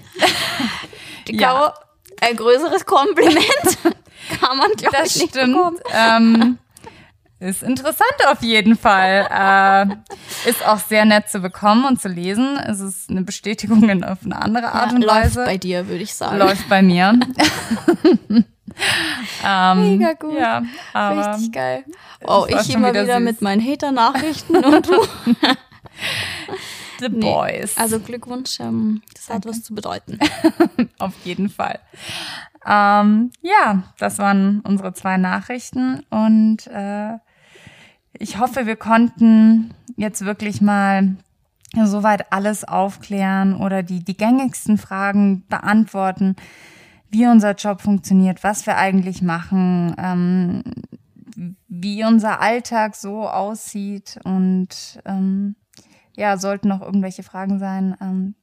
Ich 1.26 1.36
glaube, 1.36 1.74
ja. 1.74 1.74
ein 2.22 2.36
größeres 2.36 2.86
Kompliment 2.86 3.78
kann 4.40 4.56
man, 4.56 4.72
glaube 4.72 5.04
ich, 5.04 5.16
nicht 5.16 5.30
stimmt. 5.30 5.54
bekommen. 5.54 5.78
Ähm, 5.92 6.58
ist 7.42 7.62
interessant 7.62 8.26
auf 8.28 8.42
jeden 8.42 8.76
Fall. 8.76 9.28
Äh, 9.42 9.86
ist 10.48 10.66
auch 10.66 10.78
sehr 10.78 11.04
nett 11.04 11.28
zu 11.28 11.40
bekommen 11.40 11.84
und 11.84 12.00
zu 12.00 12.08
lesen. 12.08 12.58
Es 12.58 12.80
ist 12.80 13.10
eine 13.10 13.22
Bestätigung 13.22 13.88
in, 13.88 14.04
auf 14.04 14.18
eine 14.24 14.40
andere 14.40 14.72
Art 14.72 14.90
ja, 14.90 14.96
und 14.96 15.06
Weise. 15.06 15.40
Läuft 15.40 15.50
bei 15.50 15.56
dir, 15.56 15.88
würde 15.88 16.02
ich 16.02 16.14
sagen. 16.14 16.38
Läuft 16.38 16.68
bei 16.68 16.82
mir. 16.82 17.18
ähm, 19.44 19.98
Mega 19.98 20.12
gut. 20.12 20.38
Ja, 20.38 20.62
Richtig 20.94 21.52
geil. 21.52 21.84
Oh, 22.24 22.46
ich 22.48 22.72
immer 22.72 22.90
wieder, 22.90 23.04
wieder 23.04 23.20
mit 23.20 23.42
meinen 23.42 23.66
Hater-Nachrichten 23.66 24.56
und 24.56 24.88
du. 24.88 25.06
The 27.00 27.08
nee, 27.08 27.20
Boys. 27.20 27.76
Also 27.76 27.98
Glückwunsch, 27.98 28.60
ähm, 28.60 29.02
das 29.14 29.28
hat 29.30 29.46
was 29.46 29.62
zu 29.62 29.74
bedeuten. 29.74 30.18
auf 30.98 31.14
jeden 31.24 31.48
Fall. 31.48 31.80
Ähm, 32.66 33.32
ja, 33.40 33.82
das 33.98 34.18
waren 34.18 34.60
unsere 34.60 34.92
zwei 34.92 35.16
Nachrichten 35.16 36.04
und 36.10 36.66
äh, 36.68 37.18
ich 38.18 38.38
hoffe, 38.38 38.66
wir 38.66 38.76
konnten 38.76 39.74
jetzt 39.96 40.24
wirklich 40.24 40.60
mal 40.60 41.16
soweit 41.84 42.32
alles 42.32 42.64
aufklären 42.64 43.56
oder 43.56 43.82
die, 43.82 44.04
die 44.04 44.16
gängigsten 44.16 44.78
Fragen 44.78 45.46
beantworten, 45.48 46.36
wie 47.08 47.26
unser 47.26 47.54
Job 47.54 47.80
funktioniert, 47.80 48.44
was 48.44 48.66
wir 48.66 48.76
eigentlich 48.76 49.22
machen, 49.22 49.94
ähm, 49.98 50.62
wie 51.68 52.04
unser 52.04 52.40
Alltag 52.40 52.94
so 52.94 53.28
aussieht 53.28 54.18
und 54.24 55.00
ähm, 55.04 55.56
ja, 56.14 56.36
sollten 56.36 56.68
noch 56.68 56.82
irgendwelche 56.82 57.22
Fragen 57.22 57.58
sein. 57.58 57.96
Ähm, 58.00 58.34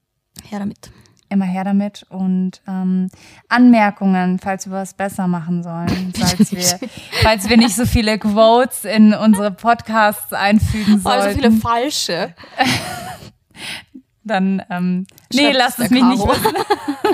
Her 0.50 0.60
damit 0.60 0.92
immer 1.30 1.46
her 1.46 1.64
damit 1.64 2.06
und 2.10 2.62
ähm, 2.68 3.10
Anmerkungen, 3.48 4.40
falls 4.40 4.68
wir 4.68 4.74
was 4.74 4.94
besser 4.94 5.28
machen 5.28 5.64
sollen, 5.64 6.14
falls 6.18 6.52
wir, 6.52 6.90
falls 7.22 7.50
wir 7.50 7.58
nicht 7.58 7.76
so 7.76 7.86
viele 7.86 8.18
Quotes 8.18 8.86
in 8.86 9.14
unsere 9.14 9.52
Podcasts 9.52 10.34
einfügen 10.34 11.00
sollen. 11.00 11.22
Also 11.22 11.36
viele 11.36 11.52
falsche. 11.52 12.36
Dann, 14.24 14.62
ähm, 14.70 15.08
nee, 15.34 15.52
lasst 15.52 15.80
es 15.80 15.90
mich 15.90 16.02
Karo. 16.02 16.12
nicht 16.12 16.28
wissen. 16.28 16.56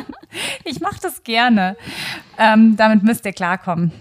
ich 0.65 0.79
mache 0.81 0.99
das 1.01 1.23
gerne. 1.23 1.77
Ähm, 2.37 2.75
damit 2.75 3.03
müsst 3.03 3.25
ihr 3.25 3.31
klarkommen. 3.31 3.91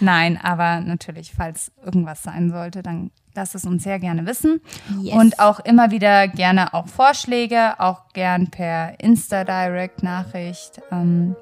Nein, 0.00 0.40
aber 0.42 0.80
natürlich, 0.80 1.32
falls 1.36 1.70
irgendwas 1.84 2.22
sein 2.22 2.50
sollte, 2.50 2.82
dann 2.82 3.12
lasst 3.34 3.54
es 3.54 3.64
uns 3.64 3.82
sehr 3.82 3.98
gerne 3.98 4.26
wissen. 4.26 4.60
Yes. 5.00 5.14
Und 5.14 5.38
auch 5.38 5.60
immer 5.60 5.90
wieder 5.90 6.28
gerne 6.28 6.74
auch 6.74 6.86
Vorschläge, 6.88 7.78
auch 7.78 8.08
gern 8.12 8.50
per 8.50 8.98
Insta-Direct-Nachricht. 9.00 10.80
Ähm, 10.90 11.36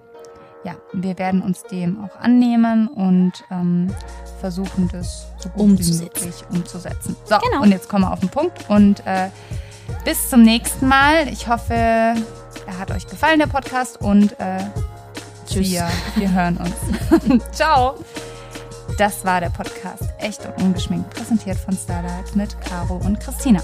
ja, 0.64 0.74
wir 0.93 1.18
werden 1.18 1.41
uns 1.41 1.62
dem 1.64 2.05
auch 2.05 2.20
annehmen 2.20 2.88
und 2.88 3.32
ähm, 3.51 3.88
versuchen, 4.41 4.88
das 4.93 5.26
so 5.38 5.49
gut 5.49 5.61
umzusetzen. 5.61 6.01
wie 6.01 6.05
möglich 6.05 6.45
umzusetzen. 6.51 7.16
So, 7.24 7.38
genau. 7.38 7.62
und 7.62 7.70
jetzt 7.70 7.88
kommen 7.88 8.05
wir 8.05 8.12
auf 8.12 8.20
den 8.20 8.28
Punkt 8.28 8.68
und 8.68 9.05
äh, 9.07 9.30
bis 10.05 10.28
zum 10.28 10.43
nächsten 10.43 10.86
Mal. 10.86 11.28
Ich 11.28 11.49
hoffe, 11.49 11.74
er 11.74 12.78
hat 12.78 12.91
euch 12.91 13.07
gefallen, 13.07 13.38
der 13.38 13.47
Podcast, 13.47 14.01
und 14.01 14.38
äh, 14.38 14.59
Tschüss. 15.51 15.70
Wir, 15.70 15.88
wir 16.16 16.32
hören 16.32 16.59
uns. 16.59 17.43
Ciao. 17.53 17.97
Das 18.99 19.24
war 19.24 19.41
der 19.41 19.51
Podcast 19.51 20.12
Echt 20.18 20.45
und 20.47 20.62
Ungeschminkt, 20.62 21.11
präsentiert 21.11 21.57
von 21.59 21.76
Starlight 21.76 22.34
mit 22.36 22.61
Caro 22.61 22.97
und 22.97 23.18
Christina. 23.20 23.62